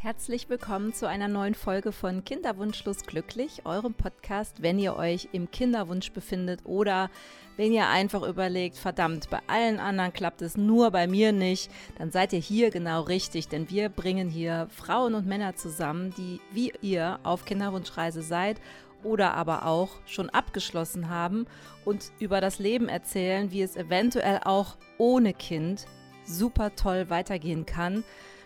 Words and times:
Herzlich 0.00 0.48
willkommen 0.48 0.94
zu 0.94 1.08
einer 1.08 1.26
neuen 1.26 1.56
Folge 1.56 1.90
von 1.90 2.22
Kinderwunschlos 2.22 2.98
glücklich, 3.04 3.62
eurem 3.64 3.94
Podcast, 3.94 4.62
wenn 4.62 4.78
ihr 4.78 4.94
euch 4.94 5.30
im 5.32 5.50
Kinderwunsch 5.50 6.12
befindet 6.12 6.60
oder 6.62 7.10
wenn 7.56 7.72
ihr 7.72 7.88
einfach 7.88 8.22
überlegt, 8.22 8.76
verdammt, 8.76 9.28
bei 9.28 9.40
allen 9.48 9.80
anderen 9.80 10.12
klappt 10.12 10.40
es 10.40 10.56
nur 10.56 10.92
bei 10.92 11.08
mir 11.08 11.32
nicht, 11.32 11.68
dann 11.98 12.12
seid 12.12 12.32
ihr 12.32 12.38
hier 12.38 12.70
genau 12.70 13.02
richtig, 13.02 13.48
denn 13.48 13.70
wir 13.70 13.88
bringen 13.88 14.28
hier 14.28 14.68
Frauen 14.70 15.16
und 15.16 15.26
Männer 15.26 15.56
zusammen, 15.56 16.14
die 16.16 16.40
wie 16.52 16.72
ihr 16.80 17.18
auf 17.24 17.44
Kinderwunschreise 17.44 18.22
seid 18.22 18.60
oder 19.02 19.34
aber 19.34 19.66
auch 19.66 19.90
schon 20.06 20.30
abgeschlossen 20.30 21.08
haben 21.08 21.46
und 21.84 22.12
über 22.20 22.40
das 22.40 22.60
Leben 22.60 22.88
erzählen, 22.88 23.50
wie 23.50 23.62
es 23.62 23.74
eventuell 23.74 24.42
auch 24.44 24.76
ohne 24.96 25.34
Kind 25.34 25.86
super 26.24 26.76
toll 26.76 27.10
weitergehen 27.10 27.66
kann. 27.66 28.04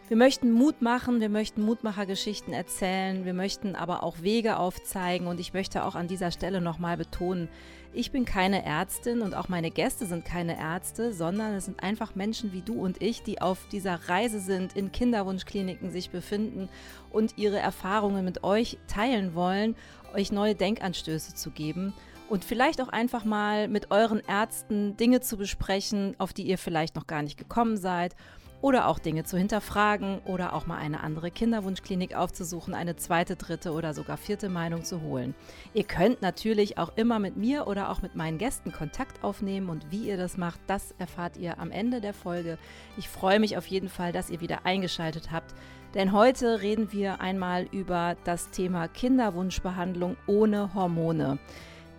Wir 0.09 0.17
möchten 0.17 0.53
Mut 0.53 0.83
machen, 0.83 1.21
wir 1.21 1.29
möchten 1.29 1.63
Mutmachergeschichten 1.63 2.53
erzählen, 2.53 3.25
wir 3.25 3.35
möchten 3.35 3.77
aber 3.77 4.03
auch 4.03 4.21
Wege 4.21 4.59
aufzeigen 4.59 5.27
und 5.27 5.41
ich 5.41 5.55
möchte 5.55 5.85
auch 5.85 5.95
an 5.95 6.09
dieser 6.09 6.31
Stelle 6.33 6.61
nochmal 6.61 6.97
betonen, 6.97 7.49
ich 7.95 8.11
bin 8.11 8.25
keine 8.25 8.65
Ärztin 8.65 9.21
und 9.21 9.35
auch 9.35 9.49
meine 9.49 9.71
Gäste 9.71 10.07
sind 10.07 10.25
keine 10.25 10.59
Ärzte, 10.59 11.13
sondern 11.13 11.55
es 11.55 11.67
sind 11.67 11.83
einfach 11.83 12.15
Menschen 12.15 12.53
wie 12.53 12.63
du 12.63 12.75
und 12.75 13.01
ich, 13.03 13.23
die 13.23 13.41
auf 13.41 13.69
dieser 13.71 14.09
Reise 14.09 14.41
sind, 14.41 14.75
in 14.75 14.93
Kinderwunschkliniken 14.93 15.91
sich 15.91 16.11
befinden 16.11 16.69
und 17.11 17.39
ihre 17.39 17.59
Erfahrungen 17.59 18.25
mit 18.25 18.45
euch 18.45 18.79
teilen 18.89 19.35
wollen, 19.35 19.77
euch 20.15 20.33
neue 20.33 20.55
Denkanstöße 20.55 21.35
zu 21.35 21.51
geben 21.51 21.93
und 22.29 22.45
vielleicht 22.45 22.81
auch 22.81 22.89
einfach 22.89 23.25
mal 23.25 23.69
mit 23.69 23.91
euren 23.91 24.21
Ärzten 24.27 24.97
Dinge 24.97 25.21
zu 25.21 25.37
besprechen, 25.37 26.17
auf 26.19 26.33
die 26.33 26.45
ihr 26.45 26.59
vielleicht 26.59 26.97
noch 26.97 27.07
gar 27.07 27.23
nicht 27.23 27.39
gekommen 27.39 27.77
seid 27.77 28.17
oder 28.63 28.87
auch 28.87 28.99
Dinge 28.99 29.25
zu 29.25 29.37
hinterfragen 29.37 30.21
oder 30.25 30.55
auch 30.55 30.67
mal 30.67 30.79
eine 30.79 31.03
andere 31.03 31.31
Kinderwunschklinik 31.31 32.15
aufzusuchen, 32.15 32.73
eine 32.73 32.97
zweite, 32.97 33.37
dritte 33.37 33.73
oder 33.73 33.93
sogar 33.93 34.17
vierte 34.17 34.49
Meinung 34.49 34.85
zu 34.85 35.03
holen. 35.03 35.35
Ihr 35.75 35.85
könnt 35.85 36.23
natürlich 36.23 36.79
auch 36.79 36.97
immer 36.97 37.19
mit 37.19 37.37
mir 37.37 37.67
oder 37.67 37.91
auch 37.91 38.01
mit 38.01 38.15
meinen 38.15 38.39
Gästen 38.39 38.73
Kontakt 38.73 39.23
aufnehmen 39.23 39.69
und 39.69 39.91
wie 39.91 40.09
ihr 40.09 40.17
das 40.17 40.39
macht, 40.39 40.61
das 40.69 40.95
erfahrt 40.99 41.37
ihr 41.37 41.59
am 41.59 41.71
Ende 41.71 42.01
der 42.01 42.15
Folge. 42.15 42.57
Ich 42.97 43.09
freue 43.09 43.41
mich 43.41 43.59
auf 43.59 43.67
jeden 43.67 43.89
Fall, 43.89 44.13
dass 44.13 44.31
ihr 44.31 44.41
wieder 44.41 44.65
eingeschaltet 44.65 45.33
habt. 45.33 45.55
Denn 45.95 46.13
heute 46.13 46.63
reden 46.63 46.91
wir 46.93 47.21
einmal 47.21 47.65
über 47.71 48.17
das 48.25 48.51
Thema 48.51 48.89
Kinderwunschbehandlung 48.89 50.17
ohne 50.27 50.73
Hormone. 50.73 51.39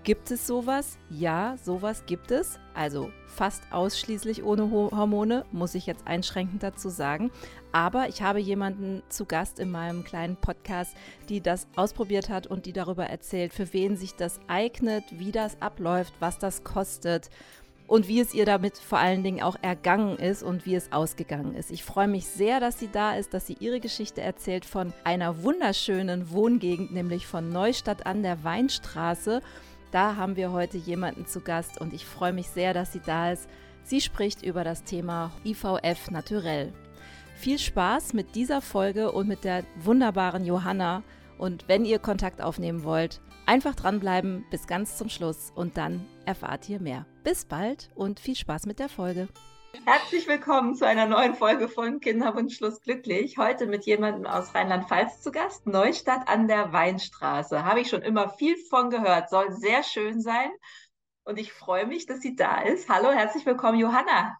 Gibt 0.03 0.31
es 0.31 0.45
sowas? 0.45 0.97
Ja, 1.09 1.55
sowas 1.63 2.05
gibt 2.05 2.31
es. 2.31 2.59
Also 2.73 3.09
fast 3.25 3.63
ausschließlich 3.71 4.43
ohne 4.43 4.69
Hormone, 4.69 5.45
muss 5.53 5.75
ich 5.75 5.85
jetzt 5.85 6.05
einschränkend 6.05 6.61
dazu 6.61 6.89
sagen. 6.89 7.31
Aber 7.71 8.09
ich 8.09 8.21
habe 8.21 8.39
jemanden 8.39 9.01
zu 9.07 9.23
Gast 9.23 9.59
in 9.59 9.71
meinem 9.71 10.03
kleinen 10.03 10.35
Podcast, 10.35 10.93
die 11.29 11.39
das 11.39 11.67
ausprobiert 11.77 12.27
hat 12.27 12.47
und 12.47 12.65
die 12.65 12.73
darüber 12.73 13.05
erzählt, 13.05 13.53
für 13.53 13.71
wen 13.71 13.95
sich 13.95 14.13
das 14.15 14.41
eignet, 14.49 15.05
wie 15.11 15.31
das 15.31 15.61
abläuft, 15.61 16.13
was 16.19 16.37
das 16.37 16.65
kostet 16.65 17.29
und 17.87 18.07
wie 18.09 18.19
es 18.19 18.33
ihr 18.33 18.45
damit 18.45 18.77
vor 18.77 18.97
allen 18.97 19.23
Dingen 19.23 19.41
auch 19.41 19.55
ergangen 19.61 20.17
ist 20.17 20.43
und 20.43 20.65
wie 20.65 20.75
es 20.75 20.91
ausgegangen 20.91 21.55
ist. 21.55 21.71
Ich 21.71 21.83
freue 21.83 22.07
mich 22.07 22.27
sehr, 22.27 22.59
dass 22.59 22.79
sie 22.79 22.89
da 22.91 23.15
ist, 23.15 23.33
dass 23.33 23.47
sie 23.47 23.57
ihre 23.59 23.79
Geschichte 23.79 24.19
erzählt 24.21 24.65
von 24.65 24.93
einer 25.05 25.43
wunderschönen 25.43 26.29
Wohngegend, 26.31 26.91
nämlich 26.91 27.25
von 27.25 27.49
Neustadt 27.49 28.05
an 28.05 28.21
der 28.21 28.43
Weinstraße. 28.43 29.41
Da 29.93 30.15
haben 30.15 30.35
wir 30.37 30.51
heute 30.51 30.79
jemanden 30.79 31.27
zu 31.27 31.39
Gast 31.39 31.79
und 31.79 31.93
ich 31.93 32.03
freue 32.03 32.33
mich 32.33 32.49
sehr, 32.49 32.73
dass 32.73 32.91
sie 32.91 32.99
da 32.99 33.31
ist. 33.31 33.47
Sie 33.83 34.01
spricht 34.01 34.41
über 34.41 34.63
das 34.63 34.83
Thema 34.83 35.31
IVF 35.45 36.09
naturell. 36.09 36.73
Viel 37.35 37.59
Spaß 37.59 38.13
mit 38.13 38.33
dieser 38.33 38.61
Folge 38.61 39.11
und 39.11 39.27
mit 39.27 39.43
der 39.43 39.63
wunderbaren 39.75 40.45
Johanna. 40.45 41.03
Und 41.37 41.67
wenn 41.67 41.85
ihr 41.85 41.99
Kontakt 41.99 42.41
aufnehmen 42.41 42.83
wollt, 42.83 43.21
einfach 43.45 43.75
dranbleiben 43.75 44.45
bis 44.49 44.65
ganz 44.65 44.97
zum 44.97 45.09
Schluss 45.09 45.51
und 45.53 45.77
dann 45.77 46.07
erfahrt 46.25 46.67
ihr 46.69 46.79
mehr. 46.79 47.05
Bis 47.23 47.45
bald 47.45 47.91
und 47.93 48.19
viel 48.19 48.35
Spaß 48.35 48.65
mit 48.65 48.79
der 48.79 48.89
Folge. 48.89 49.27
Herzlich 49.81 50.27
willkommen 50.27 50.75
zu 50.75 50.85
einer 50.85 51.07
neuen 51.07 51.33
Folge 51.33 51.67
von 51.67 51.99
Kinderwunschschluss 51.99 52.79
glücklich. 52.79 53.37
Heute 53.37 53.65
mit 53.65 53.85
jemandem 53.85 54.27
aus 54.27 54.53
Rheinland-Pfalz 54.53 55.21
zu 55.21 55.31
Gast, 55.31 55.65
Neustadt 55.65 56.29
an 56.29 56.47
der 56.47 56.71
Weinstraße. 56.71 57.65
Habe 57.65 57.81
ich 57.81 57.89
schon 57.89 58.03
immer 58.03 58.29
viel 58.29 58.55
von 58.69 58.91
gehört, 58.91 59.29
soll 59.29 59.51
sehr 59.51 59.83
schön 59.83 60.21
sein. 60.21 60.51
Und 61.25 61.37
ich 61.37 61.51
freue 61.51 61.87
mich, 61.87 62.05
dass 62.05 62.21
sie 62.21 62.35
da 62.35 62.61
ist. 62.61 62.87
Hallo, 62.87 63.11
herzlich 63.11 63.45
willkommen, 63.45 63.79
Johanna. 63.79 64.37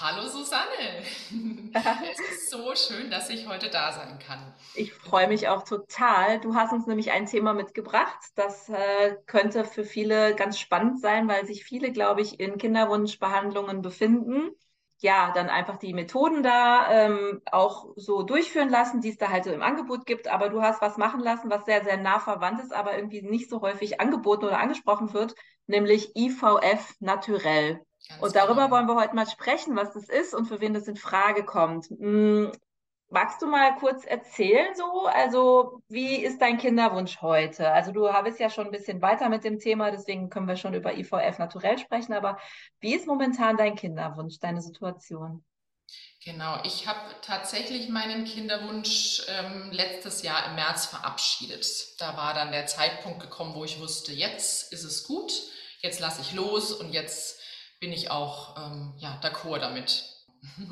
Hallo 0.00 0.26
Susanne. 0.26 1.02
es 2.10 2.20
ist 2.20 2.50
so 2.50 2.74
schön, 2.74 3.10
dass 3.10 3.28
ich 3.28 3.46
heute 3.46 3.68
da 3.68 3.92
sein 3.92 4.18
kann. 4.18 4.54
Ich 4.74 4.94
freue 4.94 5.28
mich 5.28 5.48
auch 5.48 5.62
total. 5.62 6.40
Du 6.40 6.54
hast 6.54 6.72
uns 6.72 6.86
nämlich 6.86 7.10
ein 7.10 7.26
Thema 7.26 7.52
mitgebracht. 7.52 8.18
Das 8.34 8.70
äh, 8.70 9.16
könnte 9.26 9.64
für 9.64 9.84
viele 9.84 10.34
ganz 10.34 10.58
spannend 10.58 11.00
sein, 11.00 11.28
weil 11.28 11.44
sich 11.44 11.64
viele, 11.64 11.92
glaube 11.92 12.22
ich, 12.22 12.40
in 12.40 12.56
Kinderwunschbehandlungen 12.56 13.82
befinden. 13.82 14.52
Ja, 15.00 15.32
dann 15.34 15.50
einfach 15.50 15.76
die 15.78 15.92
Methoden 15.92 16.42
da 16.42 16.90
ähm, 16.90 17.42
auch 17.50 17.88
so 17.96 18.22
durchführen 18.22 18.70
lassen, 18.70 19.00
die 19.02 19.10
es 19.10 19.18
da 19.18 19.28
halt 19.28 19.44
so 19.44 19.50
im 19.50 19.62
Angebot 19.62 20.06
gibt. 20.06 20.28
Aber 20.28 20.48
du 20.48 20.62
hast 20.62 20.80
was 20.80 20.96
machen 20.96 21.20
lassen, 21.20 21.50
was 21.50 21.66
sehr, 21.66 21.84
sehr 21.84 21.98
nah 21.98 22.20
verwandt 22.20 22.62
ist, 22.62 22.72
aber 22.72 22.96
irgendwie 22.96 23.22
nicht 23.22 23.50
so 23.50 23.60
häufig 23.60 24.00
angeboten 24.00 24.46
oder 24.46 24.60
angesprochen 24.60 25.12
wird, 25.12 25.34
nämlich 25.66 26.16
IVF 26.16 26.94
naturell. 27.00 27.84
Ganz 28.10 28.22
und 28.22 28.36
darüber 28.36 28.64
genau. 28.64 28.76
wollen 28.76 28.86
wir 28.86 28.96
heute 28.96 29.14
mal 29.14 29.28
sprechen, 29.28 29.76
was 29.76 29.92
das 29.92 30.08
ist 30.08 30.34
und 30.34 30.46
für 30.46 30.60
wen 30.60 30.74
das 30.74 30.88
in 30.88 30.96
Frage 30.96 31.44
kommt. 31.44 31.86
Hm, 31.86 32.52
magst 33.08 33.40
du 33.40 33.46
mal 33.46 33.74
kurz 33.76 34.04
erzählen 34.04 34.74
so? 34.74 35.06
Also, 35.06 35.82
wie 35.88 36.16
ist 36.16 36.40
dein 36.40 36.58
Kinderwunsch 36.58 37.20
heute? 37.22 37.70
Also, 37.70 37.92
du 37.92 38.08
bist 38.24 38.40
ja 38.40 38.50
schon 38.50 38.66
ein 38.66 38.72
bisschen 38.72 39.00
weiter 39.00 39.28
mit 39.28 39.44
dem 39.44 39.58
Thema, 39.58 39.90
deswegen 39.90 40.28
können 40.28 40.48
wir 40.48 40.56
schon 40.56 40.74
über 40.74 40.96
IVF 40.96 41.38
naturell 41.38 41.78
sprechen, 41.78 42.12
aber 42.12 42.38
wie 42.80 42.94
ist 42.94 43.06
momentan 43.06 43.56
dein 43.56 43.76
Kinderwunsch, 43.76 44.38
deine 44.38 44.60
Situation? 44.60 45.44
Genau, 46.22 46.60
ich 46.64 46.86
habe 46.86 47.14
tatsächlich 47.22 47.88
meinen 47.88 48.26
Kinderwunsch 48.26 49.22
ähm, 49.28 49.70
letztes 49.72 50.22
Jahr 50.22 50.46
im 50.48 50.54
März 50.54 50.86
verabschiedet. 50.86 51.66
Da 51.98 52.14
war 52.16 52.34
dann 52.34 52.52
der 52.52 52.66
Zeitpunkt 52.66 53.20
gekommen, 53.20 53.54
wo 53.54 53.64
ich 53.64 53.80
wusste, 53.80 54.12
jetzt 54.12 54.70
ist 54.70 54.84
es 54.84 55.04
gut, 55.04 55.32
jetzt 55.80 55.98
lasse 55.98 56.20
ich 56.20 56.34
los 56.34 56.72
und 56.72 56.92
jetzt 56.92 57.39
bin 57.80 57.92
ich 57.92 58.10
auch 58.10 58.56
ähm, 58.58 58.92
ja, 58.98 59.18
d'accord 59.22 59.58
damit. 59.58 60.04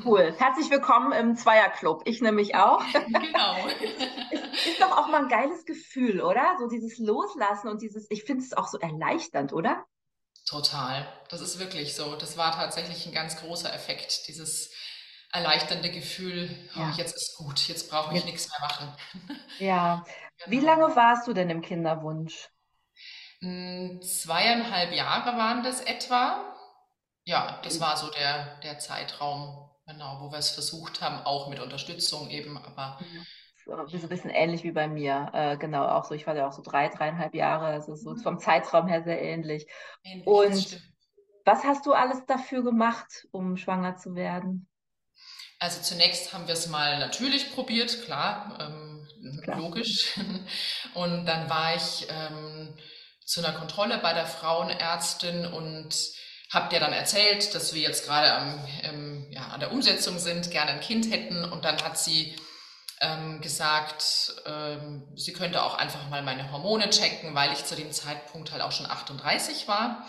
Cool. 0.05 0.33
Herzlich 0.37 0.69
willkommen 0.69 1.11
im 1.11 1.35
Zweierclub. 1.35 2.03
Ich 2.05 2.21
nämlich 2.21 2.55
auch. 2.55 2.83
Genau. 2.93 3.67
ist, 3.67 4.67
ist 4.67 4.81
doch 4.81 4.95
auch 4.97 5.07
mal 5.07 5.23
ein 5.23 5.27
geiles 5.27 5.65
Gefühl, 5.65 6.21
oder? 6.21 6.55
So 6.59 6.67
dieses 6.67 6.97
Loslassen 6.99 7.67
und 7.67 7.81
dieses, 7.81 8.07
ich 8.09 8.23
finde 8.23 8.43
es 8.43 8.53
auch 8.53 8.67
so 8.67 8.79
erleichternd, 8.79 9.53
oder? 9.53 9.85
Total. 10.47 11.07
Das 11.29 11.41
ist 11.41 11.59
wirklich 11.59 11.95
so. 11.95 12.15
Das 12.15 12.37
war 12.37 12.51
tatsächlich 12.51 13.05
ein 13.05 13.13
ganz 13.13 13.37
großer 13.37 13.73
Effekt, 13.73 14.27
dieses 14.27 14.71
erleichternde 15.31 15.91
Gefühl, 15.91 16.49
oh, 16.75 16.79
ja. 16.79 16.93
jetzt 16.97 17.15
ist 17.15 17.37
gut, 17.37 17.67
jetzt 17.67 17.89
brauche 17.89 18.13
ich 18.13 18.21
ja. 18.21 18.25
nichts 18.25 18.49
mehr 18.49 18.67
machen. 18.67 18.95
Ja. 19.59 20.03
Genau. 20.45 20.51
Wie 20.51 20.65
lange 20.65 20.95
warst 20.95 21.27
du 21.27 21.33
denn 21.33 21.49
im 21.49 21.61
Kinderwunsch? 21.61 22.49
Hm, 23.41 24.01
zweieinhalb 24.01 24.93
Jahre 24.93 25.37
waren 25.37 25.63
das 25.63 25.81
etwa. 25.81 26.55
Ja, 27.29 27.59
das 27.63 27.79
war 27.79 27.95
so 27.95 28.09
der, 28.09 28.57
der 28.63 28.79
Zeitraum, 28.79 29.69
genau, 29.85 30.17
wo 30.19 30.31
wir 30.31 30.39
es 30.39 30.49
versucht 30.49 30.99
haben, 30.99 31.23
auch 31.27 31.47
mit 31.47 31.59
Unterstützung 31.59 32.27
eben, 32.31 32.57
aber. 32.57 32.97
So 33.65 33.73
ein 33.75 34.09
bisschen 34.09 34.31
ähnlich 34.31 34.63
wie 34.63 34.71
bei 34.71 34.87
mir, 34.87 35.29
äh, 35.31 35.55
genau, 35.57 35.85
auch 35.85 36.05
so, 36.05 36.15
ich 36.15 36.25
war 36.25 36.35
ja 36.35 36.47
auch 36.47 36.53
so 36.53 36.63
drei, 36.63 36.87
dreieinhalb 36.89 37.35
Jahre, 37.35 37.67
also 37.67 37.95
so 37.95 38.15
mhm. 38.15 38.17
vom 38.17 38.39
Zeitraum 38.39 38.87
her 38.87 39.03
sehr 39.03 39.21
ähnlich. 39.21 39.67
ähnlich 40.03 40.25
Und 40.25 40.81
was 41.45 41.63
hast 41.63 41.85
du 41.85 41.93
alles 41.93 42.25
dafür 42.25 42.63
gemacht, 42.63 43.27
um 43.29 43.57
schwanger 43.57 43.95
zu 43.97 44.15
werden? 44.15 44.67
Also 45.59 45.83
zunächst 45.83 46.33
haben 46.33 46.47
wir 46.47 46.55
es 46.55 46.65
mal 46.65 46.97
natürlich 46.97 47.53
probiert, 47.53 48.05
klar, 48.05 48.57
ähm, 48.59 49.07
klar. 49.43 49.59
logisch. 49.59 50.17
Und 50.95 51.27
dann 51.27 51.47
war 51.47 51.75
ich 51.75 52.07
ähm, 52.09 52.75
zu 53.23 53.45
einer 53.45 53.55
Kontrolle 53.55 53.99
bei 53.99 54.13
der 54.13 54.25
Frauenärztin 54.25 55.45
und 55.45 55.93
habe 56.51 56.69
dir 56.69 56.79
dann 56.79 56.93
erzählt, 56.93 57.53
dass 57.53 57.73
wir 57.73 57.81
jetzt 57.81 58.05
gerade 58.05 58.33
am, 58.33 58.67
ähm, 58.83 59.27
ja, 59.29 59.47
an 59.49 59.59
der 59.59 59.71
Umsetzung 59.71 60.17
sind, 60.17 60.49
gerne 60.49 60.71
ein 60.71 60.81
Kind 60.81 61.11
hätten. 61.11 61.45
Und 61.45 61.63
dann 61.63 61.81
hat 61.83 61.97
sie 61.97 62.35
ähm, 63.01 63.39
gesagt, 63.39 64.33
ähm, 64.45 65.07
sie 65.15 65.33
könnte 65.33 65.63
auch 65.63 65.75
einfach 65.75 66.09
mal 66.09 66.23
meine 66.23 66.51
Hormone 66.51 66.89
checken, 66.89 67.35
weil 67.35 67.53
ich 67.53 67.65
zu 67.65 67.75
dem 67.75 67.91
Zeitpunkt 67.91 68.51
halt 68.51 68.63
auch 68.63 68.71
schon 68.71 68.87
38 68.87 69.67
war. 69.67 70.05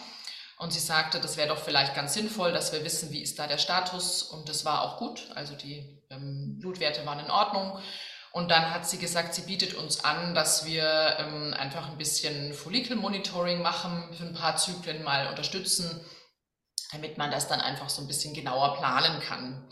Und 0.56 0.72
sie 0.72 0.80
sagte, 0.80 1.20
das 1.20 1.36
wäre 1.36 1.48
doch 1.48 1.62
vielleicht 1.62 1.94
ganz 1.94 2.14
sinnvoll, 2.14 2.52
dass 2.52 2.72
wir 2.72 2.84
wissen, 2.84 3.10
wie 3.10 3.22
ist 3.22 3.38
da 3.38 3.46
der 3.46 3.58
Status. 3.58 4.22
Und 4.22 4.48
das 4.48 4.64
war 4.64 4.82
auch 4.82 4.96
gut. 4.96 5.30
Also 5.34 5.54
die 5.54 6.02
ähm, 6.10 6.58
Blutwerte 6.58 7.04
waren 7.04 7.20
in 7.20 7.30
Ordnung. 7.30 7.78
Und 8.32 8.50
dann 8.50 8.70
hat 8.70 8.88
sie 8.88 8.98
gesagt, 8.98 9.34
sie 9.34 9.42
bietet 9.42 9.74
uns 9.74 10.04
an, 10.04 10.34
dass 10.34 10.64
wir 10.64 11.16
ähm, 11.18 11.54
einfach 11.58 11.90
ein 11.90 11.98
bisschen 11.98 12.54
Follikelmonitoring 12.54 13.60
machen, 13.60 14.08
für 14.14 14.24
ein 14.24 14.34
paar 14.34 14.56
Zyklen 14.56 15.02
mal 15.02 15.28
unterstützen 15.28 16.00
damit 16.92 17.18
man 17.18 17.30
das 17.30 17.48
dann 17.48 17.60
einfach 17.60 17.88
so 17.88 18.02
ein 18.02 18.08
bisschen 18.08 18.34
genauer 18.34 18.76
planen 18.76 19.20
kann. 19.20 19.68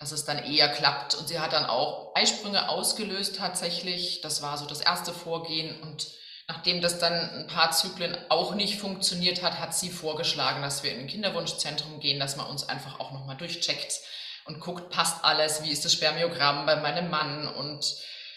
dass 0.00 0.10
es 0.10 0.24
dann 0.24 0.38
eher 0.38 0.68
klappt. 0.68 1.14
Und 1.14 1.28
sie 1.28 1.38
hat 1.38 1.52
dann 1.52 1.66
auch 1.66 2.14
Eisprünge 2.16 2.68
ausgelöst 2.68 3.36
tatsächlich. 3.36 4.20
Das 4.22 4.42
war 4.42 4.58
so 4.58 4.66
das 4.66 4.80
erste 4.80 5.12
Vorgehen. 5.12 5.80
Und 5.82 6.08
nachdem 6.48 6.82
das 6.82 6.98
dann 6.98 7.12
ein 7.12 7.46
paar 7.46 7.70
Zyklen 7.70 8.18
auch 8.28 8.54
nicht 8.56 8.80
funktioniert 8.80 9.42
hat, 9.42 9.60
hat 9.60 9.72
sie 9.72 9.90
vorgeschlagen, 9.90 10.62
dass 10.62 10.82
wir 10.82 10.92
in 10.92 11.00
ein 11.00 11.06
Kinderwunschzentrum 11.06 12.00
gehen, 12.00 12.18
dass 12.18 12.36
man 12.36 12.48
uns 12.48 12.68
einfach 12.68 12.98
auch 12.98 13.12
nochmal 13.12 13.36
durchcheckt 13.36 14.00
und 14.46 14.60
guckt, 14.60 14.90
passt 14.90 15.24
alles, 15.24 15.62
wie 15.62 15.70
ist 15.70 15.84
das 15.84 15.92
Spermiogramm 15.92 16.66
bei 16.66 16.76
meinem 16.76 17.08
Mann 17.08 17.48
und 17.48 17.84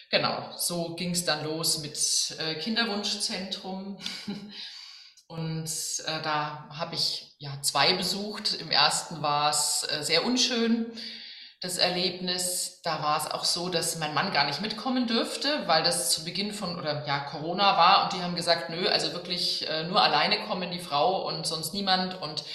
genau, 0.09 0.51
so 0.57 0.95
ging 0.95 1.11
es 1.11 1.25
dann 1.25 1.43
los 1.43 1.79
mit 1.79 1.97
äh, 2.39 2.55
Kinderwunschzentrum. 2.55 3.97
Und 5.27 5.69
äh, 6.05 6.21
da 6.21 6.69
habe 6.69 6.95
ich 6.95 7.35
ja 7.39 7.61
zwei 7.61 7.93
besucht. 7.93 8.53
Im 8.53 8.71
ersten 8.71 9.21
war 9.21 9.49
es 9.49 9.85
äh, 9.89 10.01
sehr 10.01 10.25
unschön, 10.25 10.91
das 11.59 11.77
Erlebnis. 11.77 12.81
Da 12.83 13.03
war 13.03 13.17
es 13.17 13.29
auch 13.29 13.43
so, 13.43 13.67
dass 13.67 13.97
mein 13.97 14.13
Mann 14.13 14.31
gar 14.31 14.45
nicht 14.45 14.61
mitkommen 14.61 15.05
dürfte, 15.05 15.67
weil 15.67 15.83
das 15.83 16.11
zu 16.11 16.23
Beginn 16.23 16.53
von 16.53 16.79
oder 16.79 17.05
ja 17.05 17.19
Corona 17.19 17.77
war 17.77 18.03
und 18.03 18.13
die 18.13 18.23
haben 18.23 18.35
gesagt, 18.35 18.69
nö, 18.69 18.87
also 18.87 19.11
wirklich 19.11 19.67
äh, 19.67 19.83
nur 19.83 20.01
alleine 20.01 20.45
kommen 20.45 20.71
die 20.71 20.79
Frau 20.79 21.27
und 21.27 21.45
sonst 21.45 21.73
niemand. 21.73 22.21
Und 22.21 22.45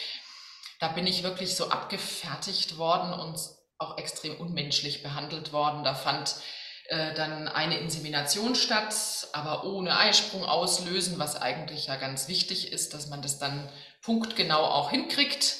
da 0.80 0.88
bin 0.88 1.06
ich 1.06 1.22
wirklich 1.22 1.54
so 1.54 1.68
abgefertigt 1.68 2.78
worden 2.78 3.12
und 3.12 3.38
auch 3.78 3.98
extrem 3.98 4.36
unmenschlich 4.40 5.02
behandelt 5.02 5.52
worden. 5.52 5.84
Da 5.84 5.94
fand 5.94 6.36
äh, 6.92 7.14
dann 7.14 7.48
eine 7.48 7.78
Insemination 7.78 8.54
statt, 8.54 8.94
aber 9.32 9.64
ohne 9.64 9.96
Eisprung 9.96 10.44
auslösen, 10.44 11.18
was 11.18 11.40
eigentlich 11.40 11.86
ja 11.86 11.96
ganz 11.96 12.28
wichtig 12.28 12.70
ist, 12.70 12.92
dass 12.92 13.06
man 13.06 13.22
das 13.22 13.38
dann 13.38 13.66
punktgenau 14.02 14.62
auch 14.62 14.90
hinkriegt. 14.90 15.56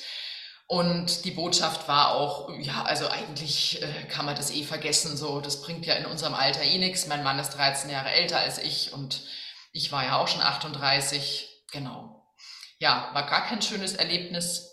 Und 0.67 1.25
die 1.25 1.31
Botschaft 1.31 1.89
war 1.89 2.15
auch, 2.17 2.51
ja, 2.61 2.83
also 2.83 3.09
eigentlich 3.09 3.81
äh, 3.81 4.05
kann 4.11 4.27
man 4.27 4.37
das 4.37 4.51
eh 4.51 4.63
vergessen, 4.63 5.17
so, 5.17 5.41
das 5.41 5.63
bringt 5.63 5.87
ja 5.87 5.95
in 5.95 6.05
unserem 6.05 6.35
Alter 6.35 6.63
eh 6.65 6.77
nichts. 6.77 7.07
Mein 7.07 7.25
Mann 7.25 7.39
ist 7.39 7.57
13 7.57 7.89
Jahre 7.89 8.11
älter 8.11 8.37
als 8.37 8.59
ich 8.59 8.93
und 8.93 9.23
ich 9.73 9.91
war 9.91 10.05
ja 10.05 10.19
auch 10.19 10.29
schon 10.29 10.43
38, 10.43 11.49
genau. 11.73 12.27
Ja, 12.79 13.09
war 13.15 13.25
gar 13.25 13.47
kein 13.47 13.63
schönes 13.63 13.95
Erlebnis. 13.95 14.69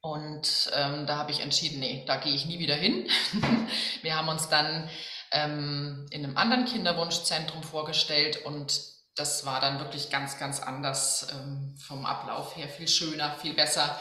Und 0.00 0.72
ähm, 0.74 1.06
da 1.06 1.18
habe 1.18 1.30
ich 1.30 1.38
entschieden, 1.38 1.78
nee, 1.78 2.04
da 2.04 2.16
gehe 2.16 2.34
ich 2.34 2.46
nie 2.46 2.58
wieder 2.58 2.74
hin. 2.74 3.08
Wir 4.02 4.16
haben 4.16 4.28
uns 4.28 4.48
dann 4.48 4.90
ähm, 5.32 6.06
in 6.10 6.24
einem 6.24 6.36
anderen 6.36 6.64
Kinderwunschzentrum 6.64 7.62
vorgestellt 7.62 8.44
und 8.44 8.80
das 9.16 9.44
war 9.44 9.60
dann 9.60 9.80
wirklich 9.80 10.10
ganz, 10.10 10.38
ganz 10.38 10.60
anders 10.60 11.28
ähm, 11.32 11.76
vom 11.76 12.06
Ablauf 12.06 12.56
her, 12.56 12.68
viel 12.68 12.88
schöner, 12.88 13.34
viel 13.40 13.54
besser. 13.54 13.98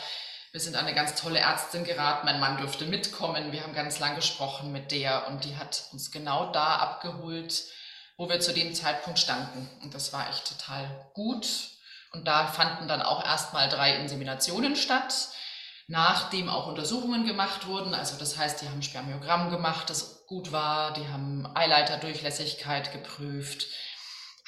Wir 0.52 0.62
sind 0.62 0.76
an 0.76 0.86
eine 0.86 0.96
ganz 0.96 1.16
tolle 1.20 1.40
Ärztin 1.40 1.84
geraten. 1.84 2.26
Mein 2.26 2.40
Mann 2.40 2.58
durfte 2.58 2.86
mitkommen. 2.86 3.52
Wir 3.52 3.64
haben 3.64 3.74
ganz 3.74 4.00
lang 4.00 4.16
gesprochen 4.16 4.72
mit 4.72 4.92
der 4.92 5.28
und 5.28 5.44
die 5.44 5.58
hat 5.58 5.86
uns 5.92 6.12
genau 6.12 6.52
da 6.52 6.78
abgeholt, 6.78 7.64
wo 8.16 8.30
wir 8.30 8.40
zu 8.40 8.54
dem 8.54 8.74
Zeitpunkt 8.74 9.20
standen. 9.20 9.70
Und 9.82 9.94
das 9.94 10.14
war 10.14 10.30
echt 10.30 10.48
total 10.48 11.10
gut. 11.14 11.48
Und 12.12 12.28
da 12.28 12.48
fanden 12.48 12.88
dann 12.88 13.02
auch 13.02 13.26
erstmal 13.26 13.70
drei 13.70 13.96
Inseminationen 13.96 14.76
statt 14.76 15.30
nachdem 15.88 16.50
auch 16.50 16.68
Untersuchungen 16.68 17.26
gemacht 17.26 17.66
wurden. 17.68 17.94
Also 17.94 18.18
das 18.18 18.38
heißt, 18.38 18.62
die 18.62 18.70
haben 18.70 18.84
Spermiogramm 18.84 19.50
gemacht, 19.50 19.90
das 19.90 20.17
gut 20.28 20.52
war, 20.52 20.94
die 20.94 21.08
haben 21.08 21.48
Eileiterdurchlässigkeit 21.56 22.92
geprüft, 22.92 23.68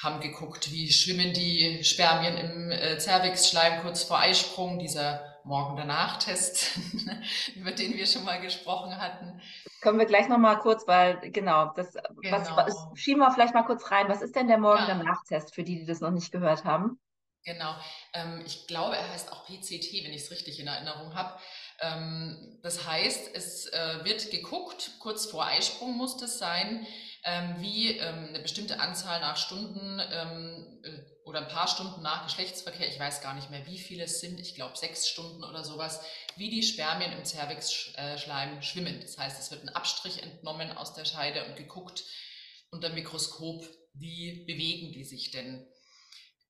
haben 0.02 0.20
geguckt, 0.20 0.70
wie 0.70 0.92
schwimmen 0.92 1.32
die 1.32 1.82
Spermien 1.84 2.36
im 2.36 2.70
äh, 2.70 2.98
Cervixschleim 2.98 3.82
kurz 3.82 4.04
vor 4.04 4.18
Eisprung, 4.18 4.78
dieser 4.78 5.24
Morgen-Danach-Test, 5.44 6.78
über 7.56 7.72
den 7.72 7.94
wir 7.94 8.06
schon 8.06 8.24
mal 8.24 8.40
gesprochen 8.40 8.96
hatten. 8.96 9.40
Können 9.80 9.98
wir 9.98 10.06
gleich 10.06 10.28
nochmal 10.28 10.58
kurz, 10.58 10.86
weil 10.86 11.18
genau, 11.32 11.72
das 11.74 11.94
genau. 12.20 12.38
Was, 12.38 12.56
was, 12.56 12.86
schieben 12.94 13.20
wir 13.20 13.30
vielleicht 13.32 13.54
mal 13.54 13.64
kurz 13.64 13.90
rein. 13.90 14.08
Was 14.08 14.20
ist 14.20 14.36
denn 14.36 14.48
der 14.48 14.58
Morgen-Danach-Test 14.58 15.54
für 15.54 15.64
die, 15.64 15.80
die 15.80 15.86
das 15.86 16.00
noch 16.00 16.10
nicht 16.10 16.30
gehört 16.30 16.64
haben? 16.64 17.00
Genau. 17.44 17.74
Ähm, 18.12 18.42
ich 18.44 18.66
glaube, 18.66 18.96
er 18.96 19.10
heißt 19.10 19.32
auch 19.32 19.46
PCT, 19.46 20.04
wenn 20.04 20.12
ich 20.12 20.22
es 20.22 20.30
richtig 20.30 20.60
in 20.60 20.66
Erinnerung 20.66 21.14
habe. 21.14 21.40
Ähm, 21.80 22.58
das 22.62 22.86
heißt, 22.86 23.34
es 23.34 23.66
äh, 23.66 24.04
wird 24.04 24.30
geguckt, 24.30 24.92
kurz 25.00 25.26
vor 25.26 25.46
Eisprung 25.46 25.96
muss 25.96 26.16
das 26.16 26.38
sein, 26.38 26.86
ähm, 27.24 27.56
wie 27.58 27.98
ähm, 27.98 28.28
eine 28.28 28.40
bestimmte 28.40 28.80
Anzahl 28.80 29.20
nach 29.20 29.36
Stunden 29.36 29.98
äh, 29.98 31.04
oder 31.24 31.40
ein 31.42 31.48
paar 31.48 31.68
Stunden 31.68 32.02
nach 32.02 32.24
Geschlechtsverkehr, 32.24 32.88
ich 32.88 32.98
weiß 32.98 33.22
gar 33.22 33.34
nicht 33.34 33.50
mehr, 33.50 33.66
wie 33.66 33.78
viele 33.78 34.04
es 34.04 34.20
sind, 34.20 34.40
ich 34.40 34.54
glaube 34.54 34.76
sechs 34.76 35.08
Stunden 35.08 35.44
oder 35.44 35.64
sowas, 35.64 36.02
wie 36.36 36.50
die 36.50 36.62
Spermien 36.62 37.12
im 37.12 37.24
Cervixschleim 37.24 38.58
äh, 38.58 38.62
schwimmen. 38.62 39.00
Das 39.00 39.18
heißt, 39.18 39.38
es 39.38 39.50
wird 39.50 39.62
ein 39.62 39.68
Abstrich 39.68 40.22
entnommen 40.22 40.72
aus 40.72 40.94
der 40.94 41.04
Scheide 41.04 41.44
und 41.44 41.56
geguckt 41.56 42.04
unter 42.70 42.88
Mikroskop, 42.90 43.64
wie 43.94 44.44
bewegen 44.46 44.92
die 44.92 45.04
sich 45.04 45.30
denn. 45.30 45.66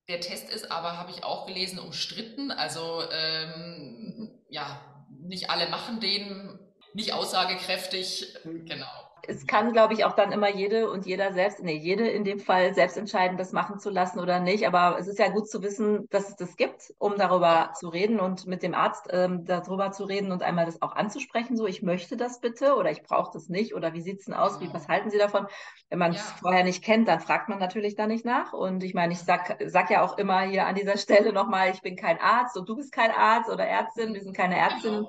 Der 0.07 0.19
Test 0.19 0.49
ist 0.49 0.71
aber, 0.71 0.97
habe 0.97 1.11
ich 1.11 1.23
auch 1.23 1.45
gelesen, 1.47 1.79
umstritten. 1.79 2.51
Also 2.51 3.03
ähm, 3.11 4.43
ja, 4.49 4.90
nicht 5.31 5.49
alle 5.49 5.69
machen 5.69 5.99
den, 5.99 6.59
nicht 6.93 7.13
aussagekräftig. 7.13 8.35
Mhm. 8.43 8.65
Genau 8.65 9.10
es 9.27 9.45
kann, 9.45 9.71
glaube 9.71 9.93
ich, 9.93 10.05
auch 10.05 10.13
dann 10.13 10.31
immer 10.31 10.49
jede 10.49 10.89
und 10.89 11.05
jeder 11.05 11.33
selbst, 11.33 11.61
nee, 11.61 11.75
jede 11.75 12.07
in 12.07 12.23
dem 12.23 12.39
Fall 12.39 12.73
selbst 12.73 12.97
entscheiden, 12.97 13.37
das 13.37 13.51
machen 13.51 13.79
zu 13.79 13.89
lassen 13.89 14.19
oder 14.19 14.39
nicht. 14.39 14.67
Aber 14.67 14.97
es 14.99 15.07
ist 15.07 15.19
ja 15.19 15.29
gut 15.29 15.49
zu 15.49 15.61
wissen, 15.61 16.07
dass 16.09 16.29
es 16.29 16.35
das 16.35 16.55
gibt, 16.55 16.93
um 16.97 17.17
darüber 17.17 17.71
zu 17.73 17.89
reden 17.89 18.19
und 18.19 18.47
mit 18.47 18.63
dem 18.63 18.73
Arzt 18.73 19.07
ähm, 19.11 19.45
darüber 19.45 19.91
zu 19.91 20.05
reden 20.05 20.31
und 20.31 20.43
einmal 20.43 20.65
das 20.65 20.81
auch 20.81 20.95
anzusprechen, 20.95 21.57
so 21.57 21.67
ich 21.67 21.81
möchte 21.81 22.17
das 22.17 22.39
bitte 22.39 22.75
oder 22.75 22.91
ich 22.91 23.03
brauche 23.03 23.31
das 23.33 23.49
nicht 23.49 23.75
oder 23.75 23.93
wie 23.93 24.01
sieht 24.01 24.19
es 24.19 24.25
denn 24.25 24.33
aus, 24.33 24.59
wie, 24.59 24.73
was 24.73 24.87
halten 24.87 25.09
Sie 25.09 25.17
davon? 25.17 25.47
Wenn 25.89 25.99
man 25.99 26.11
es 26.11 26.17
ja. 26.17 26.35
vorher 26.39 26.63
nicht 26.63 26.83
kennt, 26.83 27.07
dann 27.07 27.19
fragt 27.19 27.49
man 27.49 27.59
natürlich 27.59 27.95
da 27.95 28.07
nicht 28.07 28.25
nach. 28.25 28.53
Und 28.53 28.83
ich 28.83 28.93
meine, 28.93 29.13
ich 29.13 29.19
sag, 29.19 29.57
sag 29.65 29.91
ja 29.91 30.03
auch 30.03 30.17
immer 30.17 30.41
hier 30.41 30.65
an 30.65 30.75
dieser 30.75 30.97
Stelle 30.97 31.33
nochmal, 31.33 31.71
ich 31.71 31.81
bin 31.81 31.95
kein 31.95 32.19
Arzt 32.19 32.57
und 32.57 32.67
du 32.67 32.75
bist 32.75 32.91
kein 32.91 33.11
Arzt 33.11 33.49
oder 33.49 33.65
Ärztin, 33.65 34.13
wir 34.13 34.21
sind 34.21 34.35
keine 34.35 34.57
Ärztin. 34.57 35.07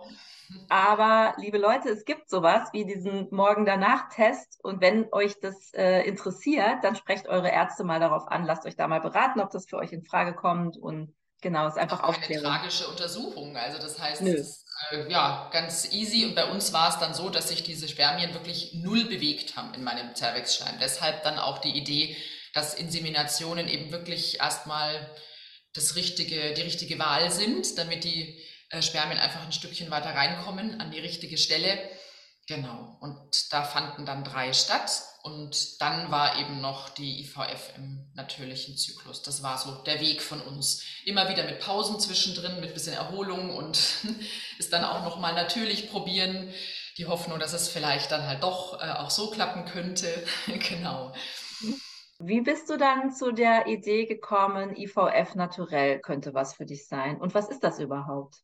Aber 0.69 1.34
liebe 1.38 1.58
Leute, 1.58 1.90
es 1.90 2.04
gibt 2.04 2.31
sowas 2.31 2.69
wie 2.72 2.84
diesen 2.84 3.28
Morgen-Danach-Test. 3.31 4.60
Und 4.62 4.81
wenn 4.81 5.12
euch 5.12 5.38
das 5.40 5.72
äh, 5.75 6.02
interessiert, 6.02 6.82
dann 6.82 6.96
sprecht 6.96 7.28
eure 7.28 7.50
Ärzte 7.50 7.84
mal 7.84 8.00
darauf 8.00 8.28
an. 8.28 8.44
Lasst 8.44 8.66
euch 8.66 8.76
da 8.76 8.88
mal 8.88 9.00
beraten, 9.00 9.40
ob 9.40 9.50
das 9.50 9.66
für 9.66 9.76
euch 9.76 9.93
in 9.93 10.02
Frage 10.02 10.34
kommt. 10.34 10.76
Und 10.76 11.14
genau, 11.40 11.66
es 11.66 11.75
ist 11.75 11.81
einfach 11.81 12.02
auch 12.02 12.16
Eine 12.16 12.40
tragische 12.40 12.87
Untersuchung. 12.88 13.56
Also 13.56 13.78
das 13.78 14.00
heißt, 14.00 14.22
es 14.22 14.40
ist 14.40 14.66
äh, 14.90 15.10
ja 15.10 15.50
ganz 15.52 15.93
easy. 15.93 16.25
Und 16.25 16.34
bei 16.34 16.50
uns 16.50 16.72
war 16.72 16.88
es 16.88 16.98
dann 16.98 17.14
so, 17.14 17.28
dass 17.28 17.48
sich 17.48 17.62
diese 17.62 17.88
Spermien 17.88 18.32
wirklich 18.32 18.75
null 18.75 19.05
bewegt 19.05 19.56
haben 19.56 19.75
in 19.75 19.84
meinem 19.84 20.14
Cervixschleim. 20.14 20.76
Deshalb 20.81 21.22
dann 21.22 21.38
auch 21.38 21.58
die 21.58 21.76
Idee, 21.76 22.16
dass 22.55 22.75
Inseminationen 22.75 23.69
eben 23.69 23.93
wirklich 23.93 24.41
erstmal 24.41 25.10
das 25.74 25.96
richtige, 25.96 26.53
die 26.55 26.62
richtige 26.62 26.98
Wahl 26.98 27.31
sind, 27.31 27.79
damit 27.79 28.05
die 28.05 28.38
Spermien 28.81 29.19
einfach 29.19 29.44
ein 29.44 29.52
Stückchen 29.52 29.91
weiter 29.91 30.14
reinkommen 30.14 30.81
an 30.81 30.91
die 30.91 31.00
richtige 31.00 31.36
Stelle. 31.36 31.79
Genau. 32.48 32.96
Und 33.00 33.52
da 33.52 33.62
fanden 33.62 34.06
dann 34.06 34.24
drei 34.24 34.52
statt. 34.52 35.02
Und 35.22 35.81
dann 35.81 36.10
war 36.10 36.38
eben 36.41 36.60
noch 36.60 36.88
die 36.88 37.20
IVF 37.20 37.74
im 37.76 38.10
natürlichen 38.14 38.76
Zyklus. 38.76 39.22
Das 39.22 39.43
war 39.44 39.56
so 39.56 39.82
der 39.84 40.00
Weg 40.00 40.20
von 40.20 40.41
uns. 40.41 40.82
Immer 41.05 41.29
wieder 41.29 41.44
mit 41.44 41.60
Pausen 41.60 42.00
zwischendrin, 42.00 42.60
mit 42.60 42.74
bisschen 42.74 42.94
Erholung 42.94 43.55
und 43.55 43.79
es 44.58 44.70
dann 44.70 44.84
auch 44.84 45.05
nochmal 45.05 45.34
natürlich 45.34 45.91
probieren. 45.91 46.52
Die 46.98 47.06
Hoffnung, 47.06 47.38
dass 47.38 47.52
es 47.52 47.69
vielleicht 47.69 48.10
dann 48.10 48.26
halt 48.26 48.43
doch 48.43 48.82
äh, 48.82 48.91
auch 48.91 49.10
so 49.10 49.31
klappen 49.31 49.64
könnte. 49.64 50.08
genau. 50.69 51.14
Wie 52.19 52.41
bist 52.41 52.69
du 52.69 52.76
dann 52.76 53.12
zu 53.12 53.32
der 53.32 53.67
Idee 53.69 54.06
gekommen, 54.06 54.76
IVF 54.76 55.36
naturell 55.36 56.00
könnte 56.00 56.34
was 56.34 56.55
für 56.55 56.67
dich 56.67 56.86
sein? 56.86 57.20
Und 57.20 57.34
was 57.34 57.48
ist 57.48 57.62
das 57.62 57.79
überhaupt? 57.79 58.43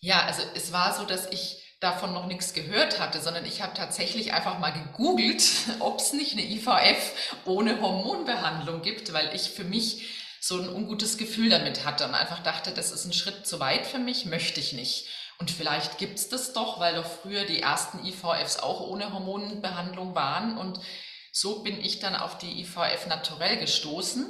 Ja, 0.00 0.24
also 0.24 0.42
es 0.54 0.72
war 0.72 0.94
so, 0.94 1.04
dass 1.04 1.26
ich 1.26 1.62
davon 1.80 2.12
noch 2.12 2.26
nichts 2.26 2.54
gehört 2.54 2.98
hatte, 2.98 3.20
sondern 3.20 3.46
ich 3.46 3.62
habe 3.62 3.74
tatsächlich 3.74 4.32
einfach 4.32 4.58
mal 4.58 4.70
gegoogelt, 4.70 5.42
ob 5.80 6.00
es 6.00 6.12
nicht 6.12 6.32
eine 6.32 6.42
IVF 6.42 7.36
ohne 7.44 7.80
Hormonbehandlung 7.80 8.82
gibt, 8.82 9.12
weil 9.12 9.34
ich 9.34 9.50
für 9.50 9.64
mich 9.64 10.14
so 10.40 10.60
ein 10.60 10.68
ungutes 10.68 11.18
Gefühl 11.18 11.50
damit 11.50 11.84
hatte 11.84 12.04
und 12.04 12.14
einfach 12.14 12.42
dachte, 12.42 12.70
das 12.72 12.92
ist 12.92 13.04
ein 13.04 13.12
Schritt 13.12 13.46
zu 13.46 13.58
weit 13.60 13.86
für 13.86 13.98
mich, 13.98 14.24
möchte 14.24 14.60
ich 14.60 14.72
nicht. 14.72 15.06
Und 15.38 15.50
vielleicht 15.50 15.98
gibt's 15.98 16.28
das 16.28 16.52
doch, 16.52 16.80
weil 16.80 16.94
doch 16.94 17.06
früher 17.06 17.44
die 17.44 17.60
ersten 17.60 18.04
IVFs 18.04 18.58
auch 18.58 18.80
ohne 18.80 19.12
Hormonbehandlung 19.12 20.14
waren. 20.14 20.58
Und 20.58 20.80
so 21.32 21.62
bin 21.62 21.80
ich 21.80 22.00
dann 22.00 22.16
auf 22.16 22.38
die 22.38 22.60
IVF 22.60 23.06
naturell 23.06 23.56
gestoßen. 23.56 24.26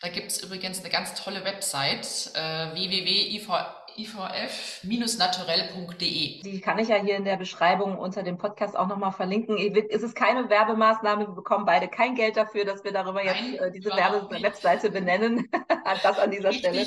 Da 0.00 0.08
gibt's 0.08 0.38
übrigens 0.38 0.80
eine 0.80 0.90
ganz 0.90 1.14
tolle 1.14 1.44
Website, 1.44 2.30
äh, 2.34 2.74
www.ivf 2.74 3.48
ivf-naturell.de. 3.96 6.42
Die 6.42 6.60
kann 6.60 6.78
ich 6.78 6.88
ja 6.88 6.96
hier 6.96 7.16
in 7.16 7.24
der 7.24 7.36
Beschreibung 7.36 7.98
unter 7.98 8.22
dem 8.22 8.38
Podcast 8.38 8.76
auch 8.76 8.86
nochmal 8.86 9.12
verlinken. 9.12 9.58
Es 9.90 10.02
ist 10.02 10.14
keine 10.14 10.48
Werbemaßnahme, 10.48 11.26
wir 11.28 11.34
bekommen 11.34 11.66
beide 11.66 11.88
kein 11.88 12.14
Geld 12.14 12.36
dafür, 12.36 12.64
dass 12.64 12.84
wir 12.84 12.92
darüber 12.92 13.24
Nein, 13.24 13.52
jetzt 13.52 13.60
äh, 13.60 13.70
diese 13.70 13.90
Werbe-Webseite 13.90 14.90
benennen. 14.90 15.48
das 16.02 16.18
an 16.18 16.30
dieser. 16.30 16.52
Stelle. 16.52 16.86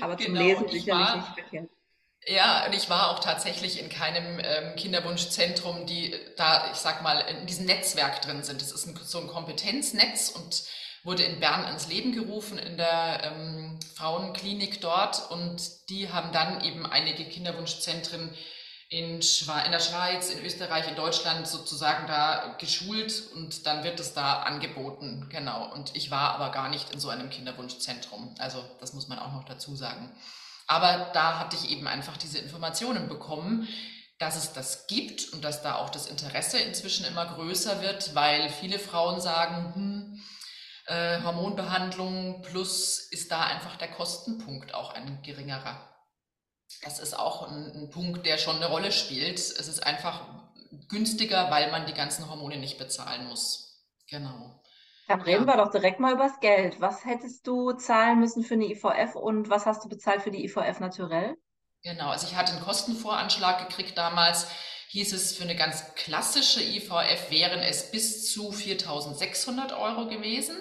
Aber 0.00 0.16
zum 0.16 0.34
genau, 0.34 0.46
Lesen 0.46 0.68
sicherlich 0.68 1.06
war, 1.06 1.16
nicht 1.16 1.28
verkehrt. 1.28 1.68
Ja, 2.26 2.66
und 2.66 2.74
ich 2.74 2.90
war 2.90 3.10
auch 3.10 3.20
tatsächlich 3.20 3.82
in 3.82 3.88
keinem 3.88 4.40
ähm, 4.42 4.76
Kinderwunschzentrum, 4.76 5.86
die 5.86 6.14
da, 6.36 6.70
ich 6.72 6.78
sag 6.78 7.02
mal, 7.02 7.20
in 7.20 7.46
diesem 7.46 7.66
Netzwerk 7.66 8.20
drin 8.22 8.42
sind. 8.42 8.60
Das 8.60 8.72
ist 8.72 8.86
ein, 8.86 8.96
so 8.96 9.20
ein 9.20 9.28
Kompetenznetz 9.28 10.30
und 10.30 10.64
wurde 11.04 11.22
in 11.22 11.40
Bern 11.40 11.70
ins 11.72 11.88
Leben 11.88 12.12
gerufen, 12.12 12.58
in 12.58 12.76
der 12.76 13.24
ähm, 13.24 13.78
Frauenklinik 13.94 14.80
dort. 14.80 15.30
Und 15.30 15.62
die 15.88 16.10
haben 16.12 16.32
dann 16.32 16.62
eben 16.62 16.86
einige 16.86 17.24
Kinderwunschzentren 17.24 18.30
in, 18.90 19.20
in 19.20 19.72
der 19.72 19.80
Schweiz, 19.80 20.30
in 20.30 20.44
Österreich, 20.44 20.88
in 20.88 20.96
Deutschland 20.96 21.46
sozusagen 21.46 22.06
da 22.06 22.56
geschult 22.58 23.22
und 23.34 23.66
dann 23.66 23.84
wird 23.84 24.00
es 24.00 24.14
da 24.14 24.40
angeboten. 24.40 25.28
Genau. 25.30 25.70
Und 25.72 25.94
ich 25.94 26.10
war 26.10 26.34
aber 26.34 26.50
gar 26.50 26.68
nicht 26.70 26.90
in 26.92 27.00
so 27.00 27.10
einem 27.10 27.28
Kinderwunschzentrum. 27.28 28.34
Also 28.38 28.64
das 28.80 28.94
muss 28.94 29.08
man 29.08 29.18
auch 29.18 29.32
noch 29.32 29.44
dazu 29.44 29.76
sagen. 29.76 30.10
Aber 30.66 31.10
da 31.12 31.38
hatte 31.38 31.56
ich 31.56 31.70
eben 31.70 31.86
einfach 31.86 32.16
diese 32.16 32.38
Informationen 32.38 33.08
bekommen, 33.08 33.68
dass 34.18 34.36
es 34.36 34.52
das 34.52 34.86
gibt 34.86 35.32
und 35.32 35.44
dass 35.44 35.62
da 35.62 35.76
auch 35.76 35.90
das 35.90 36.06
Interesse 36.08 36.58
inzwischen 36.58 37.06
immer 37.06 37.26
größer 37.26 37.82
wird, 37.82 38.14
weil 38.14 38.48
viele 38.50 38.78
Frauen 38.78 39.20
sagen, 39.20 39.74
hm, 39.74 40.07
äh, 40.88 41.22
Hormonbehandlung 41.22 42.42
plus 42.42 42.98
ist 42.98 43.30
da 43.30 43.44
einfach 43.44 43.76
der 43.76 43.90
Kostenpunkt 43.90 44.74
auch 44.74 44.94
ein 44.94 45.22
geringerer. 45.22 45.88
Das 46.82 46.98
ist 46.98 47.18
auch 47.18 47.48
ein, 47.48 47.72
ein 47.74 47.90
Punkt, 47.90 48.26
der 48.26 48.38
schon 48.38 48.56
eine 48.56 48.68
Rolle 48.68 48.92
spielt. 48.92 49.38
Es 49.38 49.68
ist 49.68 49.86
einfach 49.86 50.26
günstiger, 50.88 51.50
weil 51.50 51.70
man 51.70 51.86
die 51.86 51.94
ganzen 51.94 52.28
Hormone 52.28 52.58
nicht 52.58 52.78
bezahlen 52.78 53.26
muss. 53.26 53.86
Genau. 54.10 54.62
Dann 55.08 55.22
reden 55.22 55.46
ja. 55.46 55.54
wir 55.54 55.64
doch 55.64 55.70
direkt 55.70 56.00
mal 56.00 56.14
übers 56.14 56.40
Geld. 56.40 56.80
Was 56.80 57.04
hättest 57.04 57.46
du 57.46 57.72
zahlen 57.72 58.20
müssen 58.20 58.42
für 58.42 58.54
eine 58.54 58.66
IVF 58.66 59.14
und 59.14 59.48
was 59.48 59.66
hast 59.66 59.84
du 59.84 59.88
bezahlt 59.88 60.22
für 60.22 60.30
die 60.30 60.44
IVF 60.44 60.80
naturell? 60.80 61.36
Genau, 61.82 62.10
also 62.10 62.26
ich 62.26 62.36
hatte 62.36 62.52
einen 62.52 62.64
Kostenvoranschlag 62.64 63.68
gekriegt 63.68 63.96
damals. 63.96 64.48
Hieß 64.90 65.12
es, 65.12 65.36
für 65.36 65.42
eine 65.42 65.54
ganz 65.54 65.94
klassische 65.96 66.62
IVF 66.62 67.30
wären 67.30 67.60
es 67.60 67.90
bis 67.90 68.32
zu 68.32 68.50
4.600 68.50 69.78
Euro 69.78 70.08
gewesen. 70.08 70.56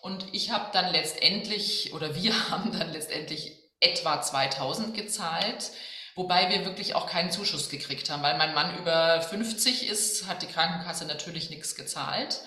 Und 0.00 0.24
ich 0.32 0.50
habe 0.50 0.70
dann 0.72 0.92
letztendlich, 0.92 1.92
oder 1.92 2.14
wir 2.14 2.32
haben 2.50 2.70
dann 2.72 2.92
letztendlich 2.92 3.58
etwa 3.80 4.22
2000 4.22 4.94
gezahlt, 4.94 5.70
wobei 6.14 6.48
wir 6.50 6.64
wirklich 6.64 6.94
auch 6.94 7.08
keinen 7.08 7.32
Zuschuss 7.32 7.70
gekriegt 7.70 8.08
haben, 8.08 8.22
weil 8.22 8.38
mein 8.38 8.54
Mann 8.54 8.78
über 8.78 9.20
50 9.20 9.88
ist, 9.88 10.26
hat 10.26 10.42
die 10.42 10.46
Krankenkasse 10.46 11.06
natürlich 11.06 11.50
nichts 11.50 11.74
gezahlt. 11.74 12.40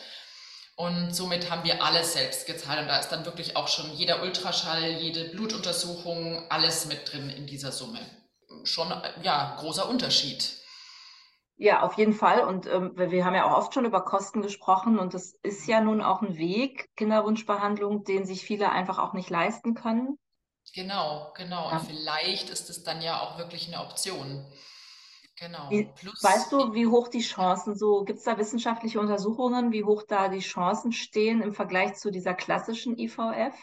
Und 0.76 1.14
somit 1.14 1.52
haben 1.52 1.66
wir 1.66 1.84
alles 1.84 2.14
selbst 2.14 2.48
gezahlt. 2.48 2.80
Und 2.80 2.88
da 2.88 2.98
ist 2.98 3.10
dann 3.10 3.26
wirklich 3.26 3.58
auch 3.58 3.68
schon 3.68 3.94
jeder 3.94 4.24
Ultraschall, 4.24 4.94
jede 4.94 5.26
Blutuntersuchung, 5.26 6.50
alles 6.50 6.86
mit 6.86 7.12
drin 7.12 7.30
in 7.30 7.46
dieser 7.46 7.72
Summe. 7.72 8.00
Schon, 8.64 8.90
ja, 9.22 9.58
großer 9.60 9.88
Unterschied. 9.88 10.63
Ja, 11.64 11.82
auf 11.84 11.94
jeden 11.94 12.12
Fall. 12.12 12.44
Und 12.44 12.68
ähm, 12.68 12.92
wir 12.94 13.24
haben 13.24 13.36
ja 13.36 13.46
auch 13.46 13.58
oft 13.58 13.74
schon 13.74 13.86
über 13.86 14.04
Kosten 14.04 14.42
gesprochen. 14.42 15.00
Und 15.00 15.14
das 15.14 15.32
ist 15.44 15.66
ja 15.66 15.80
nun 15.80 16.02
auch 16.02 16.22
ein 16.22 16.36
Weg, 16.36 16.90
Kinderwunschbehandlung, 16.98 18.04
den 18.04 18.26
sich 18.26 18.44
viele 18.44 18.70
einfach 18.70 19.00
auch 19.00 19.14
nicht 19.14 19.30
leisten 19.30 19.74
können. 19.74 20.20
Genau, 20.76 21.32
genau. 21.38 21.70
Ja. 21.70 21.78
Und 21.78 21.86
vielleicht 21.86 22.50
ist 22.50 22.70
es 22.70 22.84
dann 22.84 23.02
ja 23.02 23.22
auch 23.22 23.38
wirklich 23.38 23.70
eine 23.70 23.82
Option. 23.82 24.46
Genau. 25.38 25.70
Wie, 25.70 25.86
Plus, 25.96 26.22
weißt 26.22 26.52
du, 26.52 26.74
wie 26.74 26.88
hoch 26.88 27.08
die 27.08 27.22
Chancen 27.22 27.78
so, 27.78 28.04
gibt 28.04 28.20
es 28.20 28.26
da 28.26 28.38
wissenschaftliche 28.38 29.00
Untersuchungen, 29.00 29.72
wie 29.72 29.86
hoch 29.86 30.04
da 30.06 30.28
die 30.28 30.40
Chancen 30.40 30.92
stehen 30.92 31.42
im 31.42 31.54
Vergleich 31.54 31.96
zu 31.96 32.12
dieser 32.12 32.34
klassischen 32.34 32.98
IVF? 32.98 33.56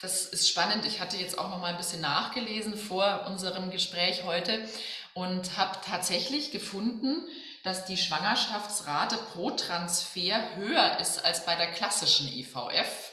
Das 0.00 0.24
ist 0.26 0.48
spannend. 0.48 0.86
Ich 0.86 1.00
hatte 1.00 1.16
jetzt 1.16 1.38
auch 1.38 1.50
noch 1.50 1.58
mal 1.58 1.72
ein 1.72 1.76
bisschen 1.76 2.00
nachgelesen 2.00 2.76
vor 2.76 3.26
unserem 3.26 3.70
Gespräch 3.70 4.24
heute 4.24 4.66
und 5.14 5.56
habe 5.56 5.78
tatsächlich 5.84 6.52
gefunden, 6.52 7.26
dass 7.64 7.84
die 7.84 7.98
Schwangerschaftsrate 7.98 9.16
pro 9.32 9.50
Transfer 9.50 10.56
höher 10.56 10.98
ist 11.00 11.24
als 11.24 11.44
bei 11.44 11.54
der 11.56 11.72
klassischen 11.72 12.28
IVF. 12.32 13.12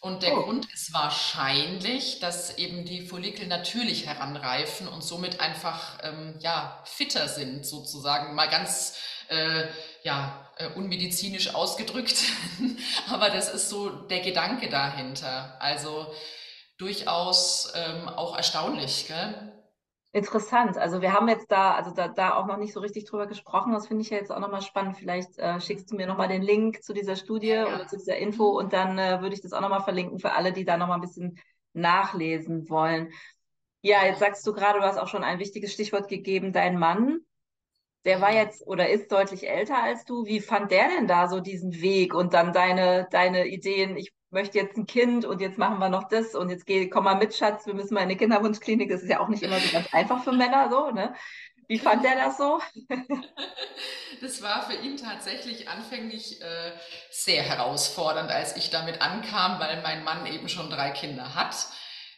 Und 0.00 0.22
der 0.22 0.36
oh. 0.36 0.42
Grund 0.42 0.70
ist 0.72 0.92
wahrscheinlich, 0.92 2.20
dass 2.20 2.58
eben 2.58 2.84
die 2.84 3.06
Follikel 3.06 3.46
natürlich 3.46 4.04
heranreifen 4.04 4.86
und 4.86 5.02
somit 5.02 5.40
einfach 5.40 5.98
ähm, 6.02 6.38
ja, 6.40 6.82
fitter 6.84 7.26
sind, 7.26 7.66
sozusagen. 7.66 8.34
Mal 8.34 8.50
ganz 8.50 8.98
äh, 9.28 9.66
ja, 10.02 10.43
äh, 10.58 10.68
unmedizinisch 10.74 11.54
ausgedrückt. 11.54 12.24
Aber 13.10 13.30
das 13.30 13.52
ist 13.52 13.68
so 13.68 13.90
der 13.90 14.20
Gedanke 14.20 14.68
dahinter. 14.68 15.56
Also 15.60 16.06
durchaus 16.78 17.72
ähm, 17.74 18.08
auch 18.08 18.36
erstaunlich. 18.36 19.06
Gell? 19.08 19.52
Interessant. 20.12 20.78
Also 20.78 21.02
wir 21.02 21.12
haben 21.12 21.28
jetzt 21.28 21.50
da, 21.50 21.74
also 21.74 21.90
da, 21.90 22.06
da 22.06 22.36
auch 22.36 22.46
noch 22.46 22.56
nicht 22.56 22.72
so 22.72 22.78
richtig 22.78 23.04
drüber 23.04 23.26
gesprochen. 23.26 23.72
Das 23.72 23.88
finde 23.88 24.02
ich 24.02 24.10
ja 24.10 24.16
jetzt 24.16 24.30
auch 24.30 24.38
nochmal 24.38 24.62
spannend. 24.62 24.96
Vielleicht 24.96 25.38
äh, 25.38 25.60
schickst 25.60 25.90
du 25.90 25.96
mir 25.96 26.06
nochmal 26.06 26.28
den 26.28 26.42
Link 26.42 26.84
zu 26.84 26.92
dieser 26.92 27.16
Studie 27.16 27.48
ja, 27.48 27.68
ja. 27.68 27.74
oder 27.74 27.86
zu 27.88 27.96
dieser 27.96 28.16
Info 28.16 28.56
und 28.56 28.72
dann 28.72 28.96
äh, 28.96 29.20
würde 29.20 29.34
ich 29.34 29.42
das 29.42 29.52
auch 29.52 29.60
nochmal 29.60 29.82
verlinken 29.82 30.20
für 30.20 30.32
alle, 30.32 30.52
die 30.52 30.64
da 30.64 30.76
nochmal 30.76 30.98
ein 30.98 31.00
bisschen 31.00 31.40
nachlesen 31.72 32.68
wollen. 32.70 33.12
Ja, 33.82 34.06
jetzt 34.06 34.20
sagst 34.20 34.46
du 34.46 34.52
gerade, 34.52 34.78
du 34.78 34.84
hast 34.84 34.98
auch 34.98 35.08
schon 35.08 35.24
ein 35.24 35.40
wichtiges 35.40 35.72
Stichwort 35.72 36.08
gegeben, 36.08 36.52
dein 36.52 36.78
Mann. 36.78 37.18
Der 38.04 38.20
war 38.20 38.32
jetzt 38.32 38.66
oder 38.66 38.88
ist 38.88 39.10
deutlich 39.10 39.48
älter 39.48 39.82
als 39.82 40.04
du. 40.04 40.26
Wie 40.26 40.40
fand 40.40 40.70
der 40.70 40.88
denn 40.88 41.06
da 41.06 41.28
so 41.28 41.40
diesen 41.40 41.80
Weg 41.80 42.14
und 42.14 42.34
dann 42.34 42.52
deine, 42.52 43.08
deine 43.10 43.46
Ideen? 43.46 43.96
Ich 43.96 44.12
möchte 44.30 44.58
jetzt 44.58 44.76
ein 44.76 44.86
Kind 44.86 45.24
und 45.24 45.40
jetzt 45.40 45.58
machen 45.58 45.78
wir 45.78 45.88
noch 45.88 46.08
das 46.08 46.34
und 46.34 46.50
jetzt 46.50 46.66
geh, 46.66 46.88
komm 46.88 47.04
mal 47.04 47.14
mit, 47.14 47.34
Schatz, 47.34 47.66
wir 47.66 47.74
müssen 47.74 47.94
mal 47.94 48.00
in 48.00 48.06
eine 48.06 48.16
Kinderwunschklinik. 48.16 48.90
Das 48.90 49.02
ist 49.02 49.10
ja 49.10 49.20
auch 49.20 49.28
nicht 49.28 49.42
immer 49.42 49.58
so 49.58 49.72
ganz 49.72 49.92
einfach 49.92 50.22
für 50.22 50.32
Männer 50.32 50.68
so, 50.70 50.90
ne? 50.90 51.14
Wie 51.66 51.78
fand 51.78 52.04
der 52.04 52.16
das 52.16 52.36
so? 52.36 52.60
Das 54.20 54.40
war 54.42 54.62
für 54.62 54.74
ihn 54.74 54.96
tatsächlich 54.96 55.68
anfänglich 55.68 56.40
äh, 56.40 56.72
sehr 57.10 57.42
herausfordernd, 57.42 58.30
als 58.30 58.56
ich 58.56 58.70
damit 58.70 59.02
ankam, 59.02 59.60
weil 59.60 59.82
mein 59.82 60.02
Mann 60.02 60.24
eben 60.24 60.48
schon 60.48 60.70
drei 60.70 60.92
Kinder 60.92 61.34
hat. 61.34 61.54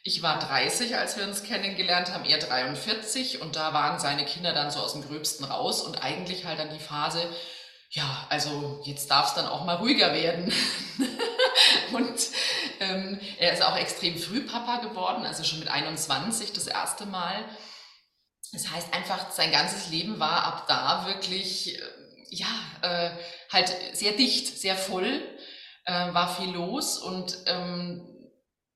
Ich 0.07 0.23
war 0.23 0.39
30, 0.39 0.97
als 0.97 1.17
wir 1.17 1.25
uns 1.25 1.43
kennengelernt 1.43 2.13
haben, 2.13 2.25
er 2.25 2.39
43 2.39 3.43
und 3.43 3.57
da 3.57 3.75
waren 3.75 3.99
seine 3.99 4.25
Kinder 4.25 4.53
dann 4.53 4.71
so 4.71 4.79
aus 4.79 4.93
dem 4.93 5.03
Gröbsten 5.03 5.45
raus 5.45 5.83
und 5.83 6.01
eigentlich 6.01 6.45
halt 6.45 6.61
dann 6.61 6.71
die 6.71 6.79
Phase, 6.79 7.29
ja, 7.91 8.25
also 8.29 8.81
jetzt 8.85 9.11
darf 9.11 9.27
es 9.27 9.35
dann 9.35 9.49
auch 9.49 9.65
mal 9.65 9.75
ruhiger 9.75 10.15
werden. 10.15 10.53
und 11.93 12.21
ähm, 12.79 13.19
er 13.41 13.53
ist 13.53 13.65
auch 13.65 13.77
extrem 13.77 14.17
früh 14.17 14.43
Papa 14.43 14.77
geworden, 14.77 15.27
also 15.27 15.43
schon 15.43 15.59
mit 15.59 15.69
21 15.69 16.53
das 16.53 16.69
erste 16.69 17.05
Mal. 17.07 17.45
Das 18.53 18.71
heißt 18.71 18.95
einfach, 18.95 19.33
sein 19.33 19.51
ganzes 19.51 19.91
Leben 19.91 20.21
war 20.21 20.45
ab 20.45 20.67
da 20.69 21.07
wirklich, 21.09 21.77
äh, 21.77 21.83
ja, 22.31 22.47
äh, 22.83 23.11
halt 23.53 23.75
sehr 23.93 24.13
dicht, 24.13 24.57
sehr 24.57 24.77
voll, 24.77 25.21
äh, 25.85 26.15
war 26.15 26.37
viel 26.37 26.53
los 26.53 26.97
und 26.97 27.39
ähm, 27.47 28.16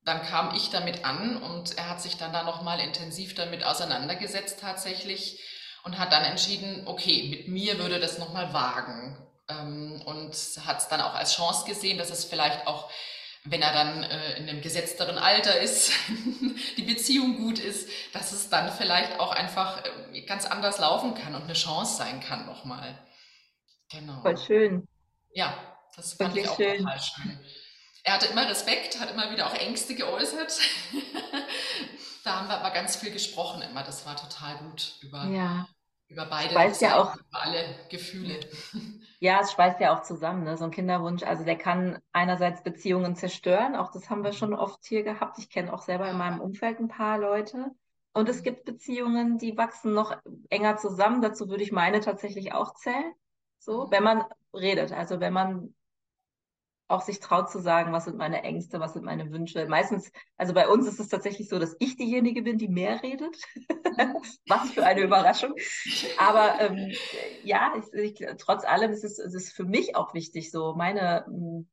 dann 0.03 0.23
kam 0.23 0.55
ich 0.55 0.69
damit 0.69 1.05
an 1.05 1.37
und 1.37 1.77
er 1.77 1.89
hat 1.89 2.01
sich 2.01 2.17
dann 2.17 2.33
da 2.33 2.43
nochmal 2.43 2.79
intensiv 2.79 3.35
damit 3.35 3.63
auseinandergesetzt 3.63 4.59
tatsächlich 4.59 5.39
und 5.83 5.99
hat 5.99 6.11
dann 6.11 6.23
entschieden, 6.23 6.87
okay, 6.87 7.27
mit 7.29 7.47
mir 7.47 7.77
würde 7.79 7.99
das 7.99 8.17
nochmal 8.17 8.53
wagen. 8.53 9.17
Ähm, 9.47 10.01
und 10.05 10.33
hat 10.65 10.79
es 10.79 10.87
dann 10.87 11.01
auch 11.01 11.13
als 11.13 11.35
Chance 11.35 11.65
gesehen, 11.65 11.97
dass 11.97 12.09
es 12.09 12.25
vielleicht 12.25 12.67
auch, 12.67 12.89
wenn 13.43 13.61
er 13.61 13.73
dann 13.73 14.03
äh, 14.03 14.37
in 14.37 14.49
einem 14.49 14.61
gesetzteren 14.61 15.17
Alter 15.17 15.59
ist, 15.59 15.91
die 16.77 16.83
Beziehung 16.83 17.37
gut 17.37 17.59
ist, 17.59 17.89
dass 18.13 18.31
es 18.31 18.49
dann 18.49 18.71
vielleicht 18.71 19.19
auch 19.19 19.31
einfach 19.31 19.83
äh, 20.13 20.21
ganz 20.21 20.45
anders 20.45 20.79
laufen 20.79 21.15
kann 21.15 21.35
und 21.35 21.43
eine 21.43 21.53
Chance 21.53 21.97
sein 21.97 22.21
kann 22.21 22.45
nochmal. 22.45 22.97
Genau. 23.91 24.21
Voll 24.21 24.37
schön. 24.37 24.87
Ja, 25.33 25.55
das 25.95 26.13
fand 26.13 26.35
Wirklich 26.35 26.45
ich 26.45 26.51
auch 26.51 26.55
schön. 26.57 26.77
total 26.77 26.99
schön. 26.99 27.39
Er 28.03 28.13
hatte 28.15 28.27
immer 28.27 28.47
Respekt, 28.47 28.99
hat 28.99 29.11
immer 29.11 29.31
wieder 29.31 29.47
auch 29.47 29.53
Ängste 29.53 29.95
geäußert. 29.95 30.59
da 32.23 32.39
haben 32.39 32.47
wir 32.47 32.57
aber 32.57 32.71
ganz 32.71 32.95
viel 32.95 33.11
gesprochen 33.11 33.61
immer. 33.61 33.83
Das 33.83 34.05
war 34.05 34.15
total 34.15 34.57
gut 34.57 34.95
über, 35.01 35.25
ja. 35.25 35.67
über 36.07 36.25
beide 36.25 36.53
Seiten, 36.53 36.83
ja 36.83 36.99
auch, 36.99 37.15
über 37.15 37.41
alle 37.41 37.75
Gefühle. 37.89 38.39
Ja, 39.23 39.41
es 39.41 39.51
schweißt 39.51 39.79
ja 39.79 39.95
auch 39.95 40.01
zusammen, 40.01 40.45
ne? 40.45 40.57
so 40.57 40.63
ein 40.63 40.71
Kinderwunsch. 40.71 41.21
Also 41.21 41.43
der 41.43 41.55
kann 41.55 41.99
einerseits 42.11 42.63
Beziehungen 42.63 43.15
zerstören, 43.15 43.75
auch 43.75 43.91
das 43.91 44.09
haben 44.09 44.23
wir 44.23 44.33
schon 44.33 44.55
oft 44.55 44.83
hier 44.83 45.03
gehabt. 45.03 45.37
Ich 45.37 45.51
kenne 45.51 45.71
auch 45.71 45.83
selber 45.83 46.09
in 46.09 46.17
meinem 46.17 46.41
Umfeld 46.41 46.79
ein 46.79 46.87
paar 46.87 47.19
Leute. 47.19 47.67
Und 48.13 48.27
es 48.29 48.41
gibt 48.41 48.65
Beziehungen, 48.65 49.37
die 49.37 49.55
wachsen 49.57 49.93
noch 49.93 50.17
enger 50.49 50.77
zusammen. 50.77 51.21
Dazu 51.21 51.49
würde 51.49 51.61
ich 51.61 51.71
meine 51.71 51.99
tatsächlich 51.99 52.51
auch 52.51 52.73
zählen. 52.73 53.13
So, 53.59 53.85
mhm. 53.85 53.91
wenn 53.91 54.03
man 54.03 54.25
redet, 54.55 54.91
also 54.91 55.19
wenn 55.19 55.33
man 55.33 55.75
auch 56.91 57.01
sich 57.01 57.19
traut 57.19 57.49
zu 57.49 57.59
sagen, 57.59 57.93
was 57.93 58.05
sind 58.05 58.17
meine 58.17 58.43
Ängste, 58.43 58.79
was 58.79 58.93
sind 58.93 59.05
meine 59.05 59.31
Wünsche. 59.31 59.65
Meistens, 59.67 60.11
also 60.37 60.53
bei 60.53 60.67
uns 60.67 60.87
ist 60.87 60.99
es 60.99 61.07
tatsächlich 61.07 61.49
so, 61.49 61.57
dass 61.59 61.75
ich 61.79 61.95
diejenige 61.97 62.41
bin, 62.41 62.57
die 62.57 62.67
mehr 62.67 63.01
redet. 63.01 63.35
was 64.47 64.71
für 64.71 64.85
eine 64.85 65.01
Überraschung. 65.01 65.53
Aber 66.17 66.59
ähm, 66.59 66.91
ja, 67.43 67.73
ich, 67.77 68.21
ich, 68.21 68.27
trotz 68.37 68.65
allem 68.65 68.91
ist 68.91 69.03
es, 69.03 69.19
ist 69.19 69.35
es 69.35 69.51
für 69.51 69.65
mich 69.65 69.95
auch 69.95 70.13
wichtig, 70.13 70.51
so 70.51 70.73
meine, 70.75 71.25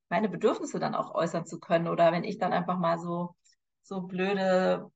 meine 0.09 0.29
Bedürfnisse 0.29 0.79
dann 0.79 0.95
auch 0.95 1.15
äußern 1.15 1.47
zu 1.47 1.59
können. 1.59 1.89
Oder 1.89 2.13
wenn 2.13 2.25
ich 2.25 2.39
dann 2.39 2.53
einfach 2.53 2.79
mal 2.79 2.99
so, 2.99 3.35
so 3.83 4.03
blöde 4.03 4.91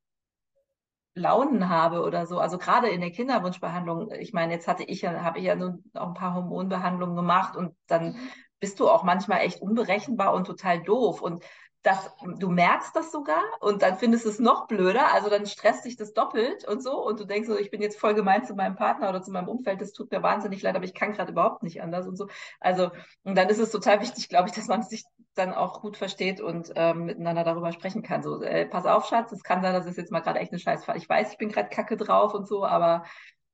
Launen 1.15 1.69
habe 1.69 2.03
oder 2.03 2.27
so. 2.27 2.39
Also 2.39 2.59
gerade 2.59 2.89
in 2.89 3.01
der 3.01 3.11
Kinderwunschbehandlung, 3.11 4.11
ich 4.13 4.33
meine, 4.33 4.55
jetzt 4.55 4.67
hatte 4.67 4.85
ich 4.85 5.03
ja, 5.03 5.23
habe 5.23 5.39
ich 5.39 5.45
ja 5.45 5.55
nun 5.55 5.85
auch 5.95 6.09
ein 6.09 6.15
paar 6.15 6.35
Hormonbehandlungen 6.35 7.17
gemacht 7.17 7.57
und 7.57 7.75
dann 7.87 8.13
mhm. 8.13 8.29
Bist 8.63 8.79
du 8.79 8.89
auch 8.89 9.03
manchmal 9.03 9.41
echt 9.41 9.61
unberechenbar 9.61 10.33
und 10.33 10.47
total 10.47 10.81
doof. 10.81 11.21
Und 11.21 11.45
dass 11.83 12.13
du 12.39 12.49
merkst 12.49 12.95
das 12.95 13.11
sogar 13.11 13.43
und 13.61 13.83
dann 13.83 13.97
findest 13.99 14.25
es 14.25 14.39
noch 14.39 14.69
blöder, 14.69 15.13
also 15.13 15.29
dann 15.29 15.47
stresst 15.47 15.85
dich 15.85 15.97
das 15.97 16.15
doppelt 16.15 16.65
und 16.69 16.81
so 16.81 17.05
und 17.05 17.19
du 17.19 17.25
denkst 17.25 17.49
so, 17.49 17.59
ich 17.59 17.73
bin 17.73 17.83
jetzt 17.83 17.99
voll 17.99 18.15
gemein 18.15 18.45
zu 18.45 18.55
meinem 18.55 18.77
Partner 18.77 19.09
oder 19.09 19.21
zu 19.21 19.33
meinem 19.33 19.49
Umfeld, 19.49 19.81
das 19.81 19.93
tut 19.93 20.13
mir 20.13 20.23
wahnsinnig 20.23 20.63
leid, 20.63 20.77
aber 20.77 20.85
ich 20.85 20.95
kann 20.95 21.13
gerade 21.13 21.33
überhaupt 21.33 21.65
nicht 21.65 21.83
anders 21.83 22.07
und 22.07 22.17
so. 22.17 22.29
Also 22.61 22.93
und 23.25 23.37
dann 23.37 23.49
ist 23.49 23.59
es 23.59 23.73
total 23.73 24.01
wichtig, 24.01 24.29
glaube 24.29 24.49
ich, 24.49 24.55
dass 24.55 24.69
man 24.69 24.83
sich 24.83 25.03
dann 25.35 25.53
auch 25.53 25.81
gut 25.81 25.97
versteht 25.97 26.41
und 26.41 26.73
ähm, 26.77 27.07
miteinander 27.07 27.43
darüber 27.43 27.73
sprechen 27.73 28.03
kann. 28.03 28.23
So, 28.23 28.41
äh, 28.43 28.65
pass 28.67 28.87
auf, 28.87 29.07
Schatz, 29.09 29.33
es 29.33 29.43
kann 29.43 29.61
sein, 29.61 29.75
dass 29.75 29.87
es 29.87 29.97
jetzt 29.97 30.13
mal 30.13 30.21
gerade 30.21 30.39
echt 30.39 30.53
eine 30.53 30.61
Scheißfahrt. 30.61 30.99
Ich 30.99 31.09
weiß, 31.09 31.33
ich 31.33 31.39
bin 31.39 31.49
gerade 31.49 31.69
kacke 31.69 31.97
drauf 31.97 32.33
und 32.33 32.47
so, 32.47 32.65
aber 32.65 33.05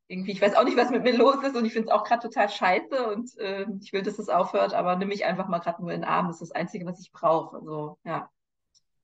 irgendwie, 0.09 0.33
ich 0.33 0.41
weiß 0.41 0.55
auch 0.55 0.65
nicht, 0.65 0.77
was 0.77 0.91
mit 0.91 1.03
mir 1.03 1.17
los 1.17 1.37
ist 1.45 1.55
und 1.55 1.67
ich 1.67 1.73
finde 1.75 1.89
es 1.89 1.95
auch 1.95 2.03
gerade 2.03 2.27
total 2.27 2.49
scheiße 2.49 3.13
und 3.13 3.37
äh, 3.39 3.67
ich 3.81 3.93
will, 3.93 4.03
dass 4.03 4.19
es 4.19 4.31
aufhört, 4.31 4.73
aber 4.73 4.97
nimm 4.97 5.09
mich 5.09 5.27
einfach 5.27 5.49
mal 5.49 5.59
gerade 5.59 5.83
nur 5.83 5.93
in 5.93 6.01
den 6.01 6.09
Arm. 6.09 6.27
Das 6.27 6.41
ist 6.41 6.51
das 6.51 6.57
Einzige, 6.57 6.87
was 6.87 6.99
ich 6.99 7.13
brauche. 7.13 7.57
Also, 7.57 7.99
ja. 8.05 8.31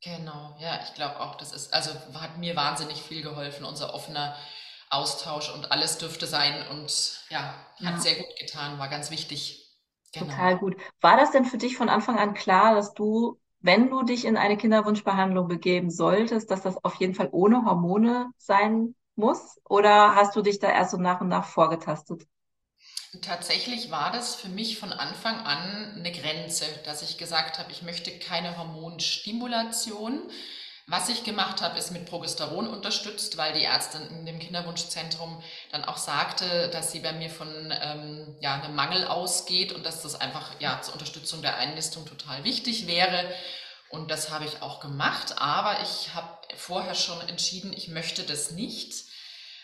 Genau, 0.02 0.56
ja, 0.58 0.80
ich 0.82 0.94
glaube 0.94 1.20
auch, 1.20 1.36
das 1.36 1.52
ist, 1.52 1.72
also 1.72 1.90
hat 2.14 2.38
mir 2.38 2.56
wahnsinnig 2.56 3.02
viel 3.02 3.22
geholfen, 3.22 3.64
unser 3.64 3.94
offener 3.94 4.34
Austausch 4.90 5.52
und 5.54 5.72
alles 5.72 5.98
dürfte 5.98 6.26
sein 6.26 6.66
und 6.70 7.24
ja, 7.28 7.54
hat 7.84 7.94
ja. 7.94 7.98
sehr 7.98 8.16
gut 8.16 8.36
getan, 8.38 8.78
war 8.78 8.88
ganz 8.88 9.10
wichtig. 9.10 9.60
Genau. 10.12 10.26
Total 10.26 10.58
gut. 10.58 10.76
War 11.00 11.16
das 11.16 11.32
denn 11.32 11.44
für 11.44 11.58
dich 11.58 11.76
von 11.76 11.88
Anfang 11.88 12.18
an 12.18 12.34
klar, 12.34 12.74
dass 12.74 12.94
du, 12.94 13.40
wenn 13.60 13.90
du 13.90 14.04
dich 14.04 14.24
in 14.24 14.36
eine 14.36 14.56
Kinderwunschbehandlung 14.56 15.48
begeben 15.48 15.90
solltest, 15.90 16.50
dass 16.50 16.62
das 16.62 16.82
auf 16.84 16.94
jeden 16.96 17.14
Fall 17.14 17.28
ohne 17.32 17.64
Hormone 17.64 18.30
sein 18.36 18.94
muss? 19.16 19.60
Oder 19.68 20.14
hast 20.16 20.36
du 20.36 20.42
dich 20.42 20.58
da 20.58 20.70
erst 20.70 20.92
so 20.92 20.96
nach 20.98 21.20
und 21.20 21.28
nach 21.28 21.44
vorgetastet? 21.46 22.26
Tatsächlich 23.22 23.90
war 23.90 24.10
das 24.10 24.34
für 24.34 24.48
mich 24.48 24.78
von 24.78 24.92
Anfang 24.92 25.36
an 25.36 25.94
eine 25.96 26.10
Grenze, 26.12 26.64
dass 26.84 27.02
ich 27.02 27.16
gesagt 27.16 27.58
habe, 27.58 27.70
ich 27.70 27.82
möchte 27.82 28.10
keine 28.18 28.58
Hormonstimulation. 28.58 30.20
Was 30.86 31.08
ich 31.08 31.24
gemacht 31.24 31.62
habe, 31.62 31.78
ist 31.78 31.92
mit 31.92 32.04
Progesteron 32.06 32.66
unterstützt, 32.68 33.38
weil 33.38 33.54
die 33.54 33.64
Ärztin 33.64 34.02
in 34.08 34.26
dem 34.26 34.38
Kinderwunschzentrum 34.38 35.42
dann 35.72 35.84
auch 35.84 35.96
sagte, 35.96 36.68
dass 36.70 36.92
sie 36.92 37.00
bei 37.00 37.12
mir 37.12 37.30
von 37.30 37.72
ähm, 37.80 38.36
ja, 38.40 38.60
einem 38.60 38.74
Mangel 38.74 39.06
ausgeht 39.06 39.72
und 39.72 39.86
dass 39.86 40.02
das 40.02 40.20
einfach 40.20 40.60
ja, 40.60 40.82
zur 40.82 40.94
Unterstützung 40.94 41.40
der 41.40 41.56
Einnistung 41.56 42.04
total 42.04 42.44
wichtig 42.44 42.86
wäre. 42.86 43.32
Und 43.94 44.10
das 44.10 44.30
habe 44.30 44.44
ich 44.44 44.60
auch 44.60 44.80
gemacht, 44.80 45.38
aber 45.38 45.80
ich 45.82 46.14
habe 46.14 46.28
vorher 46.56 46.96
schon 46.96 47.20
entschieden, 47.28 47.72
ich 47.72 47.86
möchte 47.86 48.24
das 48.24 48.50
nicht 48.50 49.04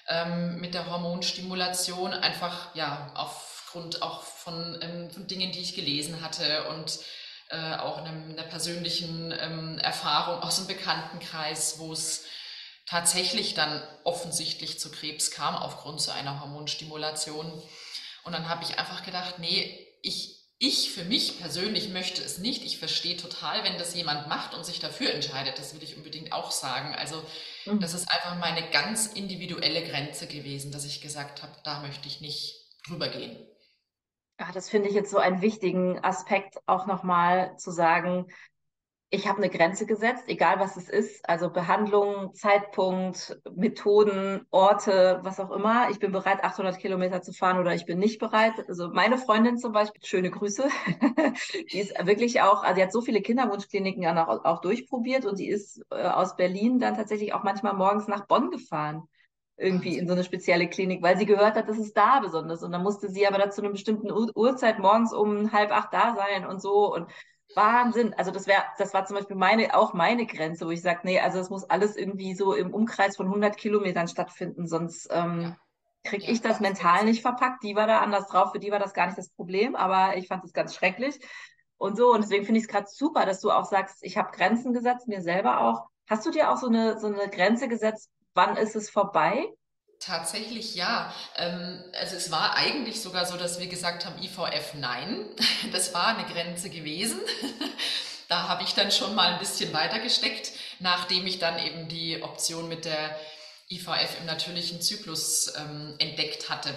ähm, 0.08 0.60
mit 0.60 0.72
der 0.72 0.88
Hormonstimulation, 0.88 2.12
einfach 2.12 2.72
ja 2.76 3.10
aufgrund 3.14 4.02
auch 4.02 4.22
von, 4.22 4.78
ähm, 4.82 5.10
von 5.10 5.26
Dingen, 5.26 5.50
die 5.50 5.58
ich 5.58 5.74
gelesen 5.74 6.22
hatte 6.22 6.68
und 6.68 7.00
äh, 7.48 7.74
auch 7.74 7.98
einem, 7.98 8.30
einer 8.30 8.44
persönlichen 8.44 9.34
ähm, 9.36 9.78
Erfahrung 9.78 10.40
aus 10.42 10.56
dem 10.56 10.68
Bekanntenkreis, 10.68 11.80
wo 11.80 11.92
es 11.92 12.24
tatsächlich 12.86 13.54
dann 13.54 13.82
offensichtlich 14.04 14.78
zu 14.78 14.92
Krebs 14.92 15.32
kam 15.32 15.56
aufgrund 15.56 16.00
so 16.00 16.12
einer 16.12 16.40
Hormonstimulation. 16.40 17.60
Und 18.22 18.32
dann 18.32 18.48
habe 18.48 18.62
ich 18.62 18.78
einfach 18.78 19.04
gedacht, 19.04 19.40
nee, 19.40 19.88
ich 20.02 20.39
ich 20.62 20.92
für 20.92 21.04
mich 21.04 21.40
persönlich 21.40 21.88
möchte 21.88 22.22
es 22.22 22.36
nicht. 22.36 22.62
Ich 22.64 22.78
verstehe 22.78 23.16
total, 23.16 23.64
wenn 23.64 23.78
das 23.78 23.94
jemand 23.94 24.28
macht 24.28 24.54
und 24.54 24.64
sich 24.64 24.78
dafür 24.78 25.12
entscheidet. 25.14 25.58
Das 25.58 25.74
will 25.74 25.82
ich 25.82 25.96
unbedingt 25.96 26.34
auch 26.34 26.50
sagen. 26.50 26.94
Also 26.94 27.24
mhm. 27.64 27.80
das 27.80 27.94
ist 27.94 28.10
einfach 28.10 28.38
meine 28.38 28.68
ganz 28.70 29.06
individuelle 29.06 29.82
Grenze 29.82 30.26
gewesen, 30.26 30.70
dass 30.70 30.84
ich 30.84 31.00
gesagt 31.00 31.42
habe, 31.42 31.56
da 31.64 31.80
möchte 31.80 32.08
ich 32.08 32.20
nicht 32.20 32.68
drüber 32.86 33.08
gehen. 33.08 33.38
Ja, 34.38 34.52
das 34.52 34.68
finde 34.68 34.90
ich 34.90 34.94
jetzt 34.94 35.10
so 35.10 35.16
einen 35.16 35.40
wichtigen 35.40 35.98
Aspekt 36.04 36.58
auch 36.66 36.86
nochmal 36.86 37.56
zu 37.56 37.70
sagen, 37.70 38.26
ich 39.12 39.26
habe 39.26 39.38
eine 39.38 39.50
Grenze 39.50 39.86
gesetzt, 39.86 40.24
egal 40.28 40.60
was 40.60 40.76
es 40.76 40.88
ist, 40.88 41.28
also 41.28 41.50
Behandlung, 41.50 42.32
Zeitpunkt, 42.32 43.40
Methoden, 43.56 44.46
Orte, 44.50 45.18
was 45.24 45.40
auch 45.40 45.50
immer. 45.50 45.90
Ich 45.90 45.98
bin 45.98 46.12
bereit, 46.12 46.44
800 46.44 46.78
Kilometer 46.78 47.20
zu 47.20 47.32
fahren 47.32 47.58
oder 47.58 47.74
ich 47.74 47.86
bin 47.86 47.98
nicht 47.98 48.20
bereit. 48.20 48.52
Also 48.68 48.88
meine 48.90 49.18
Freundin 49.18 49.58
zum 49.58 49.72
Beispiel, 49.72 50.04
schöne 50.04 50.30
Grüße, 50.30 50.68
die 51.72 51.80
ist 51.80 52.06
wirklich 52.06 52.40
auch, 52.40 52.62
also 52.62 52.76
sie 52.76 52.82
hat 52.82 52.92
so 52.92 53.00
viele 53.00 53.20
Kinderwunschkliniken 53.20 54.06
auch, 54.16 54.44
auch 54.44 54.60
durchprobiert 54.60 55.26
und 55.26 55.40
die 55.40 55.48
ist 55.48 55.82
äh, 55.90 56.06
aus 56.06 56.36
Berlin 56.36 56.78
dann 56.78 56.94
tatsächlich 56.94 57.34
auch 57.34 57.42
manchmal 57.42 57.74
morgens 57.74 58.06
nach 58.06 58.26
Bonn 58.26 58.50
gefahren 58.50 59.08
irgendwie 59.56 59.98
in 59.98 60.06
so 60.06 60.14
eine 60.14 60.24
spezielle 60.24 60.68
Klinik, 60.68 61.02
weil 61.02 61.18
sie 61.18 61.26
gehört 61.26 61.54
hat, 61.54 61.68
das 61.68 61.76
ist 61.78 61.94
da 61.94 62.20
besonders. 62.20 62.62
Und 62.62 62.72
dann 62.72 62.82
musste 62.82 63.10
sie 63.10 63.26
aber 63.26 63.36
da 63.36 63.50
zu 63.50 63.60
einer 63.60 63.70
bestimmten 63.70 64.10
Uhrzeit 64.10 64.78
morgens 64.78 65.12
um 65.12 65.52
halb 65.52 65.70
acht 65.70 65.92
da 65.92 66.16
sein 66.16 66.46
und 66.46 66.62
so. 66.62 66.94
Und 66.94 67.08
Wahnsinn. 67.54 68.14
Also 68.14 68.30
das 68.30 68.46
wäre, 68.46 68.62
das 68.78 68.94
war 68.94 69.04
zum 69.06 69.16
Beispiel 69.16 69.36
meine, 69.36 69.76
auch 69.76 69.92
meine 69.92 70.26
Grenze, 70.26 70.66
wo 70.66 70.70
ich 70.70 70.82
sage, 70.82 71.00
nee, 71.04 71.20
also 71.20 71.38
es 71.38 71.50
muss 71.50 71.64
alles 71.64 71.96
irgendwie 71.96 72.34
so 72.34 72.54
im 72.54 72.72
Umkreis 72.72 73.16
von 73.16 73.26
100 73.26 73.56
Kilometern 73.56 74.08
stattfinden, 74.08 74.66
sonst 74.66 75.08
ähm, 75.10 75.56
kriege 76.04 76.24
ja, 76.24 76.30
ich 76.30 76.40
das 76.40 76.60
mental 76.60 77.04
nicht 77.04 77.22
verpackt. 77.22 77.62
Die 77.62 77.76
war 77.76 77.86
da 77.86 77.98
anders 78.00 78.28
drauf, 78.28 78.52
für 78.52 78.58
die 78.58 78.70
war 78.70 78.78
das 78.78 78.94
gar 78.94 79.06
nicht 79.06 79.18
das 79.18 79.30
Problem, 79.30 79.76
aber 79.76 80.16
ich 80.16 80.28
fand 80.28 80.44
es 80.44 80.52
ganz 80.52 80.74
schrecklich 80.74 81.18
und 81.76 81.96
so. 81.96 82.12
Und 82.12 82.22
deswegen 82.22 82.44
finde 82.44 82.58
ich 82.58 82.64
es 82.64 82.70
gerade 82.70 82.86
super, 82.88 83.26
dass 83.26 83.40
du 83.40 83.50
auch 83.50 83.64
sagst, 83.64 83.98
ich 84.02 84.16
habe 84.16 84.30
Grenzen 84.36 84.72
gesetzt, 84.72 85.08
mir 85.08 85.22
selber 85.22 85.60
auch. 85.60 85.86
Hast 86.08 86.26
du 86.26 86.30
dir 86.30 86.50
auch 86.50 86.56
so 86.56 86.68
eine, 86.68 86.98
so 86.98 87.06
eine 87.06 87.28
Grenze 87.28 87.68
gesetzt, 87.68 88.10
wann 88.34 88.56
ist 88.56 88.76
es 88.76 88.90
vorbei? 88.90 89.46
Tatsächlich 90.00 90.74
ja. 90.74 91.14
Ähm, 91.36 91.84
also 91.98 92.16
es 92.16 92.30
war 92.30 92.56
eigentlich 92.56 93.02
sogar 93.02 93.26
so, 93.26 93.36
dass 93.36 93.60
wir 93.60 93.66
gesagt 93.66 94.06
haben, 94.06 94.20
IVF 94.22 94.74
nein. 94.74 95.26
Das 95.72 95.92
war 95.94 96.16
eine 96.16 96.26
Grenze 96.26 96.70
gewesen. 96.70 97.20
Da 98.28 98.46
habe 98.46 98.62
ich 98.62 98.74
dann 98.74 98.92
schon 98.92 99.16
mal 99.16 99.32
ein 99.32 99.40
bisschen 99.40 99.72
weiter 99.72 99.98
gesteckt, 99.98 100.52
nachdem 100.78 101.26
ich 101.26 101.40
dann 101.40 101.58
eben 101.58 101.88
die 101.88 102.22
Option 102.22 102.68
mit 102.68 102.84
der 102.84 103.18
IVF 103.68 104.20
im 104.20 104.26
natürlichen 104.26 104.80
Zyklus 104.80 105.52
ähm, 105.56 105.96
entdeckt 105.98 106.48
hatte. 106.48 106.72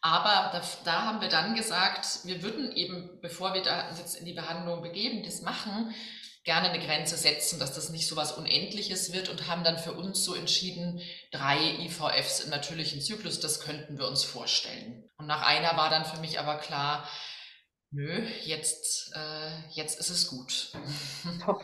Aber 0.00 0.50
da, 0.52 0.62
da, 0.84 1.02
haben 1.02 1.20
wir 1.20 1.28
dann 1.28 1.54
gesagt, 1.54 2.20
wir 2.24 2.42
würden 2.42 2.72
eben, 2.74 3.20
bevor 3.20 3.52
wir 3.52 3.62
da 3.62 3.90
jetzt 3.98 4.16
in 4.16 4.24
die 4.24 4.32
Behandlung 4.32 4.80
begeben, 4.80 5.22
das 5.22 5.42
machen, 5.42 5.94
gerne 6.48 6.70
eine 6.70 6.82
Grenze 6.82 7.18
setzen, 7.18 7.60
dass 7.60 7.74
das 7.74 7.90
nicht 7.90 8.08
so 8.08 8.16
was 8.16 8.32
Unendliches 8.32 9.12
wird 9.12 9.28
und 9.28 9.48
haben 9.48 9.64
dann 9.64 9.76
für 9.76 9.92
uns 9.92 10.24
so 10.24 10.34
entschieden, 10.34 10.98
drei 11.30 11.58
IVFs 11.58 12.40
im 12.40 12.48
natürlichen 12.48 13.02
Zyklus, 13.02 13.38
das 13.38 13.60
könnten 13.60 13.98
wir 13.98 14.08
uns 14.08 14.24
vorstellen. 14.24 15.04
Und 15.18 15.26
nach 15.26 15.46
einer 15.46 15.76
war 15.76 15.90
dann 15.90 16.06
für 16.06 16.18
mich 16.22 16.40
aber 16.40 16.56
klar, 16.56 17.06
nö, 17.90 18.26
jetzt, 18.44 19.12
äh, 19.14 19.60
jetzt 19.72 20.00
ist 20.00 20.08
es 20.08 20.26
gut. 20.26 20.72
Top. 21.44 21.62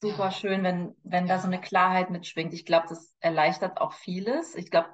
Super 0.00 0.26
ja. 0.26 0.30
schön, 0.30 0.62
wenn, 0.62 0.94
wenn 1.02 1.26
da 1.26 1.40
so 1.40 1.48
eine 1.48 1.60
Klarheit 1.60 2.10
mitschwingt. 2.10 2.54
Ich 2.54 2.64
glaube, 2.64 2.86
das 2.88 3.16
erleichtert 3.18 3.80
auch 3.80 3.94
vieles. 3.94 4.54
Ich 4.54 4.70
glaube, 4.70 4.90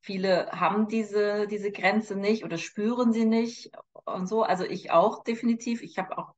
viele 0.00 0.50
haben 0.52 0.88
diese, 0.88 1.46
diese 1.48 1.70
Grenze 1.70 2.16
nicht 2.16 2.44
oder 2.44 2.56
spüren 2.56 3.12
sie 3.12 3.26
nicht 3.26 3.72
und 4.06 4.26
so. 4.26 4.42
Also 4.42 4.64
ich 4.64 4.90
auch 4.90 5.22
definitiv. 5.22 5.82
Ich 5.82 5.98
habe 5.98 6.16
auch 6.16 6.32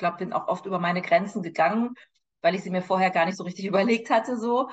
glaube, 0.00 0.18
bin 0.18 0.32
auch 0.32 0.48
oft 0.48 0.66
über 0.66 0.80
meine 0.80 1.02
Grenzen 1.02 1.42
gegangen, 1.42 1.94
weil 2.42 2.56
ich 2.56 2.62
sie 2.64 2.70
mir 2.70 2.82
vorher 2.82 3.10
gar 3.10 3.26
nicht 3.26 3.36
so 3.36 3.44
richtig 3.44 3.66
überlegt 3.66 4.10
hatte, 4.10 4.36
so. 4.36 4.68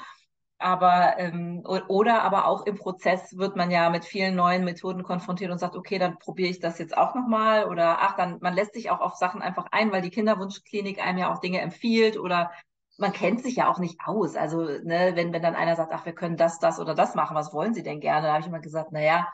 Aber 0.59 1.19
ähm, 1.19 1.63
oder 1.65 2.23
aber 2.23 2.47
auch 2.47 2.65
im 2.65 2.77
Prozess 2.77 3.37
wird 3.37 3.55
man 3.55 3.69
ja 3.69 3.91
mit 3.91 4.05
vielen 4.05 4.35
neuen 4.35 4.63
Methoden 4.65 5.03
konfrontiert 5.03 5.51
und 5.51 5.59
sagt, 5.59 5.75
okay, 5.75 5.99
dann 5.99 6.17
probiere 6.17 6.49
ich 6.49 6.59
das 6.59 6.79
jetzt 6.79 6.97
auch 6.97 7.13
nochmal. 7.13 7.65
Oder 7.69 7.99
ach, 8.01 8.15
dann 8.15 8.39
man 8.41 8.55
lässt 8.55 8.73
sich 8.73 8.89
auch 8.89 8.99
auf 8.99 9.13
Sachen 9.15 9.43
einfach 9.43 9.67
ein, 9.71 9.91
weil 9.91 10.01
die 10.01 10.09
Kinderwunschklinik 10.09 10.99
einem 10.99 11.19
ja 11.19 11.31
auch 11.31 11.39
Dinge 11.41 11.61
empfiehlt 11.61 12.17
oder 12.17 12.51
man 12.97 13.13
kennt 13.13 13.43
sich 13.43 13.57
ja 13.57 13.69
auch 13.69 13.77
nicht 13.79 13.99
aus. 14.05 14.35
Also, 14.35 14.63
ne, 14.63 15.11
wenn, 15.13 15.31
wenn 15.31 15.43
dann 15.43 15.55
einer 15.55 15.75
sagt, 15.75 15.93
ach, 15.93 16.05
wir 16.05 16.13
können 16.13 16.37
das, 16.37 16.57
das 16.59 16.79
oder 16.79 16.95
das 16.95 17.13
machen, 17.13 17.35
was 17.35 17.53
wollen 17.53 17.75
Sie 17.75 17.83
denn 17.83 17.99
gerne? 17.99 18.27
Da 18.27 18.33
habe 18.33 18.41
ich 18.41 18.47
immer 18.47 18.59
gesagt, 18.59 18.91
naja, 18.91 19.27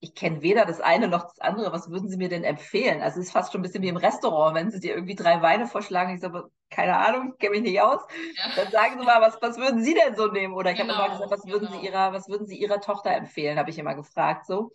ich 0.00 0.14
kenne 0.14 0.42
weder 0.42 0.66
das 0.66 0.80
eine 0.80 1.08
noch 1.08 1.24
das 1.24 1.38
andere. 1.40 1.72
Was 1.72 1.90
würden 1.90 2.08
Sie 2.08 2.16
mir 2.16 2.28
denn 2.28 2.44
empfehlen? 2.44 3.00
Also 3.00 3.18
es 3.18 3.26
ist 3.26 3.32
fast 3.32 3.52
schon 3.52 3.60
ein 3.60 3.62
bisschen 3.62 3.82
wie 3.82 3.88
im 3.88 3.96
Restaurant, 3.96 4.54
wenn 4.54 4.70
Sie 4.70 4.80
dir 4.80 4.94
irgendwie 4.94 5.14
drei 5.14 5.40
Weine 5.40 5.66
vorschlagen. 5.66 6.14
Ich 6.14 6.20
sage, 6.20 6.50
keine 6.70 6.96
Ahnung, 6.96 7.36
kenne 7.38 7.52
mich 7.52 7.62
nicht 7.62 7.80
aus. 7.80 8.02
Ja. 8.36 8.50
Dann 8.56 8.70
sagen 8.70 8.98
Sie 8.98 9.06
mal, 9.06 9.20
was, 9.20 9.40
was 9.40 9.56
würden 9.56 9.82
Sie 9.82 9.94
denn 9.94 10.14
so 10.14 10.26
nehmen? 10.26 10.54
Oder 10.54 10.72
ich 10.72 10.78
genau, 10.78 10.94
habe 10.94 11.06
immer 11.06 11.14
gesagt, 11.14 11.30
was 11.30 11.42
genau. 11.42 11.54
würden 11.54 11.68
Sie 11.68 11.78
genau. 11.78 11.88
Ihrer, 11.88 12.12
was 12.12 12.28
würden 12.28 12.46
Sie 12.46 12.56
Ihrer 12.56 12.80
Tochter 12.80 13.10
empfehlen? 13.12 13.58
Habe 13.58 13.70
ich 13.70 13.78
immer 13.78 13.94
gefragt, 13.94 14.46
so. 14.46 14.70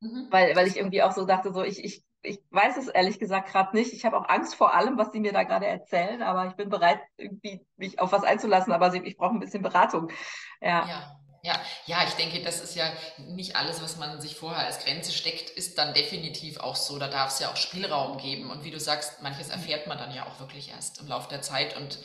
Mhm. 0.00 0.28
Weil, 0.30 0.54
weil 0.54 0.68
ich 0.68 0.76
irgendwie 0.76 1.02
auch 1.02 1.12
so 1.12 1.24
dachte, 1.24 1.52
so 1.52 1.62
ich, 1.62 1.84
ich, 1.84 2.04
ich 2.22 2.40
weiß 2.50 2.76
es 2.76 2.88
ehrlich 2.88 3.18
gesagt 3.18 3.50
gerade 3.50 3.76
nicht. 3.76 3.92
Ich 3.92 4.04
habe 4.04 4.18
auch 4.18 4.28
Angst 4.28 4.54
vor 4.54 4.74
allem, 4.74 4.96
was 4.98 5.10
Sie 5.10 5.20
mir 5.20 5.32
da 5.32 5.42
gerade 5.42 5.66
erzählen, 5.66 6.22
aber 6.22 6.46
ich 6.46 6.54
bin 6.54 6.68
bereit, 6.68 7.00
irgendwie 7.16 7.66
mich 7.76 7.98
auf 7.98 8.12
was 8.12 8.22
einzulassen, 8.22 8.72
aber 8.72 8.94
ich 8.94 9.16
brauche 9.16 9.34
ein 9.34 9.40
bisschen 9.40 9.62
Beratung. 9.62 10.10
ja. 10.60 10.86
ja. 10.86 11.16
Ja, 11.42 11.58
ja, 11.86 12.04
ich 12.06 12.14
denke, 12.14 12.42
das 12.42 12.60
ist 12.60 12.74
ja 12.74 12.92
nicht 13.16 13.56
alles, 13.56 13.80
was 13.80 13.96
man 13.96 14.20
sich 14.20 14.36
vorher 14.36 14.66
als 14.66 14.84
Grenze 14.84 15.12
steckt, 15.12 15.48
ist 15.50 15.78
dann 15.78 15.94
definitiv 15.94 16.58
auch 16.58 16.76
so. 16.76 16.98
Da 16.98 17.08
darf 17.08 17.32
es 17.32 17.38
ja 17.38 17.50
auch 17.50 17.56
Spielraum 17.56 18.18
geben. 18.18 18.50
Und 18.50 18.64
wie 18.64 18.70
du 18.70 18.78
sagst, 18.78 19.22
manches 19.22 19.48
erfährt 19.48 19.86
man 19.86 19.96
dann 19.96 20.14
ja 20.14 20.26
auch 20.26 20.38
wirklich 20.38 20.68
erst 20.70 21.00
im 21.00 21.08
Laufe 21.08 21.30
der 21.30 21.40
Zeit. 21.40 21.76
Und 21.76 21.98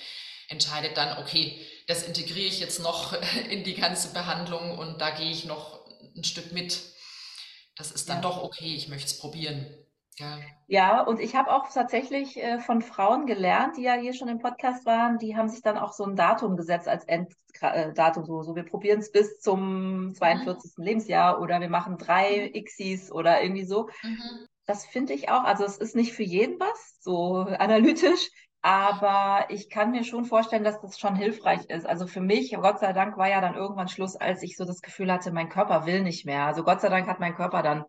entscheidet 0.47 0.97
dann, 0.97 1.17
okay, 1.17 1.59
das 1.87 2.03
integriere 2.03 2.47
ich 2.47 2.59
jetzt 2.59 2.79
noch 2.79 3.13
in 3.49 3.63
die 3.63 3.75
ganze 3.75 4.13
Behandlung 4.13 4.77
und 4.77 4.99
da 5.01 5.11
gehe 5.11 5.31
ich 5.31 5.45
noch 5.45 5.85
ein 6.15 6.23
Stück 6.23 6.51
mit. 6.51 6.79
Das 7.75 7.91
ist 7.91 8.09
dann 8.09 8.17
ja. 8.17 8.21
doch 8.21 8.41
okay, 8.41 8.73
ich 8.73 8.87
möchte 8.87 9.07
es 9.07 9.17
probieren. 9.17 9.65
Ja. 10.17 10.37
ja, 10.67 11.01
und 11.01 11.19
ich 11.19 11.35
habe 11.35 11.51
auch 11.51 11.69
tatsächlich 11.69 12.41
äh, 12.41 12.59
von 12.59 12.81
Frauen 12.81 13.25
gelernt, 13.25 13.75
die 13.75 13.83
ja 13.83 13.93
hier 13.95 14.13
schon 14.13 14.29
im 14.29 14.39
Podcast 14.39 14.85
waren, 14.85 15.17
die 15.17 15.35
haben 15.35 15.49
sich 15.49 15.61
dann 15.61 15.77
auch 15.77 15.91
so 15.91 16.05
ein 16.05 16.15
Datum 16.15 16.55
gesetzt 16.55 16.87
als 16.87 17.03
Enddatum. 17.03 18.23
Äh, 18.23 18.25
so, 18.25 18.41
so 18.41 18.55
wir 18.55 18.63
probieren 18.63 18.99
es 18.99 19.11
bis 19.11 19.39
zum 19.39 20.13
42. 20.13 20.77
Mhm. 20.77 20.83
Lebensjahr 20.83 21.41
oder 21.41 21.59
wir 21.59 21.69
machen 21.69 21.97
drei 21.97 22.51
mhm. 22.53 22.63
Xis 22.63 23.11
oder 23.11 23.41
irgendwie 23.41 23.65
so. 23.65 23.89
Mhm. 24.03 24.47
Das 24.65 24.85
finde 24.85 25.13
ich 25.13 25.29
auch, 25.29 25.43
also 25.43 25.65
es 25.65 25.77
ist 25.77 25.95
nicht 25.95 26.13
für 26.13 26.23
jeden 26.23 26.59
was, 26.59 26.97
so 27.01 27.39
analytisch, 27.59 28.29
aber 28.61 29.45
ich 29.49 29.69
kann 29.69 29.91
mir 29.91 30.05
schon 30.05 30.25
vorstellen, 30.25 30.63
dass 30.63 30.81
das 30.81 30.97
schon 30.97 31.15
hilfreich 31.15 31.65
ist. 31.69 31.85
Also 31.85 32.07
für 32.07 32.21
mich, 32.21 32.55
Gott 32.55 32.79
sei 32.79 32.93
Dank, 32.93 33.17
war 33.17 33.29
ja 33.29 33.41
dann 33.41 33.55
irgendwann 33.55 33.89
Schluss, 33.89 34.15
als 34.15 34.41
ich 34.43 34.55
so 34.55 34.65
das 34.65 34.81
Gefühl 34.81 35.11
hatte, 35.11 35.31
mein 35.31 35.49
Körper 35.49 35.85
will 35.85 36.01
nicht 36.01 36.25
mehr. 36.25 36.45
Also 36.45 36.63
Gott 36.63 36.81
sei 36.81 36.89
Dank 36.89 37.07
hat 37.07 37.19
mein 37.19 37.35
Körper 37.35 37.61
dann 37.61 37.83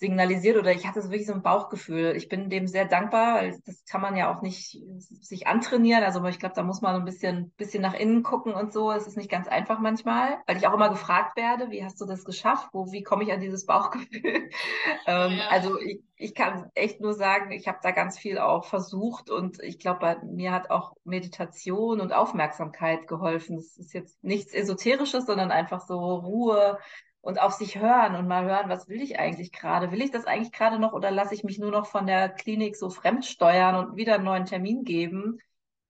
signalisiert 0.00 0.56
oder 0.56 0.72
ich 0.72 0.86
hatte 0.86 1.02
so 1.02 1.10
wirklich 1.10 1.26
so 1.26 1.34
ein 1.34 1.42
Bauchgefühl. 1.42 2.16
Ich 2.16 2.30
bin 2.30 2.48
dem 2.48 2.66
sehr 2.66 2.86
dankbar, 2.86 3.34
weil 3.34 3.60
das 3.66 3.84
kann 3.84 4.00
man 4.00 4.16
ja 4.16 4.34
auch 4.34 4.40
nicht 4.40 4.80
sich 5.20 5.46
antrainieren. 5.46 6.02
Also 6.02 6.24
ich 6.24 6.38
glaube, 6.38 6.54
da 6.54 6.62
muss 6.62 6.80
man 6.80 6.94
so 6.94 7.00
ein 7.00 7.04
bisschen, 7.04 7.50
bisschen 7.58 7.82
nach 7.82 7.92
innen 7.92 8.22
gucken 8.22 8.54
und 8.54 8.72
so. 8.72 8.90
Es 8.90 9.06
ist 9.06 9.18
nicht 9.18 9.30
ganz 9.30 9.46
einfach 9.46 9.78
manchmal, 9.78 10.38
weil 10.46 10.56
ich 10.56 10.66
auch 10.66 10.72
immer 10.72 10.88
gefragt 10.88 11.36
werde, 11.36 11.70
wie 11.70 11.84
hast 11.84 12.00
du 12.00 12.06
das 12.06 12.24
geschafft? 12.24 12.70
Wo, 12.72 12.90
wie 12.90 13.02
komme 13.02 13.24
ich 13.24 13.32
an 13.32 13.40
dieses 13.40 13.66
Bauchgefühl? 13.66 14.48
ähm, 15.06 15.32
ja. 15.32 15.48
Also 15.50 15.78
ich, 15.78 16.00
ich 16.16 16.34
kann 16.34 16.70
echt 16.74 17.02
nur 17.02 17.12
sagen, 17.12 17.52
ich 17.52 17.68
habe 17.68 17.78
da 17.82 17.90
ganz 17.90 18.18
viel 18.18 18.38
auch 18.38 18.64
versucht 18.64 19.28
und 19.28 19.62
ich 19.62 19.78
glaube, 19.78 20.16
mir 20.24 20.52
hat 20.52 20.70
auch 20.70 20.94
Meditation 21.04 22.00
und 22.00 22.14
Aufmerksamkeit 22.14 23.06
geholfen. 23.06 23.56
Das 23.56 23.76
ist 23.76 23.92
jetzt 23.92 24.24
nichts 24.24 24.54
Esoterisches, 24.54 25.26
sondern 25.26 25.50
einfach 25.50 25.82
so 25.86 25.98
Ruhe, 26.16 26.78
und 27.22 27.40
auf 27.40 27.52
sich 27.52 27.78
hören 27.78 28.14
und 28.16 28.26
mal 28.26 28.44
hören, 28.44 28.68
was 28.68 28.88
will 28.88 29.02
ich 29.02 29.18
eigentlich 29.18 29.52
gerade? 29.52 29.92
Will 29.92 30.02
ich 30.02 30.10
das 30.10 30.24
eigentlich 30.24 30.52
gerade 30.52 30.78
noch 30.78 30.92
oder 30.92 31.10
lasse 31.10 31.34
ich 31.34 31.44
mich 31.44 31.58
nur 31.58 31.70
noch 31.70 31.86
von 31.86 32.06
der 32.06 32.28
Klinik 32.28 32.76
so 32.76 32.88
fremdsteuern 32.90 33.76
und 33.76 33.96
wieder 33.96 34.14
einen 34.14 34.24
neuen 34.24 34.46
Termin 34.46 34.84
geben? 34.84 35.38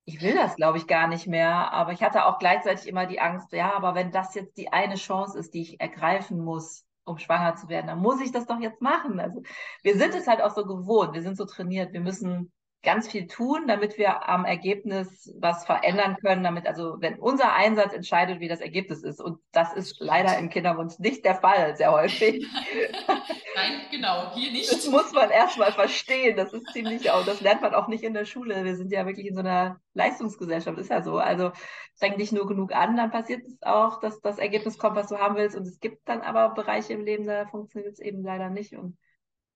Ich 0.04 0.20
will 0.22 0.34
das, 0.34 0.56
glaube 0.56 0.78
ich, 0.78 0.86
gar 0.88 1.06
nicht 1.06 1.28
mehr. 1.28 1.72
Aber 1.72 1.92
ich 1.92 2.02
hatte 2.02 2.24
auch 2.26 2.38
gleichzeitig 2.38 2.88
immer 2.88 3.06
die 3.06 3.20
Angst, 3.20 3.52
ja, 3.52 3.72
aber 3.74 3.94
wenn 3.94 4.10
das 4.10 4.34
jetzt 4.34 4.56
die 4.56 4.72
eine 4.72 4.96
Chance 4.96 5.38
ist, 5.38 5.54
die 5.54 5.62
ich 5.62 5.80
ergreifen 5.80 6.40
muss, 6.40 6.84
um 7.04 7.18
schwanger 7.18 7.54
zu 7.56 7.68
werden, 7.68 7.86
dann 7.86 8.00
muss 8.00 8.20
ich 8.20 8.32
das 8.32 8.46
doch 8.46 8.58
jetzt 8.60 8.80
machen. 8.80 9.20
Also 9.20 9.42
wir 9.82 9.96
sind 9.96 10.14
es 10.14 10.26
halt 10.26 10.42
auch 10.42 10.54
so 10.54 10.64
gewohnt, 10.64 11.14
wir 11.14 11.22
sind 11.22 11.36
so 11.36 11.44
trainiert, 11.44 11.92
wir 11.92 12.00
müssen 12.00 12.50
ganz 12.82 13.08
viel 13.08 13.26
tun, 13.26 13.66
damit 13.66 13.98
wir 13.98 14.28
am 14.28 14.44
Ergebnis 14.46 15.30
was 15.38 15.66
verändern 15.66 16.16
können, 16.16 16.42
damit 16.42 16.66
also 16.66 16.96
wenn 16.98 17.18
unser 17.18 17.52
Einsatz 17.52 17.92
entscheidet, 17.92 18.40
wie 18.40 18.48
das 18.48 18.60
Ergebnis 18.60 19.02
ist 19.02 19.20
und 19.20 19.38
das 19.52 19.74
ist 19.74 19.96
leider 20.00 20.38
im 20.38 20.48
Kinderwunsch 20.48 20.98
nicht 20.98 21.24
der 21.24 21.34
Fall, 21.34 21.76
sehr 21.76 21.92
häufig. 21.92 22.46
Nein, 23.54 23.80
genau, 23.90 24.34
hier 24.34 24.50
nicht. 24.50 24.72
Das 24.72 24.86
muss 24.88 25.12
man 25.12 25.30
erstmal 25.30 25.72
verstehen, 25.72 26.36
das 26.36 26.54
ist 26.54 26.72
ziemlich 26.72 27.10
auch, 27.10 27.24
das 27.26 27.42
lernt 27.42 27.60
man 27.60 27.74
auch 27.74 27.88
nicht 27.88 28.02
in 28.02 28.14
der 28.14 28.24
Schule. 28.24 28.64
Wir 28.64 28.76
sind 28.76 28.92
ja 28.92 29.04
wirklich 29.04 29.26
in 29.26 29.34
so 29.34 29.40
einer 29.40 29.78
Leistungsgesellschaft, 29.92 30.78
ist 30.78 30.90
ja 30.90 31.02
so. 31.02 31.18
Also 31.18 31.52
streng 31.96 32.16
dich 32.16 32.32
nur 32.32 32.46
genug 32.46 32.74
an, 32.74 32.96
dann 32.96 33.10
passiert 33.10 33.42
es 33.44 33.60
auch, 33.60 34.00
dass 34.00 34.20
das 34.22 34.38
Ergebnis 34.38 34.78
kommt, 34.78 34.96
was 34.96 35.08
du 35.08 35.18
haben 35.18 35.36
willst 35.36 35.54
und 35.54 35.66
es 35.66 35.80
gibt 35.80 36.08
dann 36.08 36.22
aber 36.22 36.54
Bereiche 36.54 36.94
im 36.94 37.04
Leben, 37.04 37.26
da 37.26 37.46
funktioniert 37.46 37.92
es 37.92 38.00
eben 38.00 38.22
leider 38.22 38.48
nicht 38.48 38.74
und 38.74 38.96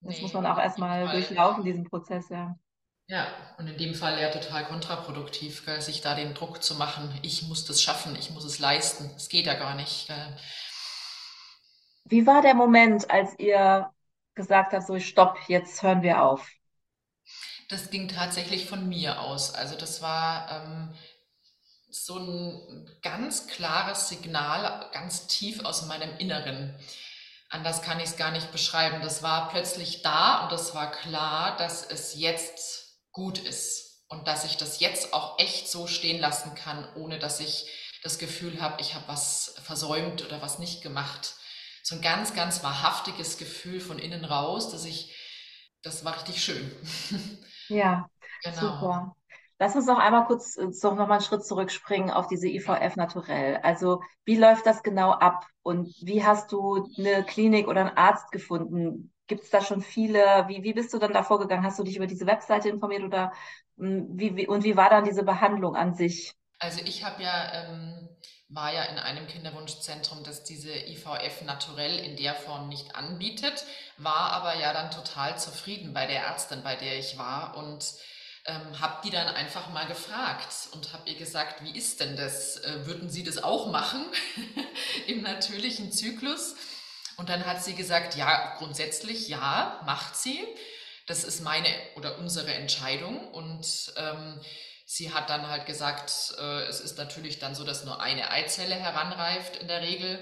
das 0.02 0.16
nee, 0.16 0.22
muss 0.22 0.34
man 0.34 0.44
auch 0.44 0.58
erstmal 0.58 1.08
durchlaufen, 1.08 1.64
diesen 1.64 1.84
Prozess, 1.84 2.28
ja. 2.28 2.54
Ja, 3.06 3.26
und 3.58 3.66
in 3.66 3.76
dem 3.76 3.94
Fall 3.94 4.18
ja 4.20 4.30
total 4.30 4.64
kontraproduktiv, 4.64 5.66
gell, 5.66 5.80
sich 5.80 6.00
da 6.00 6.14
den 6.14 6.32
Druck 6.34 6.62
zu 6.62 6.74
machen, 6.74 7.18
ich 7.22 7.42
muss 7.42 7.66
das 7.66 7.82
schaffen, 7.82 8.16
ich 8.16 8.30
muss 8.30 8.44
es 8.44 8.58
leisten. 8.58 9.10
Es 9.16 9.28
geht 9.28 9.46
ja 9.46 9.54
gar 9.54 9.74
nicht. 9.74 10.06
Gell. 10.08 10.36
Wie 12.04 12.26
war 12.26 12.40
der 12.42 12.54
Moment, 12.54 13.10
als 13.10 13.38
ihr 13.38 13.90
gesagt 14.34 14.72
habt, 14.72 14.86
so 14.86 14.98
stopp, 14.98 15.38
jetzt 15.48 15.82
hören 15.82 16.02
wir 16.02 16.22
auf? 16.22 16.50
Das 17.68 17.90
ging 17.90 18.08
tatsächlich 18.08 18.66
von 18.66 18.88
mir 18.88 19.20
aus. 19.20 19.54
Also 19.54 19.76
das 19.76 20.02
war 20.02 20.50
ähm, 20.50 20.94
so 21.90 22.18
ein 22.18 22.90
ganz 23.02 23.46
klares 23.46 24.08
Signal, 24.08 24.90
ganz 24.92 25.26
tief 25.26 25.64
aus 25.64 25.86
meinem 25.86 26.16
Inneren. 26.18 26.74
Anders 27.48 27.82
kann 27.82 27.98
ich 28.00 28.06
es 28.06 28.16
gar 28.16 28.32
nicht 28.32 28.50
beschreiben. 28.52 29.00
Das 29.02 29.22
war 29.22 29.48
plötzlich 29.48 30.02
da 30.02 30.44
und 30.44 30.52
das 30.52 30.74
war 30.74 30.90
klar, 30.90 31.56
dass 31.56 31.84
es 31.88 32.14
jetzt 32.16 32.83
gut 33.14 33.38
ist 33.38 34.04
und 34.08 34.28
dass 34.28 34.44
ich 34.44 34.58
das 34.58 34.80
jetzt 34.80 35.14
auch 35.14 35.38
echt 35.38 35.70
so 35.70 35.86
stehen 35.86 36.20
lassen 36.20 36.54
kann, 36.54 36.86
ohne 36.96 37.18
dass 37.18 37.40
ich 37.40 37.70
das 38.02 38.18
Gefühl 38.18 38.60
habe, 38.60 38.80
ich 38.82 38.94
habe 38.94 39.08
was 39.08 39.54
versäumt 39.62 40.24
oder 40.26 40.42
was 40.42 40.58
nicht 40.58 40.82
gemacht. 40.82 41.36
So 41.82 41.94
ein 41.96 42.02
ganz, 42.02 42.34
ganz 42.34 42.62
wahrhaftiges 42.62 43.38
Gefühl 43.38 43.80
von 43.80 43.98
innen 43.98 44.26
raus, 44.26 44.70
dass 44.70 44.84
ich, 44.84 45.14
das 45.82 46.04
war 46.04 46.14
richtig 46.16 46.44
schön. 46.44 46.70
Ja, 47.68 48.10
genau. 48.42 48.60
super. 48.60 49.16
Lass 49.58 49.74
uns 49.74 49.86
noch 49.86 49.98
einmal 49.98 50.26
kurz 50.26 50.58
äh, 50.58 50.70
so 50.70 50.90
noch 50.90 51.08
mal 51.08 51.14
einen 51.14 51.22
Schritt 51.22 51.46
zurückspringen 51.46 52.10
auf 52.10 52.26
diese 52.26 52.46
IVF 52.46 52.96
naturell. 52.96 53.56
Also 53.62 54.02
wie 54.26 54.36
läuft 54.36 54.66
das 54.66 54.82
genau 54.82 55.12
ab 55.12 55.46
und 55.62 55.88
wie 56.02 56.22
hast 56.22 56.52
du 56.52 56.86
eine 56.98 57.24
Klinik 57.24 57.68
oder 57.68 57.80
einen 57.80 57.96
Arzt 57.96 58.30
gefunden, 58.32 59.13
Gibt 59.26 59.44
es 59.44 59.50
da 59.50 59.60
schon 59.62 59.80
viele? 59.80 60.44
Wie, 60.48 60.62
wie 60.62 60.74
bist 60.74 60.92
du 60.92 60.98
dann 60.98 61.12
da 61.12 61.22
vorgegangen? 61.22 61.64
Hast 61.64 61.78
du 61.78 61.82
dich 61.82 61.96
über 61.96 62.06
diese 62.06 62.26
Webseite 62.26 62.68
informiert 62.68 63.02
oder 63.02 63.32
hm, 63.78 64.08
wie, 64.10 64.36
wie, 64.36 64.46
und 64.46 64.64
wie 64.64 64.76
war 64.76 64.90
dann 64.90 65.04
diese 65.04 65.22
Behandlung 65.22 65.76
an 65.76 65.94
sich? 65.94 66.34
Also 66.58 66.80
ich 66.84 67.04
habe 67.04 67.22
ja, 67.22 67.52
ähm, 67.64 68.08
war 68.48 68.72
ja 68.72 68.84
in 68.84 68.98
einem 68.98 69.26
Kinderwunschzentrum, 69.26 70.22
das 70.24 70.44
diese 70.44 70.72
IVF 70.72 71.42
naturell 71.42 71.98
in 71.98 72.16
der 72.16 72.34
Form 72.34 72.68
nicht 72.68 72.94
anbietet, 72.94 73.64
war 73.96 74.32
aber 74.32 74.56
ja 74.56 74.72
dann 74.72 74.90
total 74.90 75.38
zufrieden 75.38 75.92
bei 75.92 76.06
der 76.06 76.22
Ärztin, 76.22 76.62
bei 76.62 76.76
der 76.76 76.98
ich 76.98 77.18
war 77.18 77.56
und 77.56 77.84
ähm, 78.46 78.80
habe 78.80 79.00
die 79.04 79.10
dann 79.10 79.26
einfach 79.26 79.70
mal 79.70 79.86
gefragt 79.86 80.68
und 80.72 80.92
habe 80.92 81.08
ihr 81.08 81.16
gesagt, 81.16 81.62
wie 81.64 81.76
ist 81.76 82.00
denn 82.00 82.16
das? 82.16 82.58
Äh, 82.58 82.86
würden 82.86 83.08
Sie 83.08 83.24
das 83.24 83.42
auch 83.42 83.70
machen 83.70 84.04
im 85.06 85.22
natürlichen 85.22 85.90
Zyklus? 85.90 86.54
Und 87.16 87.28
dann 87.28 87.46
hat 87.46 87.62
sie 87.62 87.74
gesagt, 87.74 88.16
ja, 88.16 88.56
grundsätzlich 88.58 89.28
ja, 89.28 89.80
macht 89.84 90.16
sie. 90.16 90.44
Das 91.06 91.24
ist 91.24 91.42
meine 91.42 91.68
oder 91.96 92.18
unsere 92.18 92.52
Entscheidung. 92.54 93.28
Und 93.28 93.92
ähm, 93.96 94.40
sie 94.86 95.12
hat 95.12 95.30
dann 95.30 95.48
halt 95.48 95.66
gesagt, 95.66 96.34
äh, 96.38 96.62
es 96.62 96.80
ist 96.80 96.98
natürlich 96.98 97.38
dann 97.38 97.54
so, 97.54 97.64
dass 97.64 97.84
nur 97.84 98.00
eine 98.00 98.30
Eizelle 98.30 98.74
heranreift 98.74 99.56
in 99.56 99.68
der 99.68 99.82
Regel 99.82 100.18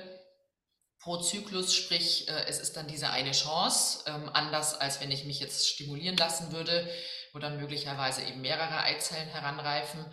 pro 1.02 1.16
Zyklus, 1.20 1.74
sprich 1.74 2.28
äh, 2.28 2.44
es 2.46 2.60
ist 2.60 2.76
dann 2.76 2.86
diese 2.86 3.10
eine 3.10 3.32
Chance, 3.32 4.04
ähm, 4.06 4.30
anders 4.32 4.80
als 4.80 5.00
wenn 5.00 5.10
ich 5.10 5.24
mich 5.24 5.40
jetzt 5.40 5.68
stimulieren 5.68 6.16
lassen 6.16 6.52
würde, 6.52 6.88
wo 7.32 7.40
dann 7.40 7.58
möglicherweise 7.58 8.22
eben 8.22 8.40
mehrere 8.40 8.82
Eizellen 8.82 9.28
heranreifen. 9.28 10.04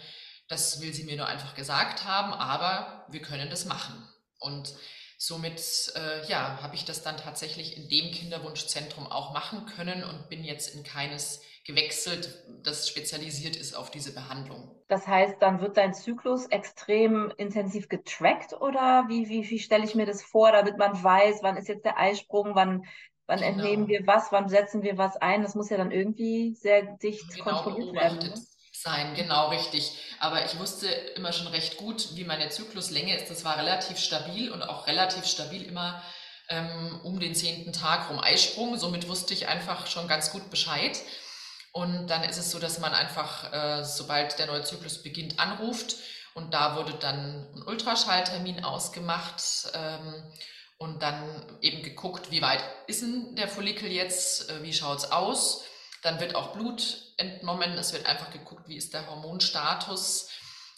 Das 0.47 0.81
will 0.81 0.93
sie 0.93 1.03
mir 1.03 1.15
nur 1.15 1.27
einfach 1.27 1.53
gesagt 1.53 2.05
haben, 2.05 2.33
aber 2.33 3.05
wir 3.09 3.21
können 3.21 3.51
das 3.51 3.65
machen. 3.65 4.07
Und 4.39 4.73
Somit 5.21 5.91
äh, 5.97 6.25
ja, 6.27 6.59
habe 6.61 6.75
ich 6.75 6.85
das 6.85 7.03
dann 7.03 7.17
tatsächlich 7.17 7.75
in 7.75 7.89
dem 7.89 8.13
Kinderwunschzentrum 8.13 9.05
auch 9.05 9.33
machen 9.33 9.65
können 9.65 10.05
und 10.05 10.29
bin 10.29 10.45
jetzt 10.45 10.73
in 10.73 10.83
keines 10.85 11.41
gewechselt, 11.65 12.41
das 12.63 12.87
spezialisiert 12.87 13.57
ist 13.57 13.75
auf 13.75 13.91
diese 13.91 14.13
Behandlung. 14.13 14.71
Das 14.87 15.05
heißt, 15.05 15.35
dann 15.41 15.59
wird 15.59 15.75
dein 15.75 15.93
Zyklus 15.93 16.45
extrem 16.45 17.33
intensiv 17.35 17.89
getrackt 17.89 18.53
oder 18.53 19.07
wie, 19.09 19.27
wie, 19.27 19.47
wie 19.49 19.59
stelle 19.59 19.83
ich 19.83 19.93
mir 19.93 20.05
das 20.05 20.23
vor, 20.23 20.53
damit 20.53 20.77
man 20.77 21.03
weiß, 21.03 21.39
wann 21.41 21.57
ist 21.57 21.67
jetzt 21.67 21.83
der 21.83 21.99
Eisprung, 21.99 22.55
wann, 22.55 22.85
wann 23.27 23.39
genau. 23.39 23.51
entnehmen 23.51 23.89
wir 23.89 24.07
was, 24.07 24.31
wann 24.31 24.47
setzen 24.47 24.83
wir 24.83 24.97
was 24.97 25.17
ein? 25.17 25.43
Das 25.43 25.53
muss 25.53 25.69
ja 25.69 25.75
dann 25.75 25.91
irgendwie 25.91 26.55
sehr 26.55 26.95
dicht 26.95 27.29
genau 27.35 27.61
kontrolliert 27.61 27.93
werden. 27.93 28.19
Ne? 28.19 28.33
Sein, 28.81 29.13
genau 29.15 29.49
richtig. 29.49 29.91
Aber 30.19 30.45
ich 30.45 30.57
wusste 30.59 30.87
immer 30.87 31.33
schon 31.33 31.47
recht 31.47 31.77
gut, 31.77 32.15
wie 32.15 32.23
meine 32.23 32.49
Zykluslänge 32.49 33.15
ist. 33.17 33.29
Das 33.29 33.43
war 33.43 33.57
relativ 33.57 33.99
stabil 33.99 34.51
und 34.51 34.63
auch 34.63 34.87
relativ 34.87 35.25
stabil 35.25 35.63
immer 35.63 36.01
ähm, 36.49 36.99
um 37.03 37.19
den 37.19 37.35
zehnten 37.35 37.73
Tag 37.73 38.09
rum 38.09 38.19
Eisprung. 38.19 38.77
Somit 38.77 39.07
wusste 39.07 39.33
ich 39.33 39.47
einfach 39.47 39.87
schon 39.87 40.07
ganz 40.07 40.31
gut 40.31 40.49
Bescheid. 40.49 40.99
Und 41.71 42.07
dann 42.07 42.23
ist 42.23 42.37
es 42.37 42.51
so, 42.51 42.59
dass 42.59 42.79
man 42.79 42.93
einfach, 42.93 43.53
äh, 43.53 43.83
sobald 43.83 44.39
der 44.39 44.47
neue 44.47 44.63
Zyklus 44.63 45.03
beginnt, 45.03 45.39
anruft. 45.39 45.95
Und 46.33 46.53
da 46.53 46.75
wurde 46.75 46.93
dann 46.93 47.47
ein 47.53 47.63
Ultraschalltermin 47.65 48.63
ausgemacht. 48.63 49.41
Ähm, 49.73 50.23
und 50.77 51.03
dann 51.03 51.45
eben 51.61 51.83
geguckt, 51.83 52.31
wie 52.31 52.41
weit 52.41 52.63
ist 52.87 53.01
denn 53.01 53.35
der 53.35 53.49
Follikel 53.49 53.91
jetzt, 53.91 54.49
äh, 54.49 54.63
wie 54.63 54.73
schaut 54.73 54.99
es 54.99 55.11
aus. 55.11 55.63
Dann 56.01 56.21
wird 56.21 56.35
auch 56.35 56.53
Blut 56.53 57.08
entnommen. 57.19 57.77
Es 57.77 57.93
wird 57.93 58.05
einfach 58.05 58.31
geguckt, 58.31 58.67
wie 58.67 58.77
ist 58.77 58.93
der 58.93 59.07
Hormonstatus. 59.07 60.29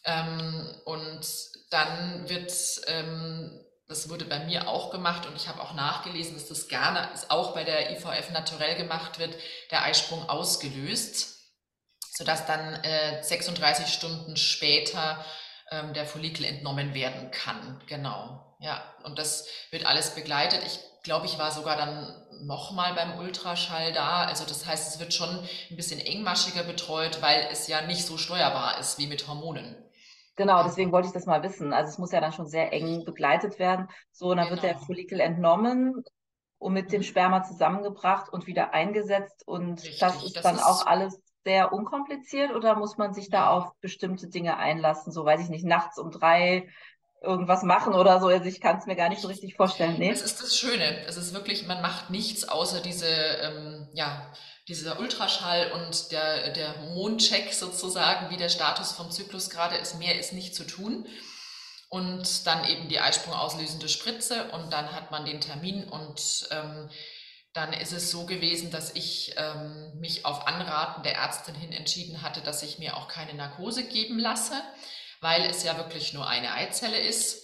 Ähm, 0.04 0.76
und 0.86 1.22
dann 1.70 2.28
wird, 2.28 2.52
ähm, 2.88 3.64
das 3.88 4.10
wurde 4.10 4.26
bei 4.26 4.40
mir 4.40 4.68
auch 4.68 4.92
gemacht 4.92 5.26
und 5.26 5.36
ich 5.36 5.48
habe 5.48 5.62
auch 5.62 5.74
nachgelesen, 5.74 6.36
dass 6.36 6.48
das 6.48 6.68
gerne 6.68 7.10
auch 7.30 7.54
bei 7.54 7.64
der 7.64 7.92
IVF 7.92 8.30
naturell 8.32 8.76
gemacht 8.76 9.20
wird, 9.20 9.36
der 9.70 9.84
Eisprung 9.84 10.28
ausgelöst. 10.30 11.38
sodass 12.14 12.46
dann 12.46 12.76
äh, 12.84 13.24
36 13.24 13.88
Stunden 13.88 14.36
später 14.36 15.24
ähm, 15.72 15.94
der 15.94 16.06
Follikel 16.06 16.46
entnommen 16.46 16.94
werden 16.94 17.32
kann. 17.32 17.82
Genau, 17.88 18.56
ja. 18.60 18.84
Und 19.04 19.18
das 19.18 19.48
wird 19.72 19.86
alles 19.86 20.14
begleitet. 20.14 20.62
Ich 20.66 20.80
glaube, 21.04 21.26
ich 21.26 21.38
war 21.40 21.52
sogar 21.52 21.78
dann 21.78 22.28
nochmal 22.44 22.94
beim 22.94 23.20
Ultraschall 23.20 23.94
da. 23.94 24.24
Also 24.24 24.46
das 24.46 24.66
heißt, 24.66 24.94
es 24.94 25.00
wird 25.00 25.14
schon 25.14 25.30
ein 25.30 25.76
bisschen 25.76 26.00
engmaschiger 26.00 26.64
betreut, 26.64 27.22
weil 27.22 27.48
es 27.52 27.68
ja 27.68 27.86
nicht 27.86 28.06
so 28.06 28.18
steuerbar 28.18 28.80
ist 28.80 28.98
wie 29.00 29.08
mit 29.08 29.28
Hormonen. 29.28 29.76
Genau, 30.36 30.64
deswegen 30.64 30.92
wollte 30.92 31.08
ich 31.08 31.14
das 31.14 31.26
mal 31.26 31.44
wissen. 31.44 31.74
Also 31.74 31.90
es 31.90 31.98
muss 31.98 32.12
ja 32.12 32.22
dann 32.22 32.32
schon 32.32 32.48
sehr 32.48 32.72
eng 32.74 33.06
begleitet 33.06 33.60
werden. 33.60 33.88
So, 34.12 34.32
und 34.32 34.38
dann 34.38 34.48
genau. 34.48 34.56
wird 34.56 34.64
der 34.64 34.74
genau. 34.74 34.86
Follikel 34.86 35.20
entnommen 35.20 36.04
und 36.58 36.74
mit 36.74 36.92
dem 36.92 37.02
mhm. 37.02 37.06
Sperma 37.06 37.44
zusammengebracht 37.44 38.32
und 38.32 38.48
wieder 38.48 38.74
eingesetzt. 38.74 39.44
Und 39.46 39.84
Richtig, 39.84 40.00
das 40.00 40.24
ist 40.24 40.36
das 40.36 40.44
dann 40.44 40.56
ist 40.56 40.64
auch 40.64 40.86
alles 40.86 41.22
sehr 41.44 41.74
unkompliziert 41.74 42.54
oder 42.54 42.76
muss 42.76 42.98
man 42.98 43.14
sich 43.14 43.30
da 43.30 43.50
auf 43.50 43.72
bestimmte 43.82 44.30
Dinge 44.30 44.58
einlassen? 44.58 45.12
So 45.12 45.26
weiß 45.26 45.42
ich 45.42 45.50
nicht, 45.50 45.66
nachts 45.66 45.98
um 45.98 46.12
drei 46.12 46.70
irgendwas 47.22 47.64
machen 47.64 47.94
oder 47.94 48.20
so. 48.20 48.28
Also 48.28 48.46
ich 48.46 48.60
kann 48.60 48.78
es 48.78 48.86
mir 48.86 48.96
gar 48.96 49.10
nicht 49.10 49.22
so 49.22 49.28
richtig 49.28 49.56
vorstellen. 49.56 49.96
Nee. 49.98 50.10
Das 50.10 50.22
ist 50.22 50.42
das 50.42 50.58
Schöne. 50.58 51.06
Es 51.06 51.18
ist 51.18 51.34
wirklich, 51.34 51.68
man 51.68 51.82
macht 51.82 52.10
nichts 52.10 52.48
außer 52.48 52.82
diese, 52.82 53.08
ähm, 53.08 53.88
ja, 53.94 54.34
dieser 54.68 55.00
Ultraschall 55.00 55.72
und 55.72 56.12
der, 56.12 56.52
der 56.52 56.80
Hormoncheck 56.80 57.54
sozusagen, 57.54 58.30
wie 58.32 58.38
der 58.38 58.50
Status 58.50 58.92
vom 58.92 59.12
Zyklus 59.12 59.50
gerade 59.50 59.76
ist. 59.76 60.00
Mehr 60.00 60.20
ist 60.20 60.34
nicht 60.34 60.56
zu 60.56 60.66
tun. 60.66 61.06
Und 61.90 62.48
dann 62.48 62.66
eben 62.68 62.88
die 62.88 63.02
Eisprung 63.02 63.34
auslösende 63.34 63.90
Spritze 63.90 64.50
und 64.52 64.72
dann 64.72 64.94
hat 64.94 65.12
man 65.12 65.26
den 65.26 65.42
Termin 65.42 65.84
und 65.84 66.48
ähm, 66.50 66.90
dann 67.52 67.74
ist 67.74 67.92
es 67.92 68.10
so 68.10 68.26
gewesen, 68.26 68.72
dass 68.72 68.96
ich 68.96 69.34
ähm, 69.36 70.00
mich 70.00 70.26
auf 70.26 70.48
Anraten 70.48 71.04
der 71.04 71.16
Ärztin 71.16 71.54
hin 71.54 71.74
entschieden 71.74 72.22
hatte, 72.22 72.40
dass 72.40 72.64
ich 72.64 72.80
mir 72.80 72.96
auch 72.96 73.10
keine 73.10 73.34
Narkose 73.34 73.84
geben 73.84 74.20
lasse, 74.20 74.54
weil 75.22 75.46
es 75.46 75.64
ja 75.64 75.78
wirklich 75.78 76.14
nur 76.14 76.28
eine 76.28 76.54
Eizelle 76.54 77.00
ist 77.00 77.44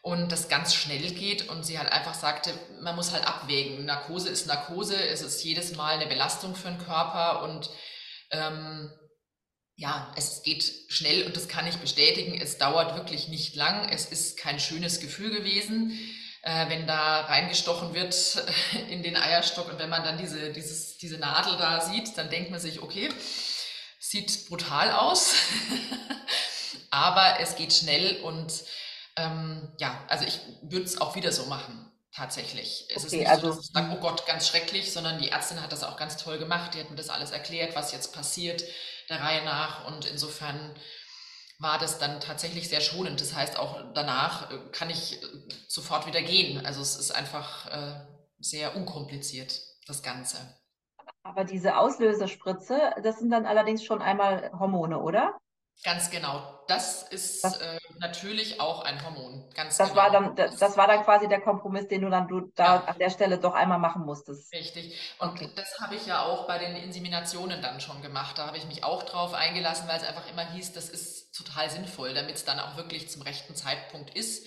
und 0.00 0.32
das 0.32 0.48
ganz 0.48 0.74
schnell 0.74 1.10
geht 1.10 1.48
und 1.48 1.64
sie 1.64 1.78
halt 1.78 1.92
einfach 1.92 2.14
sagte, 2.14 2.52
man 2.80 2.96
muss 2.96 3.12
halt 3.12 3.26
abwägen. 3.26 3.84
Narkose 3.84 4.28
ist 4.28 4.46
Narkose, 4.46 4.96
es 4.96 5.20
ist 5.20 5.44
jedes 5.44 5.76
Mal 5.76 5.96
eine 5.96 6.06
Belastung 6.06 6.54
für 6.54 6.68
den 6.68 6.78
Körper 6.78 7.42
und 7.42 7.68
ähm, 8.30 8.90
ja, 9.74 10.12
es 10.16 10.42
geht 10.42 10.72
schnell 10.88 11.24
und 11.24 11.36
das 11.36 11.48
kann 11.48 11.66
ich 11.66 11.76
bestätigen. 11.76 12.40
Es 12.40 12.56
dauert 12.56 12.96
wirklich 12.96 13.28
nicht 13.28 13.56
lang. 13.56 13.88
Es 13.90 14.06
ist 14.06 14.38
kein 14.38 14.58
schönes 14.58 15.00
Gefühl 15.00 15.30
gewesen 15.30 15.98
äh, 16.46 16.68
wenn 16.68 16.86
da 16.86 17.22
reingestochen 17.22 17.92
wird 17.92 18.14
in 18.88 19.02
den 19.02 19.16
Eierstock 19.16 19.68
und 19.68 19.78
wenn 19.78 19.90
man 19.90 20.04
dann 20.04 20.16
diese, 20.16 20.52
dieses, 20.52 20.96
diese 20.96 21.18
Nadel 21.18 21.56
da 21.56 21.80
sieht, 21.80 22.16
dann 22.16 22.30
denkt 22.30 22.50
man 22.50 22.60
sich, 22.60 22.80
okay, 22.80 23.10
sieht 23.98 24.48
brutal 24.48 24.92
aus, 24.92 25.34
aber 26.96 27.40
es 27.40 27.56
geht 27.56 27.74
schnell 27.74 28.22
und 28.22 28.64
ähm, 29.16 29.70
ja, 29.78 30.02
also 30.08 30.24
ich 30.24 30.40
würde 30.62 30.84
es 30.84 30.98
auch 31.00 31.14
wieder 31.14 31.30
so 31.30 31.44
machen. 31.44 31.82
Tatsächlich. 32.14 32.86
Es 32.88 33.04
okay, 33.04 33.06
ist 33.06 33.12
nicht 33.12 33.28
also, 33.28 33.50
so, 33.50 33.56
dass 33.56 33.66
ich 33.66 33.72
sage, 33.74 33.94
oh 33.94 34.00
Gott, 34.00 34.24
ganz 34.24 34.48
schrecklich, 34.48 34.90
sondern 34.90 35.18
die 35.18 35.28
Ärztin 35.28 35.60
hat 35.60 35.70
das 35.70 35.84
auch 35.84 35.98
ganz 35.98 36.16
toll 36.16 36.38
gemacht. 36.38 36.72
Die 36.72 36.80
hat 36.80 36.88
mir 36.88 36.96
das 36.96 37.10
alles 37.10 37.30
erklärt, 37.30 37.76
was 37.76 37.92
jetzt 37.92 38.14
passiert, 38.14 38.64
der 39.10 39.20
Reihe 39.20 39.44
nach. 39.44 39.86
Und 39.86 40.06
insofern 40.06 40.74
war 41.58 41.78
das 41.78 41.98
dann 41.98 42.20
tatsächlich 42.20 42.70
sehr 42.70 42.80
schonend. 42.80 43.20
Das 43.20 43.34
heißt, 43.34 43.58
auch 43.58 43.92
danach 43.92 44.50
äh, 44.50 44.58
kann 44.72 44.88
ich 44.88 45.22
äh, 45.22 45.26
sofort 45.68 46.06
wieder 46.06 46.22
gehen. 46.22 46.64
Also 46.64 46.80
es 46.80 46.96
ist 46.96 47.10
einfach 47.10 47.66
äh, 47.66 48.00
sehr 48.38 48.74
unkompliziert, 48.74 49.60
das 49.86 50.02
Ganze. 50.02 50.38
Aber 51.22 51.44
diese 51.44 51.76
Auslösespritze, 51.76 52.94
das 53.02 53.18
sind 53.18 53.28
dann 53.28 53.44
allerdings 53.44 53.84
schon 53.84 54.00
einmal 54.00 54.50
Hormone, 54.58 54.98
oder? 54.98 55.38
Ganz 55.84 56.10
genau. 56.10 56.64
Das 56.66 57.02
ist 57.04 57.44
das, 57.44 57.58
äh, 57.58 57.78
natürlich 57.98 58.60
auch 58.60 58.82
ein 58.82 59.04
Hormon. 59.04 59.48
Ganz 59.54 59.76
das 59.76 59.90
genau. 59.90 60.02
war 60.02 60.10
dann, 60.10 60.34
das, 60.34 60.56
das, 60.56 60.76
war 60.76 60.88
dann 60.88 61.04
quasi 61.04 61.28
der 61.28 61.40
Kompromiss, 61.40 61.86
den 61.86 62.02
du 62.02 62.10
dann 62.10 62.26
du 62.26 62.50
da 62.56 62.64
ja. 62.64 62.84
an 62.84 62.98
der 62.98 63.10
Stelle 63.10 63.38
doch 63.38 63.54
einmal 63.54 63.78
machen 63.78 64.04
musstest. 64.04 64.52
Richtig. 64.52 64.98
Und 65.18 65.30
okay. 65.30 65.50
das 65.54 65.78
habe 65.80 65.94
ich 65.94 66.06
ja 66.06 66.22
auch 66.22 66.46
bei 66.46 66.58
den 66.58 66.74
Inseminationen 66.76 67.62
dann 67.62 67.80
schon 67.80 68.02
gemacht. 68.02 68.38
Da 68.38 68.46
habe 68.46 68.56
ich 68.56 68.66
mich 68.66 68.82
auch 68.82 69.04
drauf 69.04 69.34
eingelassen, 69.34 69.86
weil 69.86 69.98
es 69.98 70.06
einfach 70.06 70.28
immer 70.28 70.50
hieß, 70.50 70.72
das 70.72 70.88
ist 70.88 71.32
total 71.36 71.70
sinnvoll, 71.70 72.14
damit 72.14 72.34
es 72.34 72.44
dann 72.44 72.58
auch 72.58 72.76
wirklich 72.76 73.08
zum 73.08 73.22
rechten 73.22 73.54
Zeitpunkt 73.54 74.16
ist. 74.16 74.46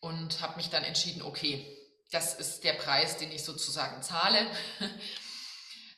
Und 0.00 0.40
habe 0.40 0.56
mich 0.56 0.70
dann 0.70 0.84
entschieden, 0.84 1.22
okay, 1.22 1.66
das 2.12 2.34
ist 2.34 2.64
der 2.64 2.74
Preis, 2.74 3.18
den 3.18 3.32
ich 3.32 3.44
sozusagen 3.44 4.00
zahle. 4.02 4.38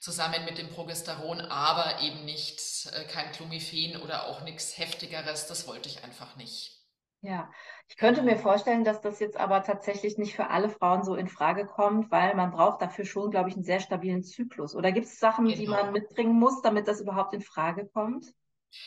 zusammen 0.09 0.47
mit 0.47 0.57
dem 0.57 0.71
Progesteron, 0.71 1.42
aber 1.42 2.01
eben 2.01 2.25
nicht 2.25 2.88
äh, 2.94 3.05
kein 3.05 3.31
Clomiphen 3.31 4.01
oder 4.01 4.27
auch 4.27 4.40
nichts 4.40 4.79
Heftigeres. 4.79 5.47
Das 5.49 5.66
wollte 5.66 5.90
ich 5.90 6.03
einfach 6.03 6.35
nicht. 6.37 6.79
Ja, 7.21 7.51
ich 7.88 7.97
könnte 7.99 8.23
mir 8.23 8.38
vorstellen, 8.38 8.85
dass 8.85 9.03
das 9.03 9.21
jetzt 9.21 9.37
aber 9.37 9.62
tatsächlich 9.64 10.16
nicht 10.16 10.35
für 10.35 10.49
alle 10.49 10.71
Frauen 10.71 11.05
so 11.05 11.14
in 11.14 11.29
Frage 11.29 11.66
kommt, 11.66 12.11
weil 12.11 12.35
man 12.35 12.53
braucht 12.53 12.81
dafür 12.81 13.05
schon, 13.05 13.31
glaube 13.31 13.51
ich, 13.51 13.57
einen 13.57 13.64
sehr 13.64 13.81
stabilen 13.81 14.23
Zyklus. 14.23 14.75
Oder 14.75 14.92
gibt 14.92 15.09
es 15.09 15.18
Sachen, 15.18 15.44
genau. 15.44 15.59
die 15.59 15.66
man 15.66 15.92
mitbringen 15.92 16.38
muss, 16.38 16.62
damit 16.62 16.88
das 16.88 17.03
überhaupt 17.03 17.35
in 17.35 17.42
Frage 17.42 17.87
kommt? 17.87 18.33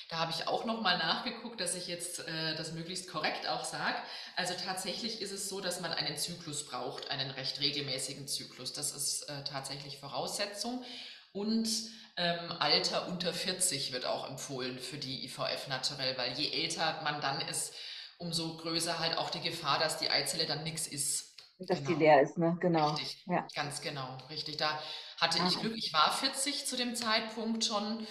Da 0.10 0.18
habe 0.18 0.32
ich 0.32 0.48
auch 0.48 0.66
nochmal 0.66 0.98
nachgeguckt, 1.00 1.60
dass 1.60 1.76
ich 1.76 1.88
jetzt 1.88 2.20
äh, 2.28 2.56
das 2.56 2.72
möglichst 2.74 3.10
korrekt 3.10 3.48
auch 3.48 3.64
sage. 3.64 3.98
Also 4.36 4.54
tatsächlich 4.54 5.22
ist 5.22 5.32
es 5.32 5.50
so, 5.50 5.60
dass 5.60 5.82
man 5.82 5.92
einen 5.92 6.18
Zyklus 6.18 6.68
braucht, 6.68 7.10
einen 7.10 7.32
recht 7.32 7.60
regelmäßigen 7.60 8.28
Zyklus. 8.28 8.74
Das 8.74 8.96
ist 8.96 9.24
äh, 9.24 9.44
tatsächlich 9.44 10.00
Voraussetzung. 10.00 10.84
Und 11.32 11.70
ähm, 12.18 12.52
Alter 12.60 13.08
unter 13.08 13.34
40 13.34 13.94
wird 13.94 14.06
auch 14.06 14.30
empfohlen 14.30 14.80
für 14.80 14.98
die 14.98 15.26
IVF 15.26 15.68
naturell, 15.68 16.18
weil 16.18 16.34
je 16.34 16.52
älter 16.52 17.02
man 17.04 17.22
dann 17.22 17.42
ist, 17.42 17.74
umso 18.18 18.58
größer 18.58 19.00
halt 19.00 19.18
auch 19.18 19.30
die 19.30 19.42
Gefahr, 19.42 19.80
dass 19.80 19.98
die 19.98 20.10
Eizelle 20.10 20.46
dann 20.46 20.64
nichts 20.64 20.88
ist. 20.88 21.36
Dass 21.60 21.80
genau. 21.80 21.90
die 21.90 21.96
leer 21.96 22.22
ist, 22.22 22.38
ne? 22.38 22.58
Genau. 22.60 22.92
Richtig, 22.92 23.24
ja. 23.28 23.48
ganz 23.56 23.82
genau, 23.82 24.18
richtig. 24.30 24.58
Da 24.58 24.80
hatte 25.20 25.42
ah. 25.42 25.48
ich 25.48 25.60
Glück, 25.60 25.76
ich 25.76 25.94
war 25.94 26.12
40 26.12 26.66
zu 26.66 26.76
dem 26.76 26.96
Zeitpunkt 26.96 27.64
schon 27.64 28.06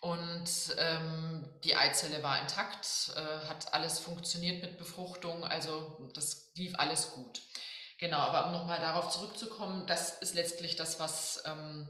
und 0.00 0.48
ähm, 0.78 1.48
die 1.64 1.76
Eizelle 1.76 2.22
war 2.22 2.40
intakt, 2.40 3.12
äh, 3.16 3.48
hat 3.48 3.74
alles 3.74 3.98
funktioniert 3.98 4.62
mit 4.62 4.78
Befruchtung, 4.78 5.44
also 5.44 6.10
das 6.14 6.50
lief 6.54 6.74
alles 6.78 7.12
gut. 7.12 7.42
Genau, 7.98 8.18
aber 8.18 8.46
um 8.46 8.52
nochmal 8.52 8.78
darauf 8.78 9.10
zurückzukommen, 9.10 9.86
das 9.86 10.18
ist 10.18 10.34
letztlich 10.34 10.76
das, 10.76 11.00
was 11.00 11.42
ähm, 11.46 11.88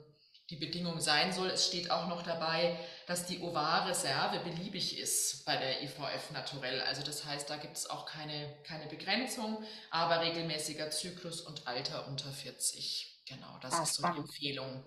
die 0.51 0.57
Bedingung 0.57 0.99
sein 1.01 1.33
soll. 1.33 1.49
Es 1.49 1.67
steht 1.67 1.91
auch 1.91 2.09
noch 2.09 2.23
dabei, 2.23 2.79
dass 3.07 3.27
die 3.27 3.41
Ovarreserve 3.41 4.41
beliebig 4.41 4.99
ist 4.99 5.45
bei 5.45 5.57
der 5.57 5.83
IVF 5.83 6.31
naturell. 6.33 6.81
Also 6.83 7.03
das 7.03 7.25
heißt, 7.27 7.51
da 7.51 7.57
gibt 7.57 7.77
es 7.77 7.91
auch 7.91 8.07
keine, 8.07 8.57
keine 8.65 8.87
Begrenzung, 8.87 9.63
aber 9.91 10.23
regelmäßiger 10.23 10.91
Zyklus 10.91 11.43
und 11.43 11.67
Alter 11.67 12.09
unter 12.09 12.31
40. 12.31 13.23
Genau, 13.29 13.59
das 13.61 13.75
ah, 13.75 13.83
ist 13.83 13.95
so 13.95 14.09
die 14.09 14.19
Empfehlung. 14.19 14.85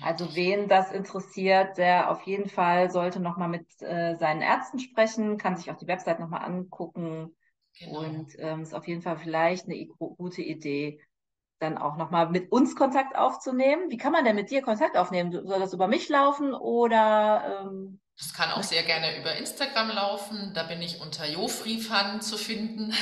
Also 0.00 0.34
wen 0.34 0.68
das 0.68 0.90
interessiert, 0.90 1.76
der 1.76 2.10
auf 2.10 2.22
jeden 2.22 2.48
Fall 2.48 2.90
sollte 2.90 3.20
nochmal 3.20 3.48
mit 3.48 3.66
äh, 3.82 4.16
seinen 4.16 4.40
Ärzten 4.40 4.78
sprechen, 4.78 5.36
kann 5.36 5.56
sich 5.56 5.70
auch 5.70 5.76
die 5.76 5.86
Website 5.86 6.18
nochmal 6.18 6.44
angucken 6.44 7.34
genau. 7.78 8.00
und 8.00 8.34
ähm, 8.38 8.62
ist 8.62 8.74
auf 8.74 8.88
jeden 8.88 9.02
Fall 9.02 9.18
vielleicht 9.18 9.66
eine 9.66 9.84
gute 9.86 10.42
Idee, 10.42 11.00
dann 11.62 11.78
auch 11.78 11.96
nochmal 11.96 12.28
mit 12.28 12.50
uns 12.52 12.76
Kontakt 12.76 13.16
aufzunehmen. 13.16 13.90
Wie 13.90 13.96
kann 13.96 14.12
man 14.12 14.24
denn 14.24 14.36
mit 14.36 14.50
dir 14.50 14.62
Kontakt 14.62 14.96
aufnehmen? 14.96 15.32
Soll 15.32 15.60
das 15.60 15.72
über 15.72 15.88
mich 15.88 16.08
laufen 16.08 16.54
oder? 16.54 17.62
Ähm, 17.64 18.00
das 18.18 18.34
kann 18.34 18.52
auch 18.52 18.62
sehr 18.62 18.82
gerne 18.82 19.18
über 19.18 19.34
Instagram 19.34 19.90
laufen. 19.90 20.52
Da 20.54 20.64
bin 20.64 20.80
ich 20.80 21.00
unter 21.00 21.28
Jofrifan 21.28 22.20
zu 22.20 22.36
finden. 22.36 22.94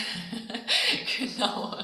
genau. 1.18 1.77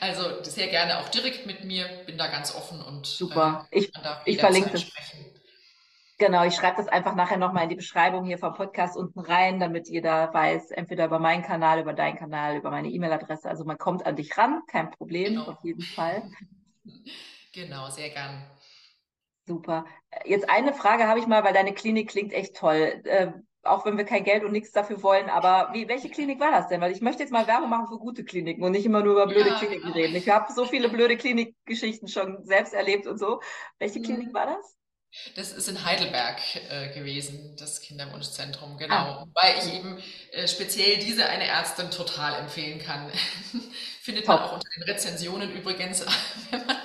Also 0.00 0.42
sehr 0.42 0.68
gerne 0.68 0.98
auch 0.98 1.08
direkt 1.08 1.44
mit 1.46 1.64
mir. 1.64 1.86
Bin 2.06 2.16
da 2.16 2.28
ganz 2.28 2.54
offen 2.54 2.80
und 2.80 3.06
super. 3.06 3.66
Äh, 3.70 3.80
ich, 3.80 3.92
ich 4.24 4.38
verlinke 4.38 4.70
das. 4.70 4.86
Genau, 6.18 6.44
ich 6.44 6.56
schreibe 6.56 6.78
das 6.78 6.88
einfach 6.88 7.14
nachher 7.14 7.36
nochmal 7.36 7.62
in 7.62 7.68
die 7.68 7.76
Beschreibung 7.76 8.24
hier 8.24 8.38
vom 8.38 8.52
Podcast 8.52 8.96
unten 8.96 9.20
rein, 9.20 9.60
damit 9.60 9.88
jeder 9.88 10.34
weiß, 10.34 10.72
entweder 10.72 11.06
über 11.06 11.20
meinen 11.20 11.44
Kanal, 11.44 11.80
über 11.80 11.92
deinen 11.92 12.16
Kanal, 12.16 12.56
über 12.56 12.70
meine 12.70 12.88
E-Mail-Adresse. 12.88 13.48
Also 13.48 13.64
man 13.64 13.78
kommt 13.78 14.04
an 14.04 14.16
dich 14.16 14.36
ran, 14.36 14.62
kein 14.66 14.90
Problem, 14.90 15.34
genau. 15.34 15.44
auf 15.48 15.62
jeden 15.62 15.82
Fall. 15.82 16.22
Genau, 17.54 17.88
sehr 17.88 18.10
gern. 18.10 18.44
Super. 19.46 19.86
Jetzt 20.24 20.48
eine 20.48 20.72
Frage 20.74 21.08
habe 21.08 21.18
ich 21.18 21.26
mal, 21.26 21.42
weil 21.42 21.54
deine 21.54 21.72
Klinik 21.72 22.08
klingt 22.10 22.32
echt 22.32 22.54
toll. 22.54 23.02
Äh, 23.04 23.32
auch 23.62 23.84
wenn 23.84 23.96
wir 23.96 24.04
kein 24.04 24.22
Geld 24.22 24.44
und 24.44 24.52
nichts 24.52 24.70
dafür 24.70 25.02
wollen, 25.02 25.28
aber 25.28 25.70
wie, 25.72 25.88
welche 25.88 26.08
Klinik 26.08 26.38
war 26.40 26.50
das 26.50 26.68
denn? 26.68 26.80
Weil 26.80 26.92
ich 26.92 27.00
möchte 27.00 27.22
jetzt 27.22 27.32
mal 27.32 27.46
Werbung 27.46 27.70
machen 27.70 27.88
für 27.88 27.98
gute 27.98 28.24
Kliniken 28.24 28.62
und 28.62 28.72
nicht 28.72 28.86
immer 28.86 29.02
nur 29.02 29.14
über 29.14 29.26
blöde 29.26 29.48
ja, 29.50 29.58
Kliniken 29.58 29.92
genau. 29.92 29.94
reden. 29.94 30.14
Ich 30.14 30.28
habe 30.28 30.52
so 30.52 30.66
viele 30.66 30.88
blöde 30.88 31.16
Klinikgeschichten 31.16 32.06
schon 32.06 32.44
selbst 32.44 32.74
erlebt 32.74 33.06
und 33.06 33.18
so. 33.18 33.40
Welche 33.78 33.98
mhm. 33.98 34.04
Klinik 34.04 34.34
war 34.34 34.46
das? 34.46 34.77
Das 35.36 35.52
ist 35.52 35.68
in 35.68 35.84
Heidelberg 35.84 36.38
äh, 36.70 36.92
gewesen, 36.92 37.56
das 37.58 37.80
Kinderwunschzentrum, 37.80 38.76
genau. 38.76 38.94
Ah. 38.94 39.26
Weil 39.34 39.58
ich 39.58 39.74
eben 39.74 40.02
äh, 40.32 40.46
speziell 40.46 40.98
diese 40.98 41.26
eine 41.26 41.46
Ärztin 41.46 41.90
total 41.90 42.38
empfehlen 42.40 42.78
kann. 42.78 43.10
Findet 44.02 44.26
Top. 44.26 44.36
man 44.36 44.44
auch 44.44 44.52
unter 44.54 44.68
den 44.76 44.82
Rezensionen 44.84 45.50
übrigens, 45.52 46.04
wenn 46.50 46.66
man, 46.66 46.78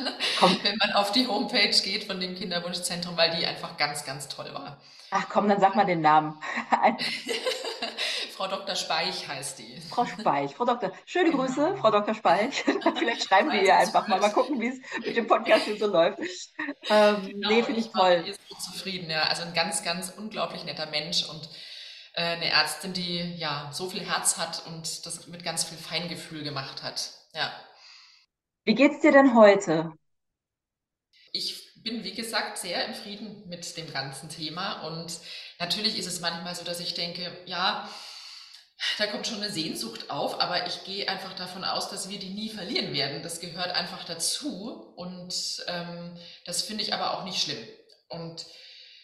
wenn 0.64 0.78
man 0.78 0.94
auf 0.94 1.12
die 1.12 1.28
Homepage 1.28 1.78
geht 1.84 2.06
von 2.06 2.20
dem 2.20 2.36
Kinderwunschzentrum, 2.36 3.18
weil 3.18 3.36
die 3.36 3.46
einfach 3.46 3.78
ganz, 3.78 4.06
ganz 4.06 4.30
toll 4.30 4.54
war. 4.54 4.82
Ach 5.12 5.28
komm, 5.30 5.48
dann 5.48 5.60
sag 5.60 5.76
mal 5.76 5.86
den 5.86 6.02
Namen. 6.02 6.42
Frau 8.44 8.50
Dr. 8.50 8.76
Speich 8.76 9.26
heißt 9.26 9.60
die. 9.60 9.80
Frau 9.90 10.06
Speich, 10.06 10.54
Frau 10.54 10.66
Dr. 10.66 10.92
Schöne 11.06 11.32
genau. 11.32 11.46
Grüße, 11.46 11.78
Frau 11.78 11.92
Dr. 11.92 12.14
Speich. 12.14 12.66
Vielleicht 12.98 13.24
schreiben 13.24 13.50
wir 13.50 13.62
ihr 13.62 13.78
einfach 13.78 14.06
mal, 14.10 14.20
mal 14.20 14.34
gucken, 14.34 14.60
wie 14.60 14.68
es 14.68 14.80
mit 15.00 15.16
dem 15.16 15.28
Podcast 15.28 15.64
hier 15.64 15.78
so 15.78 15.88
läuft. 15.88 16.20
Ähm, 16.90 17.26
genau, 17.26 17.50
nee, 17.50 17.64
finde 17.64 17.80
ich, 17.80 17.90
toll. 17.92 18.22
Ich 18.28 18.38
bin 18.38 18.46
so 18.50 18.72
zufrieden, 18.72 19.10
ja. 19.10 19.24
Also 19.24 19.44
ein 19.44 19.54
ganz, 19.54 19.82
ganz 19.86 20.10
unglaublich 20.18 20.66
netter 20.66 20.88
Mensch 20.88 21.24
und 21.30 21.48
äh, 22.16 22.22
eine 22.22 22.50
Ärztin, 22.50 22.92
die 22.92 23.34
ja 23.38 23.70
so 23.72 23.90
viel 23.90 24.06
Herz 24.06 24.38
hat 24.38 24.68
und 24.68 25.06
das 25.06 25.26
mit 25.28 25.46
ganz 25.46 25.64
viel 25.64 25.78
Feingefühl 25.78 26.44
gemacht 26.44 26.84
hat. 26.84 27.12
Ja. 27.34 27.50
Wie 28.66 28.76
geht's 28.76 29.00
dir 29.00 29.14
denn 29.14 29.36
heute? 29.36 29.94
Ich 31.32 31.82
bin, 31.82 32.04
wie 32.04 32.14
gesagt, 32.14 32.58
sehr 32.58 32.86
im 32.88 32.94
Frieden 32.94 33.48
mit 33.48 33.78
dem 33.78 33.92
ganzen 33.94 34.28
Thema 34.28 34.82
und 34.82 35.18
natürlich 35.60 35.98
ist 35.98 36.08
es 36.08 36.20
manchmal 36.20 36.56
so, 36.56 36.66
dass 36.66 36.82
ich 36.82 36.94
denke, 36.94 37.38
ja, 37.46 37.88
da 38.98 39.08
kommt 39.08 39.28
schon 39.28 39.42
eine 39.42 39.52
Sehnsucht 39.52 40.10
auf, 40.10 40.40
aber 40.40 40.68
ich 40.68 40.84
gehe 40.84 41.08
einfach 41.08 41.34
davon 41.34 41.64
aus, 41.64 41.90
dass 41.90 42.10
wir 42.10 42.20
die 42.20 42.30
nie 42.30 42.50
verlieren 42.50 42.94
werden. 42.94 43.24
Das 43.24 43.40
gehört 43.40 43.72
einfach 43.72 44.04
dazu 44.04 44.94
und 44.96 45.34
ähm, 45.68 46.18
das 46.46 46.64
finde 46.64 46.84
ich 46.84 46.94
aber 46.94 47.18
auch 47.18 47.24
nicht 47.24 47.42
schlimm. 47.42 47.66
Und 48.10 48.46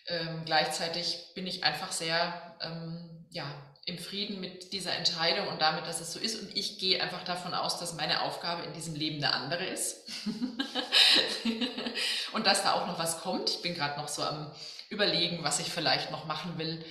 ähm, 0.08 0.44
gleichzeitig 0.46 1.34
bin 1.36 1.48
ich 1.48 1.63
einfach 1.63 1.92
sehr 1.92 2.58
ähm, 2.62 3.26
ja, 3.30 3.46
im 3.86 3.98
Frieden 3.98 4.39
mit 4.39 4.72
dieser 4.72 4.96
Entscheidung 4.96 5.48
und 5.48 5.62
damit, 5.62 5.88
dass 5.88 6.00
es 6.00 6.13
so 6.13 6.20
ist. 6.20 6.39
Und 6.39 6.56
ich 6.56 6.80
gehe 6.80 7.02
einfach 7.02 7.24
davon 7.24 7.54
aus, 7.54 7.80
dass 7.80 7.96
meine 7.96 8.22
Aufgabe 8.22 8.63
in 8.63 8.74
diesem 8.74 8.96
Leben 8.96 9.24
eine 9.24 9.34
andere 9.34 9.65
ist. 9.65 10.08
und 12.34 12.46
dass 12.46 12.63
da 12.63 12.74
auch 12.74 12.88
noch 12.88 13.00
was 13.00 13.22
kommt. 13.22 13.50
Ich 13.50 13.62
bin 13.62 13.74
gerade 13.74 14.00
noch 14.00 14.08
so 14.08 14.24
am 14.24 14.52
Überlegen, 14.89 15.44
was 15.44 15.60
ich 15.60 15.68
vielleicht 15.68 16.12
noch 16.12 16.26
machen 16.26 16.58
will. 16.58 16.84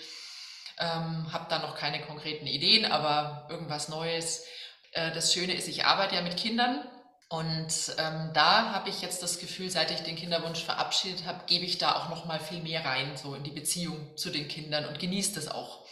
Ähm, 0.81 1.33
habe 1.33 1.47
da 1.49 1.59
noch 1.59 1.77
keine 1.77 2.01
konkreten 2.03 2.47
Ideen, 2.47 2.91
aber 2.91 3.49
irgendwas 3.51 3.89
Neues. 3.89 4.45
Äh, 4.93 5.13
das 5.13 5.33
Schöne 5.33 5.55
ist, 5.55 5.69
ich 5.69 5.85
arbeite 5.85 6.15
ja 6.15 6.23
mit 6.23 6.37
Kindern 6.37 6.85
und 7.29 7.95
ähm, 7.99 8.31
da 8.33 8.73
habe 8.73 8.89
ich 8.89 9.03
jetzt 9.03 9.23
das 9.23 9.39
Gefühl, 9.39 9.71
seit 9.71 9.91
ich 9.91 10.01
den 10.01 10.17
Kinderwunsch 10.17 10.65
verabschiedet 10.65 11.27
habe, 11.27 11.45
gebe 11.47 11.67
ich 11.67 11.77
da 11.77 11.97
auch 11.97 12.09
noch 12.09 12.25
mal 12.25 12.41
viel 12.41 12.63
mehr 12.63 12.85
rein, 12.85 13.17
so 13.19 13.35
in 13.35 13.45
die 13.45 13.51
Beziehung 13.51 14.17
zu 14.17 14.31
den 14.31 14.49
Kindern 14.49 14.87
und 14.87 14.99
genieße 14.99 15.35
das 15.35 15.49
auch. 15.49 15.87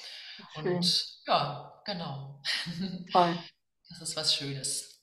Schön. 0.54 0.76
Und 0.76 1.04
ja, 1.26 1.82
genau. 1.84 2.40
Toll. 3.12 3.38
Das 3.90 4.00
ist 4.00 4.16
was 4.16 4.34
Schönes. 4.34 4.95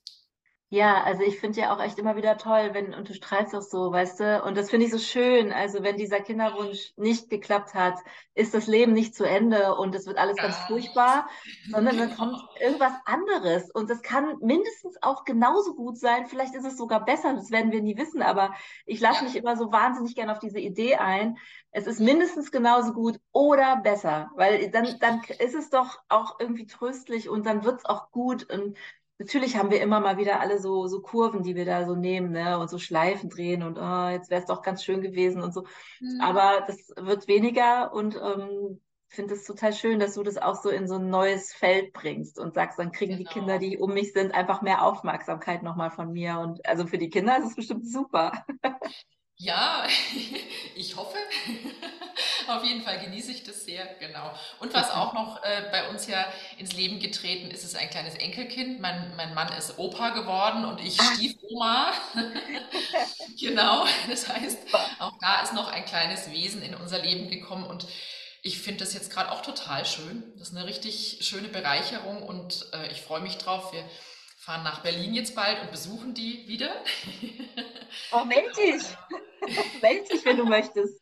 Ja, 0.73 1.03
also 1.03 1.21
ich 1.21 1.39
finde 1.39 1.61
ja 1.61 1.71
auch 1.71 1.79
echt 1.79 1.99
immer 1.99 2.15
wieder 2.15 2.35
toll, 2.35 2.71
wenn, 2.73 2.95
und 2.95 3.07
du 3.07 3.13
strahlst 3.13 3.53
auch 3.53 3.61
so, 3.61 3.91
weißt 3.91 4.19
du, 4.19 4.41
und 4.41 4.57
das 4.57 4.71
finde 4.71 4.87
ich 4.87 4.91
so 4.91 4.97
schön. 4.97 5.51
Also 5.51 5.83
wenn 5.83 5.97
dieser 5.97 6.19
Kinderwunsch 6.19 6.93
nicht 6.97 7.29
geklappt 7.29 7.75
hat, 7.75 7.99
ist 8.33 8.55
das 8.55 8.65
Leben 8.65 8.93
nicht 8.93 9.13
zu 9.13 9.23
Ende 9.23 9.75
und 9.75 9.93
es 9.93 10.07
wird 10.07 10.17
alles 10.17 10.35
ganz 10.35 10.57
furchtbar, 10.65 11.29
sondern 11.69 11.99
dann 11.99 12.15
kommt 12.17 12.37
irgendwas 12.59 12.93
anderes. 13.05 13.69
Und 13.69 13.87
das 13.91 14.01
kann 14.01 14.39
mindestens 14.41 14.97
auch 15.03 15.25
genauso 15.25 15.75
gut 15.75 15.99
sein. 15.99 16.25
Vielleicht 16.25 16.55
ist 16.55 16.65
es 16.65 16.75
sogar 16.75 17.05
besser, 17.05 17.35
das 17.35 17.51
werden 17.51 17.71
wir 17.71 17.83
nie 17.83 17.95
wissen, 17.95 18.23
aber 18.23 18.55
ich 18.87 18.99
lasse 18.99 19.25
mich 19.25 19.35
immer 19.35 19.55
so 19.55 19.71
wahnsinnig 19.71 20.15
gerne 20.15 20.31
auf 20.31 20.39
diese 20.39 20.59
Idee 20.59 20.95
ein. 20.95 21.37
Es 21.69 21.85
ist 21.85 21.99
mindestens 21.99 22.51
genauso 22.51 22.93
gut 22.93 23.19
oder 23.31 23.77
besser, 23.77 24.31
weil 24.37 24.71
dann, 24.71 24.87
dann 24.99 25.21
ist 25.37 25.53
es 25.53 25.69
doch 25.69 25.99
auch 26.09 26.39
irgendwie 26.39 26.65
tröstlich 26.65 27.29
und 27.29 27.45
dann 27.45 27.63
wird 27.63 27.77
es 27.77 27.85
auch 27.85 28.09
gut. 28.09 28.51
Und 28.51 28.75
natürlich 29.17 29.55
haben 29.57 29.71
wir 29.71 29.81
immer 29.81 29.99
mal 29.99 30.17
wieder 30.17 30.39
alle 30.39 30.59
so, 30.59 30.87
so 30.87 31.01
Kurven, 31.01 31.43
die 31.43 31.55
wir 31.55 31.65
da 31.65 31.85
so 31.85 31.95
nehmen, 31.95 32.31
ne? 32.31 32.59
Und 32.59 32.69
so 32.69 32.77
Schleifen 32.77 33.29
drehen 33.29 33.63
und 33.63 33.77
oh, 33.77 34.09
jetzt 34.09 34.29
wäre 34.29 34.41
es 34.41 34.47
doch 34.47 34.61
ganz 34.61 34.83
schön 34.83 35.01
gewesen 35.01 35.41
und 35.41 35.53
so. 35.53 35.65
Mhm. 35.99 36.21
Aber 36.21 36.63
das 36.67 36.89
wird 36.97 37.27
weniger 37.27 37.93
und 37.93 38.15
ähm, 38.15 38.81
finde 39.13 39.35
es 39.35 39.45
total 39.45 39.73
schön, 39.73 39.99
dass 39.99 40.15
du 40.15 40.23
das 40.23 40.37
auch 40.37 40.55
so 40.61 40.69
in 40.69 40.87
so 40.87 40.95
ein 40.95 41.09
neues 41.09 41.53
Feld 41.53 41.93
bringst 41.93 42.39
und 42.39 42.55
sagst, 42.55 42.79
dann 42.79 42.91
kriegen 42.91 43.17
genau. 43.17 43.29
die 43.29 43.33
Kinder, 43.33 43.59
die 43.59 43.77
um 43.77 43.93
mich 43.93 44.11
sind, 44.13 44.33
einfach 44.33 44.61
mehr 44.61 44.83
Aufmerksamkeit 44.83 45.61
nochmal 45.61 45.91
von 45.91 46.11
mir. 46.11 46.39
Und 46.39 46.65
also 46.67 46.87
für 46.87 46.97
die 46.97 47.09
Kinder 47.09 47.37
ist 47.37 47.49
es 47.49 47.55
bestimmt 47.55 47.87
super. 47.87 48.45
Ja, 49.35 49.85
ich 50.75 50.95
hoffe. 50.95 51.17
Auf 52.47 52.63
jeden 52.63 52.81
Fall 52.81 52.99
genieße 52.99 53.31
ich 53.31 53.43
das 53.43 53.65
sehr, 53.65 53.85
genau. 53.99 54.33
Und 54.59 54.73
was 54.73 54.91
auch 54.91 55.13
noch 55.13 55.43
äh, 55.43 55.69
bei 55.71 55.89
uns 55.89 56.07
ja 56.07 56.25
ins 56.57 56.73
Leben 56.73 56.99
getreten 56.99 57.51
ist, 57.51 57.63
ist 57.63 57.75
ein 57.75 57.89
kleines 57.89 58.15
Enkelkind. 58.15 58.79
Mein, 58.79 59.15
mein 59.15 59.33
Mann 59.33 59.51
ist 59.57 59.77
Opa 59.77 60.09
geworden 60.09 60.65
und 60.65 60.81
ich 60.81 60.99
ah. 60.99 61.03
Stiefoma. 61.15 61.91
genau, 63.39 63.85
das 64.09 64.27
heißt, 64.27 64.59
auch 64.99 65.13
da 65.19 65.41
ist 65.41 65.53
noch 65.53 65.71
ein 65.71 65.85
kleines 65.85 66.31
Wesen 66.31 66.61
in 66.61 66.75
unser 66.75 66.99
Leben 66.99 67.29
gekommen 67.29 67.65
und 67.65 67.87
ich 68.45 68.59
finde 68.59 68.83
das 68.83 68.93
jetzt 68.93 69.11
gerade 69.11 69.31
auch 69.31 69.41
total 69.41 69.85
schön. 69.85 70.33
Das 70.37 70.49
ist 70.49 70.55
eine 70.55 70.67
richtig 70.67 71.19
schöne 71.21 71.47
Bereicherung 71.47 72.21
und 72.23 72.67
äh, 72.73 72.91
ich 72.91 73.01
freue 73.01 73.21
mich 73.21 73.37
drauf. 73.37 73.71
Wir 73.71 73.85
fahren 74.37 74.63
nach 74.63 74.81
Berlin 74.81 75.13
jetzt 75.13 75.35
bald 75.35 75.61
und 75.61 75.71
besuchen 75.71 76.13
die 76.13 76.47
wieder. 76.47 76.71
Oh, 78.11 78.25
dich, 80.11 80.25
wenn 80.25 80.37
du 80.37 80.45
möchtest. 80.45 80.99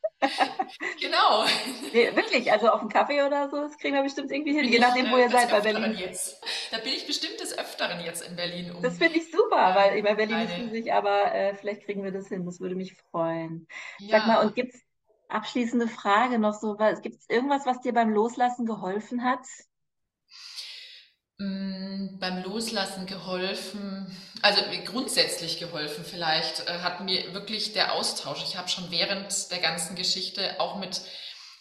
Genau. 1.00 1.44
Nee, 1.92 2.14
wirklich, 2.16 2.50
also 2.50 2.70
auf 2.70 2.80
einen 2.80 2.88
Kaffee 2.88 3.22
oder 3.22 3.50
so, 3.50 3.60
das 3.60 3.76
kriegen 3.76 3.94
wir 3.94 4.02
bestimmt 4.02 4.30
irgendwie 4.30 4.54
hin, 4.54 4.64
je 4.64 4.78
nachdem, 4.78 5.10
wo 5.10 5.18
ihr 5.18 5.28
seid 5.28 5.50
bei 5.50 5.60
Berlin. 5.60 5.94
Jetzt. 5.94 6.42
Da 6.70 6.78
bin 6.78 6.92
ich 6.94 7.06
bestimmt 7.06 7.38
des 7.38 7.56
Öfteren 7.58 8.00
jetzt 8.02 8.26
in 8.26 8.34
Berlin. 8.34 8.74
Um 8.74 8.82
das 8.82 8.96
finde 8.96 9.18
ich 9.18 9.30
super, 9.30 9.74
weil 9.74 10.02
bei 10.02 10.14
Berlin 10.14 10.40
ist 10.40 10.56
riesig, 10.56 10.92
aber 10.92 11.34
äh, 11.34 11.54
vielleicht 11.54 11.84
kriegen 11.84 12.02
wir 12.02 12.12
das 12.12 12.28
hin, 12.28 12.46
das 12.46 12.60
würde 12.60 12.74
mich 12.74 12.94
freuen. 13.10 13.66
Ja. 13.98 14.18
Sag 14.18 14.26
mal, 14.26 14.46
und 14.46 14.54
gibt 14.54 14.74
es 14.74 14.80
abschließende 15.28 15.88
Frage 15.88 16.38
noch 16.38 16.54
so, 16.54 16.76
gibt 16.76 17.16
es 17.16 17.28
irgendwas, 17.28 17.66
was 17.66 17.80
dir 17.80 17.92
beim 17.92 18.10
Loslassen 18.10 18.64
geholfen 18.64 19.24
hat? 19.24 19.44
Mm, 21.42 22.18
beim 22.20 22.42
Loslassen 22.44 23.06
geholfen, 23.06 24.06
also 24.42 24.62
grundsätzlich 24.84 25.58
geholfen 25.58 26.04
vielleicht, 26.08 26.68
äh, 26.68 26.78
hat 26.82 27.00
mir 27.00 27.34
wirklich 27.34 27.72
der 27.72 27.94
Austausch. 27.94 28.44
Ich 28.44 28.56
habe 28.56 28.68
schon 28.68 28.92
während 28.92 29.50
der 29.50 29.58
ganzen 29.58 29.96
Geschichte 29.96 30.60
auch 30.60 30.76
mit 30.76 31.00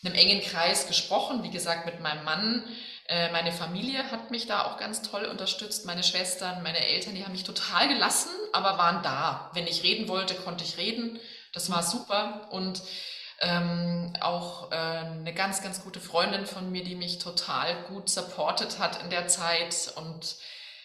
einem 0.04 0.13
engen 0.13 0.41
Kreis 0.41 0.88
gesprochen, 0.88 1.41
wie 1.44 1.50
gesagt 1.50 1.88
mit 1.88 2.00
meinem 2.00 2.24
Mann. 2.24 2.63
Äh, 3.08 3.32
meine 3.32 3.52
Familie 3.52 4.12
hat 4.12 4.30
mich 4.30 4.46
da 4.46 4.65
auch 4.65 4.78
ganz 4.78 5.02
toll 5.02 5.26
unterstützt, 5.26 5.86
meine 5.88 6.04
Schwestern, 6.04 6.62
meine 6.62 6.86
Eltern, 6.86 7.15
die 7.15 7.24
haben 7.24 7.32
mich 7.32 7.44
total 7.44 7.88
gelassen, 7.88 8.30
aber 8.54 8.78
waren 8.78 9.02
da. 9.02 9.50
Wenn 9.56 9.65
ich 9.65 9.82
reden 9.82 10.08
wollte, 10.08 10.36
konnte 10.36 10.63
ich 10.63 10.78
reden. 10.78 11.20
Das 11.54 11.72
war 11.72 11.82
super 11.82 12.50
und 12.52 12.84
ähm, 13.41 14.13
auch 14.21 14.71
äh, 14.71 14.75
eine 14.75 15.34
ganz, 15.34 15.63
ganz 15.63 15.84
gute 15.84 15.99
Freundin 15.99 16.45
von 16.45 16.71
mir, 16.71 16.84
die 16.84 16.95
mich 16.95 17.19
total 17.19 17.75
gut 17.84 18.10
supportet 18.10 18.80
hat 18.80 19.01
in 19.04 19.10
der 19.10 19.27
Zeit. 19.27 19.91
Und 19.95 20.38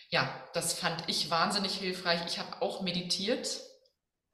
ja, 0.09 0.29
das 0.55 0.73
fand 0.73 1.05
ich 1.07 1.31
wahnsinnig 1.31 1.75
hilfreich. 1.75 2.21
Ich 2.27 2.39
habe 2.39 2.61
auch 2.61 2.81
meditiert. 2.81 3.61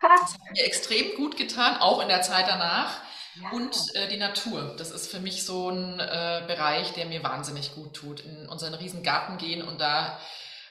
Das 0.00 0.34
hat 0.34 0.50
mir 0.52 0.64
extrem 0.64 1.16
gut 1.16 1.36
getan, 1.36 1.76
auch 1.78 2.00
in 2.00 2.08
der 2.08 2.22
Zeit 2.22 2.46
danach. 2.48 3.00
Ja. 3.40 3.50
Und 3.50 3.76
äh, 3.94 4.08
die 4.08 4.18
Natur, 4.18 4.74
das 4.76 4.90
ist 4.90 5.10
für 5.10 5.20
mich 5.20 5.44
so 5.44 5.70
ein 5.70 5.98
äh, 5.98 6.44
Bereich, 6.46 6.92
der 6.92 7.06
mir 7.06 7.22
wahnsinnig 7.22 7.74
gut 7.74 7.94
tut. 7.94 8.20
In 8.20 8.48
unseren 8.48 8.74
riesen 8.74 9.02
Garten 9.02 9.38
gehen 9.38 9.62
und 9.62 9.80
da 9.80 10.18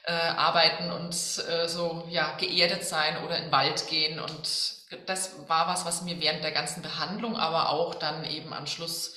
äh, 0.04 0.12
arbeiten 0.12 0.90
und 0.90 1.14
äh, 1.14 1.68
so 1.68 2.06
ja 2.08 2.36
geerdet 2.36 2.84
sein 2.84 3.24
oder 3.24 3.36
in 3.36 3.44
den 3.44 3.52
Wald 3.52 3.86
gehen 3.88 4.20
und 4.20 4.48
das 5.06 5.48
war 5.48 5.68
was, 5.68 5.84
was 5.84 6.02
mir 6.02 6.20
während 6.20 6.44
der 6.44 6.52
ganzen 6.52 6.82
Behandlung, 6.82 7.36
aber 7.36 7.70
auch 7.70 7.94
dann 7.94 8.24
eben 8.24 8.52
am 8.52 8.66
Schluss, 8.66 9.16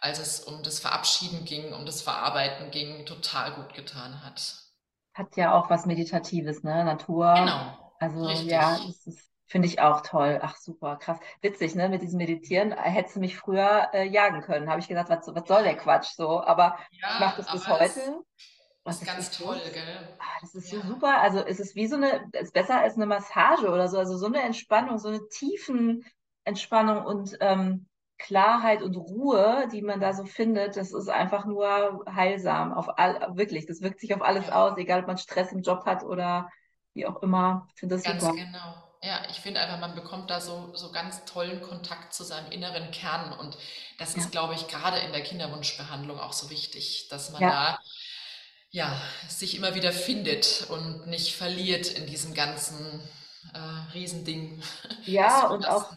als 0.00 0.18
es 0.18 0.40
um 0.40 0.62
das 0.62 0.80
Verabschieden 0.80 1.44
ging, 1.44 1.72
um 1.72 1.86
das 1.86 2.02
Verarbeiten 2.02 2.70
ging, 2.70 3.06
total 3.06 3.52
gut 3.52 3.74
getan 3.74 4.24
hat. 4.24 4.56
Hat 5.14 5.36
ja 5.36 5.54
auch 5.54 5.70
was 5.70 5.86
Meditatives, 5.86 6.62
ne? 6.62 6.84
Natur. 6.84 7.34
Genau. 7.34 7.94
Also 7.98 8.24
Richtig. 8.24 8.50
ja, 8.50 8.78
das 9.04 9.30
finde 9.46 9.68
ich 9.68 9.80
auch 9.80 10.00
toll. 10.00 10.40
Ach 10.42 10.56
super, 10.56 10.96
krass. 10.96 11.18
Witzig, 11.42 11.74
ne? 11.74 11.88
Mit 11.88 12.02
diesem 12.02 12.18
Meditieren 12.18 12.72
hättest 12.72 13.16
du 13.16 13.20
mich 13.20 13.36
früher 13.36 13.90
äh, 13.92 14.08
jagen 14.08 14.40
können. 14.40 14.70
Habe 14.70 14.80
ich 14.80 14.88
gedacht, 14.88 15.10
was, 15.10 15.26
was 15.26 15.46
soll 15.46 15.62
der 15.62 15.76
Quatsch 15.76 16.14
so? 16.16 16.42
Aber 16.42 16.78
ja, 16.90 17.14
ich 17.14 17.20
mache 17.20 17.42
das 17.42 17.52
bis 17.52 17.68
heute. 17.68 18.22
Das 18.84 19.00
ist 19.00 19.06
ganz 19.06 19.30
toll, 19.30 19.60
gell? 19.72 20.08
Ah, 20.18 20.38
das 20.40 20.54
ist 20.54 20.72
ja. 20.72 20.80
so 20.80 20.88
super. 20.88 21.20
Also 21.20 21.38
es 21.38 21.60
ist 21.60 21.76
wie 21.76 21.86
so 21.86 21.96
eine, 21.96 22.28
es 22.32 22.48
ist 22.48 22.52
besser 22.52 22.80
als 22.80 22.96
eine 22.96 23.06
Massage 23.06 23.68
oder 23.68 23.88
so. 23.88 23.98
Also 23.98 24.16
so 24.16 24.26
eine 24.26 24.42
Entspannung, 24.42 24.98
so 24.98 25.08
eine 25.08 25.28
tiefen 25.28 26.04
Entspannung 26.44 27.04
und 27.04 27.36
ähm, 27.40 27.86
Klarheit 28.18 28.82
und 28.82 28.96
Ruhe, 28.96 29.68
die 29.72 29.82
man 29.82 30.00
da 30.00 30.12
so 30.14 30.24
findet, 30.24 30.76
das 30.76 30.92
ist 30.92 31.08
einfach 31.08 31.44
nur 31.44 32.04
heilsam. 32.12 32.72
Auf 32.72 32.98
all, 32.98 33.36
wirklich, 33.36 33.66
das 33.66 33.82
wirkt 33.82 34.00
sich 34.00 34.14
auf 34.14 34.22
alles 34.22 34.48
aus, 34.50 34.76
egal 34.78 35.00
ob 35.00 35.06
man 35.06 35.18
Stress 35.18 35.52
im 35.52 35.62
Job 35.62 35.84
hat 35.86 36.04
oder 36.04 36.48
wie 36.94 37.06
auch 37.06 37.22
immer. 37.22 37.66
Ich 37.74 37.80
finde 37.80 37.96
das 37.96 38.04
Ganz 38.04 38.22
super. 38.22 38.34
genau. 38.34 38.74
ja, 39.02 39.22
ich 39.28 39.40
finde 39.40 39.60
einfach, 39.60 39.80
man 39.80 39.94
bekommt 39.94 40.30
da 40.30 40.40
so, 40.40 40.74
so 40.74 40.92
ganz 40.92 41.24
tollen 41.24 41.62
Kontakt 41.62 42.12
zu 42.12 42.22
seinem 42.22 42.50
inneren 42.52 42.90
Kern. 42.92 43.32
Und 43.32 43.56
das 43.98 44.14
ist, 44.14 44.30
glaube 44.30 44.54
ich, 44.54 44.68
gerade 44.68 44.98
in 44.98 45.12
der 45.12 45.22
Kinderwunschbehandlung 45.22 46.20
auch 46.20 46.32
so 46.32 46.50
wichtig, 46.50 47.08
dass 47.10 47.32
man 47.32 47.42
ja. 47.42 47.50
da 47.50 47.78
ja, 48.72 48.96
sich 49.28 49.56
immer 49.56 49.74
wieder 49.74 49.92
findet 49.92 50.66
und 50.70 51.06
nicht 51.06 51.36
verliert 51.36 51.92
in 51.92 52.06
diesem 52.06 52.34
ganzen 52.34 53.00
äh, 53.54 53.92
Riesending. 53.94 54.60
Ja, 55.04 55.48
und 55.48 55.68
auch 55.68 55.92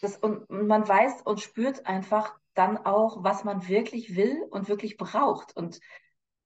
das, 0.00 0.16
und 0.16 0.50
man 0.50 0.88
weiß 0.88 1.22
und 1.24 1.40
spürt 1.40 1.86
einfach 1.86 2.34
dann 2.54 2.78
auch, 2.78 3.22
was 3.22 3.44
man 3.44 3.68
wirklich 3.68 4.16
will 4.16 4.42
und 4.50 4.68
wirklich 4.68 4.96
braucht. 4.96 5.56
Und 5.56 5.80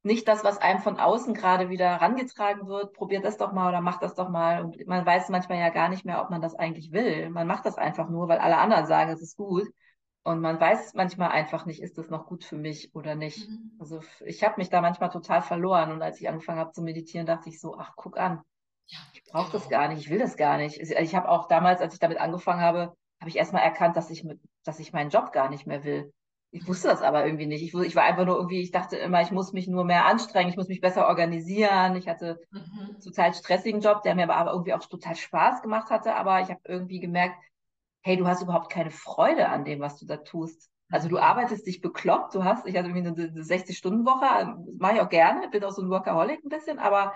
nicht 0.03 0.29
das, 0.29 0.45
was 0.45 0.59
einem 0.59 0.81
von 0.81 0.99
außen 0.99 1.33
gerade 1.33 1.71
wieder 1.71 1.89
herangetragen 1.89 2.69
wird, 2.69 2.93
probiert 2.93 3.25
das 3.25 3.39
doch 3.39 3.53
mal 3.53 3.69
oder 3.69 3.81
macht 3.81 4.03
das 4.03 4.15
doch 4.15 4.29
mal. 4.29 4.63
Und 4.63 4.87
man 4.87 5.07
weiß 5.07 5.31
manchmal 5.31 5.59
ja 5.59 5.71
gar 5.71 5.89
nicht 5.89 6.05
mehr, 6.05 6.21
ob 6.23 6.31
man 6.31 6.43
das 6.43 6.55
eigentlich 6.55 6.93
will. 6.93 7.31
Man 7.31 7.47
macht 7.47 7.67
das 7.67 7.79
einfach 7.79 8.09
nur, 8.09 8.29
weil 8.29 8.39
alle 8.39 8.59
anderen 8.59 8.87
sagen, 8.87 9.11
es 9.11 9.23
ist 9.23 9.37
gut. 9.37 9.67
Und 10.27 10.41
man 10.41 10.61
weiß 10.61 10.95
manchmal 10.95 11.31
einfach 11.31 11.67
nicht, 11.67 11.81
ist 11.81 11.99
das 11.99 12.11
noch 12.11 12.27
gut 12.27 12.43
für 12.43 12.57
mich 12.57 12.93
oder 12.97 13.15
nicht. 13.15 13.49
Mhm. 13.49 13.71
Also 13.79 14.01
ich 14.25 14.43
habe 14.43 14.55
mich 14.57 14.69
da 14.71 14.81
manchmal 14.81 15.09
total 15.09 15.41
verloren. 15.41 15.93
Und 15.93 16.03
als 16.03 16.21
ich 16.21 16.29
angefangen 16.29 16.59
habe 16.59 16.73
zu 16.73 16.83
meditieren, 16.83 17.27
dachte 17.27 17.49
ich 17.49 17.61
so, 17.61 17.77
ach, 17.79 17.93
guck 17.95 18.19
an, 18.19 18.43
ja, 18.89 18.99
ich 19.13 19.23
brauche 19.31 19.53
das 19.53 19.69
gar 19.69 19.87
nicht, 19.87 20.01
ich 20.01 20.11
will 20.11 20.19
das 20.19 20.37
gar 20.37 20.57
nicht. 20.57 20.81
Ich 20.81 21.15
habe 21.15 21.29
auch 21.29 21.47
damals, 21.47 21.81
als 21.81 21.95
ich 21.95 22.01
damit 22.01 22.19
angefangen 22.19 22.61
habe, 22.61 22.97
habe 23.21 23.29
ich 23.29 23.37
erstmal 23.37 23.63
erkannt, 23.63 23.97
dass 23.97 24.11
ich, 24.11 24.25
mit, 24.25 24.41
dass 24.65 24.81
ich 24.81 24.93
meinen 24.93 25.11
Job 25.11 25.31
gar 25.31 25.49
nicht 25.49 25.65
mehr 25.65 25.85
will. 25.85 26.13
Ich 26.51 26.67
wusste 26.67 26.89
das 26.89 27.03
aber 27.03 27.25
irgendwie 27.25 27.47
nicht. 27.47 27.63
Ich, 27.63 27.73
ich 27.73 27.95
war 27.95 28.03
einfach 28.03 28.27
nur 28.27 28.35
irgendwie, 28.35 28.63
ich 28.63 28.73
dachte 28.73 28.97
immer, 28.97 29.23
ich 29.23 29.31
muss 29.31 29.53
mich 29.53 29.69
nur 29.69 29.85
mehr 29.85 30.07
anstrengen, 30.07 30.51
ich 30.51 30.57
muss 30.57 30.67
mich 30.67 30.81
besser 30.81 31.07
organisieren. 31.07 31.95
Ich 31.95 32.09
hatte 32.09 32.41
mhm. 32.51 32.61
einen 32.81 33.01
total 33.01 33.33
stressigen 33.33 33.81
Job, 33.81 34.03
der 34.03 34.17
mir 34.17 34.29
aber 34.29 34.51
irgendwie 34.51 34.75
auch 34.75 34.81
total 34.81 35.15
Spaß 35.15 35.63
gemacht 35.63 35.91
hatte. 35.91 36.17
Aber 36.17 36.41
ich 36.41 36.49
habe 36.49 36.61
irgendwie 36.65 36.99
gemerkt, 36.99 37.37
hey, 38.07 38.17
du 38.17 38.29
hast 38.29 38.41
überhaupt 38.41 38.71
keine 38.71 38.93
Freude 38.93 39.49
an 39.49 39.65
dem, 39.65 39.81
was 39.81 39.99
du 39.99 40.07
da 40.07 40.19
tust. 40.19 40.71
Also 40.93 41.09
du 41.09 41.17
mhm. 41.17 41.23
arbeitest 41.23 41.67
dich 41.67 41.81
bekloppt, 41.81 42.37
du 42.37 42.45
hast, 42.45 42.65
ich 42.65 42.77
hatte 42.77 42.89
irgendwie 42.89 43.09
eine 43.09 43.43
60-Stunden-Woche, 43.43 44.57
mache 44.79 44.95
ich 44.95 45.01
auch 45.01 45.09
gerne, 45.09 45.49
bin 45.49 45.65
auch 45.65 45.73
so 45.73 45.83
ein 45.83 45.91
Workaholic 45.91 46.45
ein 46.45 46.49
bisschen, 46.49 46.79
aber 46.79 47.13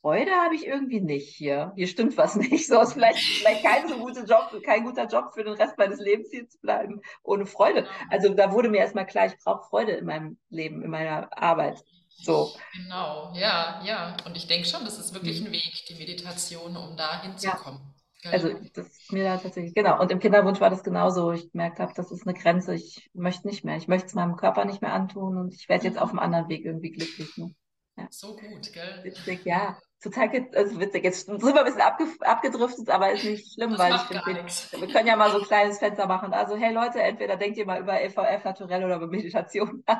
Freude 0.00 0.30
habe 0.30 0.54
ich 0.54 0.64
irgendwie 0.64 1.00
nicht 1.00 1.34
hier. 1.34 1.72
Hier 1.74 1.88
stimmt 1.88 2.16
was 2.16 2.36
nicht. 2.36 2.68
So 2.68 2.80
ist 2.80 2.92
vielleicht, 2.92 3.18
vielleicht 3.18 3.64
kein 3.64 3.88
so 3.88 3.96
guter 3.96 4.24
Job, 4.24 4.56
kein 4.64 4.84
guter 4.84 5.08
Job 5.08 5.34
für 5.34 5.42
den 5.42 5.54
Rest 5.54 5.76
meines 5.76 5.98
Lebens 5.98 6.28
hier 6.30 6.48
zu 6.48 6.60
bleiben, 6.60 7.00
ohne 7.24 7.44
Freude. 7.44 7.88
Also 8.08 8.32
da 8.34 8.52
wurde 8.52 8.68
mir 8.68 8.78
erstmal 8.78 9.06
klar, 9.06 9.26
ich 9.26 9.36
brauche 9.38 9.68
Freude 9.68 9.92
in 9.94 10.04
meinem 10.04 10.38
Leben, 10.48 10.80
in 10.82 10.90
meiner 10.90 11.36
Arbeit. 11.36 11.84
So. 12.08 12.52
Genau, 12.76 13.32
ja, 13.34 13.82
ja. 13.84 14.16
Und 14.26 14.36
ich 14.36 14.46
denke 14.46 14.68
schon, 14.68 14.84
das 14.84 15.00
ist 15.00 15.12
wirklich 15.12 15.40
mhm. 15.40 15.48
ein 15.48 15.52
Weg, 15.54 15.84
die 15.88 15.96
Meditation, 15.96 16.76
um 16.76 16.96
da 16.96 17.20
hinzukommen. 17.20 17.80
Ja. 17.80 18.01
Also 18.24 18.50
das 18.74 18.86
ist 18.86 19.12
mir 19.12 19.24
da 19.24 19.36
tatsächlich, 19.36 19.74
genau. 19.74 20.00
Und 20.00 20.12
im 20.12 20.20
Kinderwunsch 20.20 20.60
war 20.60 20.70
das 20.70 20.84
genauso. 20.84 21.32
Ich 21.32 21.50
gemerkt 21.50 21.80
habe, 21.80 21.92
das 21.94 22.12
ist 22.12 22.26
eine 22.26 22.38
Grenze. 22.38 22.74
Ich 22.74 23.10
möchte 23.14 23.48
nicht 23.48 23.64
mehr. 23.64 23.76
Ich 23.76 23.88
möchte 23.88 24.06
es 24.06 24.14
meinem 24.14 24.36
Körper 24.36 24.64
nicht 24.64 24.80
mehr 24.80 24.92
antun 24.92 25.36
und 25.36 25.54
ich 25.54 25.68
werde 25.68 25.84
jetzt 25.84 25.96
mhm. 25.96 26.02
auf 26.02 26.10
einem 26.10 26.20
anderen 26.20 26.48
Weg 26.48 26.64
irgendwie 26.64 26.92
glücklich. 26.92 27.36
Ne? 27.36 27.54
Ja. 27.96 28.06
So 28.10 28.36
gut, 28.36 28.72
gell? 28.72 29.00
Witzig, 29.02 29.44
ja. 29.44 29.76
Total 30.02 30.28
also 30.54 30.80
witzig. 30.80 31.04
Jetzt 31.04 31.26
sind 31.26 31.42
wir 31.42 31.58
ein 31.58 31.64
bisschen 31.64 31.80
abge 31.80 32.06
abgedriftet, 32.20 32.90
aber 32.90 33.12
ist 33.12 33.24
nicht 33.24 33.54
schlimm, 33.54 33.70
das 33.70 33.78
weil 33.78 33.94
ich 33.94 34.00
finde, 34.00 34.24
wir 34.24 34.92
können 34.92 35.06
ja 35.06 35.14
mal 35.14 35.30
so 35.30 35.38
ein 35.38 35.44
kleines 35.44 35.78
Fenster 35.78 36.06
machen. 36.08 36.32
Also, 36.32 36.56
hey 36.56 36.72
Leute, 36.72 37.00
entweder 37.00 37.36
denkt 37.36 37.56
ihr 37.56 37.66
mal 37.66 37.80
über 37.80 38.00
EVF 38.00 38.42
naturell 38.44 38.84
oder 38.84 38.96
über 38.96 39.06
Meditation. 39.06 39.84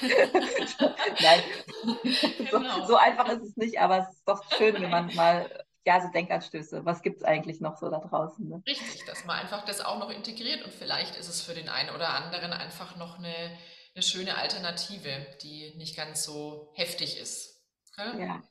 Genau. 0.00 0.44
Nein. 1.22 1.40
Genau. 2.50 2.80
So, 2.80 2.86
so, 2.88 2.96
einfach 2.96 3.28
ist 3.30 3.42
es 3.42 3.56
nicht, 3.56 3.80
aber 3.80 4.00
es 4.00 4.08
ist 4.10 4.28
doch 4.28 4.42
schön, 4.58 4.74
wenn 4.74 4.90
man 4.90 5.14
mal 5.14 5.48
ja, 5.86 6.00
so 6.00 6.08
Denkanstöße. 6.08 6.84
Was 6.84 7.02
gibt 7.02 7.18
es 7.18 7.24
eigentlich 7.24 7.60
noch 7.60 7.76
so 7.76 7.90
da 7.90 7.98
draußen? 7.98 8.48
Ne? 8.48 8.62
Richtig, 8.66 9.04
dass 9.06 9.24
man 9.24 9.38
einfach 9.38 9.64
das 9.64 9.80
auch 9.80 9.98
noch 9.98 10.10
integriert 10.10 10.64
und 10.64 10.72
vielleicht 10.72 11.16
ist 11.16 11.28
es 11.28 11.42
für 11.42 11.54
den 11.54 11.68
einen 11.68 11.94
oder 11.94 12.10
anderen 12.10 12.52
einfach 12.52 12.96
noch 12.96 13.18
eine 13.18 13.50
eine 13.94 14.02
schöne 14.02 14.36
Alternative, 14.36 15.26
die 15.42 15.72
nicht 15.76 15.96
ganz 15.96 16.24
so 16.24 16.72
heftig 16.74 17.20
ist. 17.20 17.62
Okay? 17.92 18.20
Ja, 18.26 18.42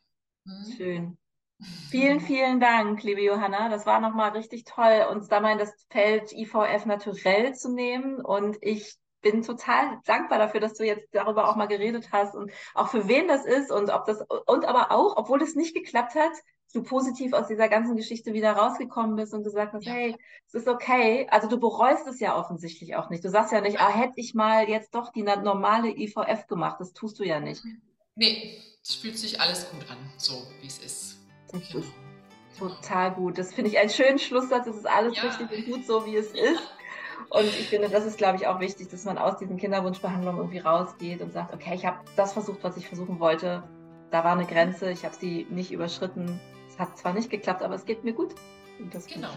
mhm. 0.45 0.73
schön. 0.77 1.17
Vielen, 1.89 2.19
vielen 2.19 2.59
Dank, 2.59 3.03
liebe 3.03 3.21
Johanna. 3.21 3.69
Das 3.69 3.85
war 3.85 3.99
nochmal 3.99 4.31
richtig 4.31 4.65
toll, 4.65 5.05
uns 5.09 5.27
da 5.27 5.39
mal 5.39 5.53
in 5.53 5.59
das 5.59 5.71
Feld 5.89 6.31
IVF 6.31 6.85
naturell 6.85 7.53
zu 7.55 7.73
nehmen. 7.73 8.19
Und 8.23 8.57
ich 8.61 8.95
bin 9.21 9.43
total 9.43 9.99
dankbar 10.05 10.39
dafür, 10.39 10.59
dass 10.59 10.73
du 10.73 10.85
jetzt 10.85 11.07
darüber 11.13 11.49
auch 11.49 11.55
mal 11.55 11.67
geredet 11.67 12.09
hast 12.11 12.35
und 12.35 12.51
auch 12.73 12.89
für 12.89 13.07
wen 13.07 13.27
das 13.27 13.45
ist 13.45 13.71
und 13.71 13.89
ob 13.89 14.05
das 14.05 14.21
und 14.45 14.65
aber 14.65 14.91
auch, 14.91 15.15
obwohl 15.15 15.41
es 15.41 15.55
nicht 15.55 15.73
geklappt 15.73 16.15
hat, 16.15 16.33
du 16.73 16.83
positiv 16.83 17.33
aus 17.33 17.47
dieser 17.47 17.69
ganzen 17.69 17.95
Geschichte 17.95 18.33
wieder 18.33 18.53
rausgekommen 18.53 19.15
bist 19.15 19.33
und 19.33 19.43
gesagt 19.43 19.73
hast, 19.73 19.85
hey, 19.85 20.15
es 20.47 20.53
ist 20.55 20.67
okay. 20.67 21.27
Also 21.29 21.47
du 21.47 21.59
bereust 21.59 22.07
es 22.07 22.19
ja 22.19 22.37
offensichtlich 22.37 22.95
auch 22.95 23.09
nicht. 23.09 23.23
Du 23.23 23.29
sagst 23.29 23.53
ja 23.53 23.61
nicht, 23.61 23.79
ah, 23.79 23.89
hätte 23.89 24.19
ich 24.19 24.33
mal 24.33 24.67
jetzt 24.67 24.95
doch 24.95 25.11
die 25.11 25.23
normale 25.23 25.89
IVF 25.89 26.47
gemacht. 26.47 26.77
Das 26.79 26.93
tust 26.93 27.19
du 27.19 27.23
ja 27.23 27.39
nicht. 27.39 27.63
Nee, 28.15 28.59
es 28.81 28.95
fühlt 28.95 29.17
sich 29.17 29.39
alles 29.39 29.69
gut 29.71 29.89
an, 29.89 29.97
so 30.17 30.33
wie 30.61 30.67
es 30.67 30.79
ist. 30.79 31.19
Das 31.51 31.67
genau. 31.69 31.83
ist 31.83 31.93
total 32.57 33.13
gut. 33.13 33.37
Das 33.37 33.53
finde 33.53 33.69
ich 33.69 33.77
einen 33.77 33.89
schönen 33.89 34.19
Schlusssatz. 34.19 34.67
Es 34.67 34.75
ist 34.75 34.87
alles 34.87 35.15
ja. 35.15 35.23
richtig 35.23 35.51
und 35.51 35.73
gut, 35.73 35.85
so 35.85 36.05
wie 36.05 36.15
es 36.15 36.31
ist. 36.31 36.61
Und 37.29 37.45
ich 37.45 37.67
finde, 37.69 37.89
das 37.89 38.05
ist, 38.05 38.17
glaube 38.17 38.37
ich, 38.37 38.47
auch 38.47 38.59
wichtig, 38.59 38.89
dass 38.89 39.05
man 39.05 39.17
aus 39.17 39.37
diesen 39.37 39.57
Kinderwunschbehandlungen 39.57 40.39
irgendwie 40.39 40.59
rausgeht 40.59 41.21
und 41.21 41.31
sagt, 41.31 41.53
okay, 41.53 41.73
ich 41.73 41.85
habe 41.85 41.97
das 42.15 42.33
versucht, 42.33 42.63
was 42.63 42.77
ich 42.77 42.87
versuchen 42.87 43.19
wollte. 43.19 43.63
Da 44.11 44.23
war 44.23 44.33
eine 44.33 44.45
Grenze, 44.45 44.91
ich 44.91 45.05
habe 45.05 45.15
sie 45.15 45.47
nicht 45.49 45.71
überschritten. 45.71 46.39
Es 46.73 46.79
hat 46.79 46.97
zwar 46.97 47.13
nicht 47.13 47.29
geklappt, 47.29 47.61
aber 47.61 47.75
es 47.75 47.85
geht 47.85 48.03
mir 48.03 48.13
gut. 48.13 48.33
genau, 49.07 49.29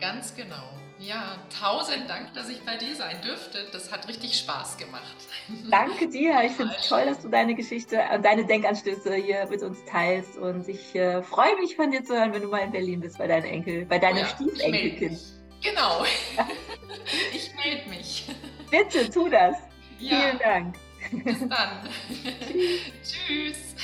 ganz 0.00 0.34
genau. 0.34 0.74
Ja, 0.98 1.38
tausend 1.60 2.08
Dank, 2.08 2.34
dass 2.34 2.48
ich 2.48 2.64
bei 2.64 2.76
dir 2.76 2.94
sein 2.94 3.20
dürfte. 3.22 3.66
Das 3.72 3.92
hat 3.92 4.08
richtig 4.08 4.36
Spaß 4.38 4.76
gemacht. 4.76 5.16
Danke 5.70 6.08
dir. 6.08 6.42
Ich 6.44 6.52
finde 6.52 6.74
es 6.78 6.88
toll, 6.88 7.04
dass 7.06 7.20
du 7.20 7.28
deine 7.28 7.54
Geschichte 7.54 8.00
und 8.14 8.24
deine 8.24 8.44
Denkanstöße 8.44 9.14
hier 9.14 9.46
mit 9.50 9.62
uns 9.62 9.78
teilst. 9.84 10.36
Und 10.36 10.68
ich 10.68 10.94
äh, 10.94 11.22
freue 11.22 11.56
mich 11.60 11.76
von 11.76 11.90
dir 11.90 12.04
zu 12.04 12.14
hören, 12.14 12.32
wenn 12.32 12.42
du 12.42 12.48
mal 12.48 12.58
in 12.58 12.72
Berlin 12.72 13.00
bist 13.00 13.18
bei 13.18 13.26
deinem 13.26 13.44
Enkel, 13.44 13.86
bei 13.86 13.98
deinem 13.98 14.18
oh 14.18 14.20
ja, 14.20 14.26
Stiefelenkelkind. 14.28 15.20
Genau. 15.62 16.04
ich 17.32 17.50
melde 17.54 17.88
mich. 17.88 18.26
Bitte, 18.70 19.10
tu 19.10 19.28
das. 19.28 19.56
Ja. 19.98 20.20
Vielen 20.20 20.38
Dank. 20.38 20.76
Bis 21.24 21.40
dann. 21.40 21.88
Tschüss. 23.02 23.74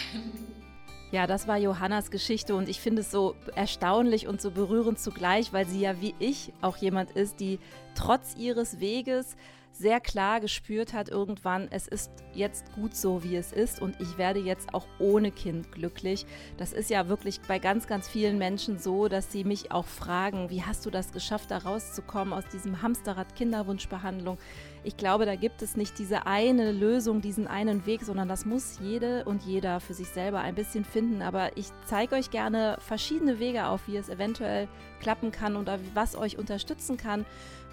Ja, 1.12 1.26
das 1.26 1.48
war 1.48 1.58
Johannas 1.58 2.12
Geschichte 2.12 2.54
und 2.54 2.68
ich 2.68 2.80
finde 2.80 3.00
es 3.00 3.10
so 3.10 3.34
erstaunlich 3.56 4.28
und 4.28 4.40
so 4.40 4.52
berührend 4.52 5.00
zugleich, 5.00 5.52
weil 5.52 5.66
sie 5.66 5.80
ja 5.80 6.00
wie 6.00 6.14
ich 6.20 6.52
auch 6.60 6.76
jemand 6.76 7.10
ist, 7.12 7.40
die 7.40 7.58
trotz 7.96 8.36
ihres 8.36 8.78
Weges 8.78 9.36
sehr 9.72 9.98
klar 9.98 10.40
gespürt 10.40 10.92
hat 10.92 11.08
irgendwann, 11.08 11.66
es 11.70 11.88
ist 11.88 12.10
jetzt 12.32 12.72
gut 12.74 12.94
so, 12.94 13.24
wie 13.24 13.34
es 13.34 13.50
ist 13.50 13.82
und 13.82 14.00
ich 14.00 14.18
werde 14.18 14.38
jetzt 14.38 14.72
auch 14.72 14.86
ohne 15.00 15.32
Kind 15.32 15.72
glücklich. 15.72 16.26
Das 16.58 16.72
ist 16.72 16.90
ja 16.90 17.08
wirklich 17.08 17.40
bei 17.40 17.58
ganz, 17.58 17.88
ganz 17.88 18.08
vielen 18.08 18.38
Menschen 18.38 18.78
so, 18.78 19.08
dass 19.08 19.32
sie 19.32 19.42
mich 19.42 19.72
auch 19.72 19.86
fragen, 19.86 20.48
wie 20.48 20.62
hast 20.62 20.86
du 20.86 20.90
das 20.90 21.12
geschafft, 21.12 21.50
da 21.50 21.58
rauszukommen 21.58 22.32
aus 22.32 22.44
diesem 22.52 22.82
Hamsterrad 22.82 23.34
Kinderwunschbehandlung? 23.34 24.38
Ich 24.82 24.96
glaube, 24.96 25.26
da 25.26 25.36
gibt 25.36 25.60
es 25.60 25.76
nicht 25.76 25.98
diese 25.98 26.26
eine 26.26 26.72
Lösung, 26.72 27.20
diesen 27.20 27.46
einen 27.46 27.84
Weg, 27.84 28.02
sondern 28.02 28.28
das 28.28 28.46
muss 28.46 28.78
jede 28.80 29.24
und 29.26 29.42
jeder 29.42 29.78
für 29.78 29.92
sich 29.92 30.08
selber 30.08 30.40
ein 30.40 30.54
bisschen 30.54 30.84
finden. 30.84 31.20
Aber 31.20 31.56
ich 31.56 31.66
zeige 31.84 32.14
euch 32.14 32.30
gerne 32.30 32.78
verschiedene 32.80 33.38
Wege 33.38 33.66
auf, 33.66 33.86
wie 33.86 33.96
es 33.96 34.08
eventuell 34.08 34.68
klappen 35.00 35.32
kann 35.32 35.56
und 35.56 35.70
was 35.94 36.16
euch 36.16 36.38
unterstützen 36.38 36.96
kann. 36.96 37.26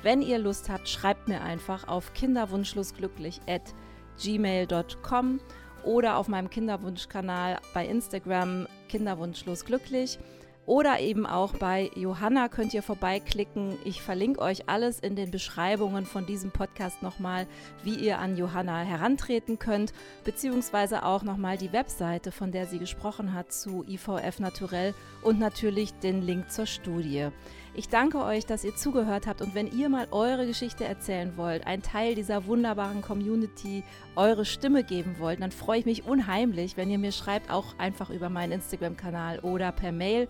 Wenn 0.04 0.22
ihr 0.22 0.38
Lust 0.38 0.70
habt, 0.70 0.90
schreibt 0.90 1.30
mir 1.30 1.42
einfach 1.42 1.88
auf 1.88 2.14
kinderwunschlosglücklich 2.14 3.40
at 3.48 3.74
gmail.com 4.22 5.40
oder 5.86 6.18
auf 6.18 6.28
meinem 6.28 6.50
Kinderwunschkanal 6.50 7.60
bei 7.74 7.88
Instagram 7.88 8.68
kinderwunschlosglücklich. 8.90 10.20
Oder 10.68 11.00
eben 11.00 11.26
auch 11.26 11.54
bei 11.54 11.90
Johanna 11.96 12.50
könnt 12.50 12.74
ihr 12.74 12.84
vorbeiklicken. 12.84 13.78
Ich 13.86 14.02
verlinke 14.02 14.42
euch 14.42 14.68
alles 14.68 15.00
in 15.00 15.16
den 15.16 15.32
Beschreibungen 15.32 16.06
von 16.06 16.26
diesem 16.26 16.52
Podcast 16.52 17.02
nochmal, 17.02 17.48
wie 17.86 17.96
ihr 17.96 18.20
an 18.20 18.36
Johanna 18.36 18.82
herantreten 18.82 19.60
könnt, 19.60 19.94
beziehungsweise 20.26 21.06
auch 21.06 21.24
nochmal 21.24 21.58
die 21.58 21.72
Webseite, 21.72 22.34
von 22.34 22.52
der 22.52 22.66
sie 22.66 22.80
gesprochen 22.80 23.34
hat, 23.34 23.54
zu 23.54 23.86
IVF 23.88 24.40
Naturell 24.42 24.94
und 25.24 25.40
natürlich 25.40 25.94
den 25.94 26.22
Link 26.22 26.52
zur 26.52 26.66
Studie. 26.66 27.30
Ich 27.74 27.88
danke 27.88 28.24
euch, 28.24 28.46
dass 28.46 28.64
ihr 28.64 28.76
zugehört 28.76 29.28
habt 29.28 29.42
und 29.42 29.56
wenn 29.56 29.72
ihr 29.72 29.88
mal 29.88 30.08
eure 30.12 30.48
Geschichte 30.48 30.84
erzählen 30.84 31.34
wollt, 31.38 31.66
ein 31.68 31.84
Teil 31.84 32.16
dieser 32.16 32.46
wunderbaren 32.46 33.04
Community, 33.04 33.84
eure 34.16 34.46
Stimme 34.46 34.84
geben 34.84 35.18
wollt, 35.20 35.42
dann 35.42 35.52
freue 35.52 35.80
ich 35.80 35.86
mich 35.86 36.04
unheimlich, 36.04 36.76
wenn 36.76 36.90
ihr 36.90 36.98
mir 36.98 37.12
schreibt, 37.12 37.52
auch 37.52 37.78
einfach 37.78 38.10
über 38.10 38.30
meinen 38.30 38.54
Instagram-Kanal 38.54 39.40
oder 39.42 39.72
per 39.72 39.92
Mail. 39.92 40.28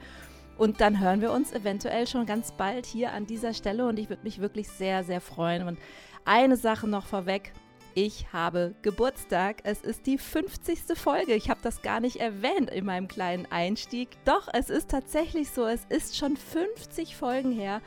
Und 0.57 0.81
dann 0.81 0.99
hören 0.99 1.21
wir 1.21 1.31
uns 1.31 1.51
eventuell 1.51 2.07
schon 2.07 2.25
ganz 2.25 2.51
bald 2.51 2.85
hier 2.85 3.13
an 3.13 3.27
dieser 3.27 3.53
Stelle 3.53 3.85
und 3.85 3.99
ich 3.99 4.09
würde 4.09 4.23
mich 4.23 4.39
wirklich 4.39 4.67
sehr, 4.69 5.03
sehr 5.03 5.21
freuen. 5.21 5.67
Und 5.67 5.77
eine 6.25 6.57
Sache 6.57 6.87
noch 6.87 7.05
vorweg. 7.05 7.53
ich 7.93 8.31
habe 8.31 8.75
Geburtstag. 8.83 9.61
Es 9.63 9.81
ist 9.81 10.05
die 10.05 10.19
50. 10.19 10.79
Folge. 10.95 11.33
Ich 11.33 11.49
habe 11.49 11.59
das 11.63 11.81
gar 11.81 11.99
nicht 11.99 12.17
erwähnt 12.17 12.69
in 12.69 12.85
meinem 12.85 13.07
kleinen 13.07 13.47
Einstieg. 13.51 14.09
Doch, 14.23 14.47
es 14.53 14.69
ist 14.69 14.89
tatsächlich 14.89 15.49
so. 15.49 15.65
Es 15.65 15.85
ist 15.89 16.15
schon 16.15 16.37
50 16.37 17.15
Folgen 17.15 17.51
her, 17.51 17.81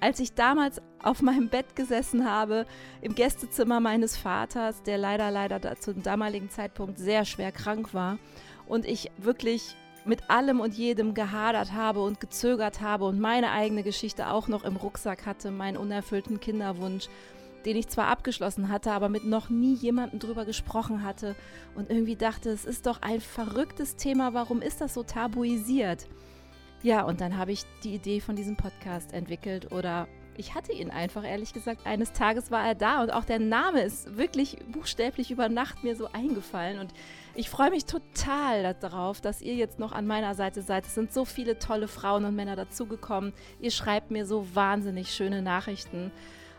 als 0.00 0.20
ich 0.20 0.34
damals 0.34 0.82
auf 1.02 1.22
meinem 1.22 1.48
Bett 1.48 1.74
gesessen 1.74 2.30
habe, 2.30 2.66
im 3.00 3.14
Gästezimmer 3.14 3.80
meines 3.80 4.16
Vaters, 4.16 4.82
der 4.82 4.98
leider, 4.98 5.30
leider 5.30 5.60
zum 5.80 6.02
damaligen 6.02 6.50
Zeitpunkt 6.50 6.98
sehr 6.98 7.24
schwer 7.24 7.52
krank 7.52 7.94
war. 7.94 8.18
Und 8.66 8.84
ich 8.84 9.10
wirklich 9.16 9.74
mit 10.06 10.30
allem 10.30 10.60
und 10.60 10.74
jedem 10.74 11.14
gehadert 11.14 11.72
habe 11.72 12.02
und 12.02 12.20
gezögert 12.20 12.80
habe 12.80 13.04
und 13.04 13.20
meine 13.20 13.50
eigene 13.50 13.82
Geschichte 13.82 14.30
auch 14.30 14.48
noch 14.48 14.64
im 14.64 14.76
Rucksack 14.76 15.26
hatte, 15.26 15.50
meinen 15.50 15.76
unerfüllten 15.76 16.40
Kinderwunsch 16.40 17.08
den 17.66 17.76
ich 17.76 17.88
zwar 17.88 18.06
abgeschlossen 18.06 18.68
hatte, 18.68 18.92
aber 18.92 19.08
mit 19.08 19.24
noch 19.24 19.50
nie 19.50 19.74
jemandem 19.74 20.20
drüber 20.20 20.44
gesprochen 20.44 21.02
hatte 21.02 21.34
und 21.74 21.90
irgendwie 21.90 22.14
dachte, 22.14 22.50
es 22.50 22.64
ist 22.64 22.86
doch 22.86 23.02
ein 23.02 23.20
verrücktes 23.20 23.96
Thema, 23.96 24.32
warum 24.32 24.62
ist 24.62 24.80
das 24.80 24.94
so 24.94 25.02
tabuisiert? 25.02 26.06
Ja, 26.82 27.02
und 27.02 27.20
dann 27.20 27.36
habe 27.36 27.50
ich 27.50 27.64
die 27.82 27.94
Idee 27.94 28.20
von 28.20 28.36
diesem 28.36 28.56
Podcast 28.56 29.12
entwickelt 29.12 29.72
oder 29.72 30.06
ich 30.38 30.54
hatte 30.54 30.72
ihn 30.72 30.90
einfach, 30.90 31.24
ehrlich 31.24 31.52
gesagt. 31.52 31.86
Eines 31.86 32.12
Tages 32.12 32.50
war 32.50 32.66
er 32.66 32.74
da 32.74 33.02
und 33.02 33.12
auch 33.12 33.24
der 33.24 33.38
Name 33.38 33.82
ist 33.82 34.16
wirklich 34.16 34.58
buchstäblich 34.68 35.30
über 35.30 35.48
Nacht 35.48 35.84
mir 35.84 35.96
so 35.96 36.08
eingefallen. 36.12 36.78
Und 36.78 36.92
ich 37.34 37.50
freue 37.50 37.70
mich 37.70 37.84
total 37.84 38.74
darauf, 38.74 39.20
dass 39.20 39.42
ihr 39.42 39.54
jetzt 39.54 39.78
noch 39.78 39.92
an 39.92 40.06
meiner 40.06 40.34
Seite 40.34 40.62
seid. 40.62 40.86
Es 40.86 40.94
sind 40.94 41.12
so 41.12 41.24
viele 41.24 41.58
tolle 41.58 41.88
Frauen 41.88 42.24
und 42.24 42.34
Männer 42.34 42.56
dazugekommen. 42.56 43.32
Ihr 43.60 43.70
schreibt 43.70 44.10
mir 44.10 44.26
so 44.26 44.54
wahnsinnig 44.54 45.12
schöne 45.12 45.42
Nachrichten. 45.42 46.12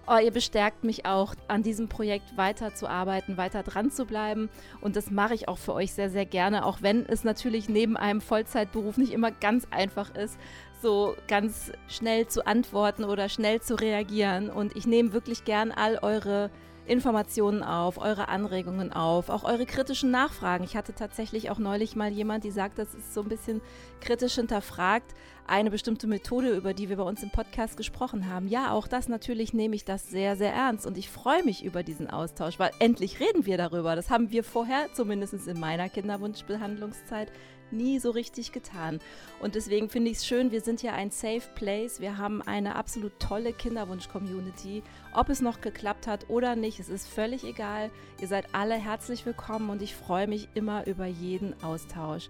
Oh, 0.10 0.18
ihr 0.24 0.32
bestärkt 0.32 0.86
mich 0.86 1.06
auch, 1.06 1.36
an 1.50 1.64
diesem 1.64 1.90
Projekt 1.90 2.38
weiterzuarbeiten, 2.38 3.36
weiter 3.36 3.62
dran 3.62 3.92
zu 3.92 4.06
bleiben. 4.06 4.50
Und 4.80 4.96
das 4.96 5.12
mache 5.12 5.34
ich 5.34 5.50
auch 5.50 5.58
für 5.58 5.74
euch 5.74 5.92
sehr, 5.92 6.10
sehr 6.10 6.26
gerne, 6.26 6.66
auch 6.66 6.82
wenn 6.82 7.06
es 7.06 7.26
natürlich 7.26 7.68
neben 7.68 7.98
einem 7.98 8.22
Vollzeitberuf 8.22 8.96
nicht 8.96 9.12
immer 9.12 9.32
ganz 9.32 9.68
einfach 9.70 10.16
ist, 10.16 10.40
so 10.82 11.16
ganz 11.28 11.72
schnell 11.88 12.28
zu 12.28 12.46
antworten 12.46 13.04
oder 13.04 13.30
schnell 13.30 13.62
zu 13.62 13.76
reagieren. 13.76 14.50
Und 14.50 14.76
ich 14.76 14.88
nehme 14.88 15.14
wirklich 15.14 15.44
gern 15.46 15.72
all 15.72 15.98
eure 16.02 16.50
Informationen 16.88 17.64
auf, 17.64 17.98
eure 17.98 18.30
Anregungen 18.30 18.94
auf, 18.94 19.30
auch 19.30 19.44
eure 19.44 19.66
kritischen 19.66 20.10
Nachfragen. 20.10 20.64
Ich 20.64 20.76
hatte 20.76 20.94
tatsächlich 20.94 21.50
auch 21.50 21.60
neulich 21.60 21.96
mal 21.96 22.12
jemand, 22.12 22.44
die 22.44 22.52
sagt, 22.52 22.80
das 22.80 22.94
ist 22.96 23.14
so 23.14 23.22
ein 23.22 23.30
bisschen 23.30 23.62
kritisch 24.00 24.36
hinterfragt, 24.36 25.14
eine 25.46 25.70
bestimmte 25.70 26.08
Methode, 26.08 26.52
über 26.52 26.74
die 26.74 26.90
wir 26.90 26.98
bei 26.98 27.04
uns 27.04 27.24
im 27.24 27.30
Podcast 27.30 27.78
gesprochen 27.78 28.30
haben. 28.30 28.48
Ja, 28.48 28.72
auch 28.72 28.88
das 28.88 29.08
natürlich 29.08 29.54
nehme 29.54 29.76
ich 29.76 29.86
das 29.86 30.10
sehr, 30.10 30.36
sehr 30.36 30.54
ernst 30.54 30.86
und 30.86 30.98
ich 30.98 31.10
freue 31.10 31.44
mich 31.44 31.64
über 31.64 31.84
diesen 31.84 32.10
Austausch, 32.10 32.60
weil 32.60 32.72
endlich 32.80 33.20
reden 33.20 33.46
wir 33.46 33.58
darüber. 33.58 33.96
Das 33.96 34.10
haben 34.10 34.32
wir 34.32 34.44
vorher, 34.44 34.88
zumindest 34.94 35.48
in 35.48 35.60
meiner 35.60 35.90
Kinderwunschbehandlungszeit, 35.90 37.32
nie 37.72 38.00
so 38.00 38.12
richtig 38.12 38.52
getan. 38.52 39.00
Und 39.40 39.56
deswegen 39.56 39.90
finde 39.90 40.12
ich 40.12 40.18
es 40.18 40.26
schön, 40.26 40.52
wir 40.52 40.62
sind 40.62 40.82
ja 40.84 40.94
ein 40.94 41.12
Safe 41.12 41.44
Place. 41.56 42.00
Wir 42.00 42.18
haben 42.18 42.42
eine 42.42 42.76
absolut 42.76 43.20
tolle 43.20 43.54
Kinderwunsch-Community. 43.54 44.84
Ob 45.14 45.30
es 45.30 45.42
noch 45.42 45.62
geklappt 45.62 46.08
hat 46.08 46.30
oder 46.30 46.56
nicht, 46.56 46.80
es 46.80 46.90
ist 46.90 47.08
völlig 47.08 47.44
egal. 47.44 47.90
Ihr 48.20 48.28
seid 48.28 48.54
alle 48.54 48.76
herzlich 48.76 49.26
willkommen 49.26 49.70
und 49.70 49.82
ich 49.82 49.96
freue 49.96 50.28
mich 50.28 50.50
immer 50.54 50.88
über 50.88 51.06
jeden 51.06 51.62
Austausch. 51.64 52.30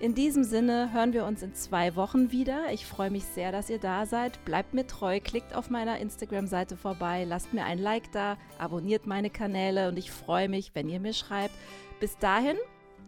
In 0.00 0.14
diesem 0.14 0.44
Sinne 0.44 0.92
hören 0.92 1.12
wir 1.12 1.24
uns 1.24 1.42
in 1.42 1.54
zwei 1.54 1.96
Wochen 1.96 2.30
wieder. 2.30 2.72
Ich 2.72 2.86
freue 2.86 3.10
mich 3.10 3.24
sehr, 3.24 3.50
dass 3.50 3.68
ihr 3.68 3.80
da 3.80 4.06
seid. 4.06 4.44
Bleibt 4.44 4.72
mir 4.72 4.86
treu, 4.86 5.18
klickt 5.18 5.56
auf 5.56 5.70
meiner 5.70 5.98
Instagram-Seite 5.98 6.76
vorbei, 6.76 7.24
lasst 7.24 7.52
mir 7.52 7.64
ein 7.64 7.80
Like 7.80 8.12
da, 8.12 8.36
abonniert 8.58 9.08
meine 9.08 9.28
Kanäle 9.28 9.88
und 9.88 9.98
ich 9.98 10.12
freue 10.12 10.48
mich, 10.48 10.70
wenn 10.74 10.88
ihr 10.88 11.00
mir 11.00 11.14
schreibt. 11.14 11.54
Bis 11.98 12.16
dahin 12.16 12.56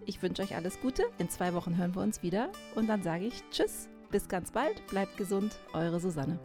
ich 0.07 0.23
wünsche 0.23 0.43
euch 0.43 0.55
alles 0.57 0.81
Gute. 0.81 1.05
In 1.19 1.29
zwei 1.29 1.55
Wochen 1.55 1.77
hören 1.77 1.95
wir 1.95 2.03
uns 2.03 2.23
wieder. 2.23 2.51
Und 2.75 2.89
dann 2.89 3.03
sage 3.03 3.27
ich 3.27 3.43
Tschüss. 3.51 3.89
Bis 4.11 4.29
ganz 4.29 4.51
bald. 4.51 4.87
Bleibt 4.89 5.17
gesund. 5.17 5.59
Eure 5.73 6.01
Susanne. 6.01 6.39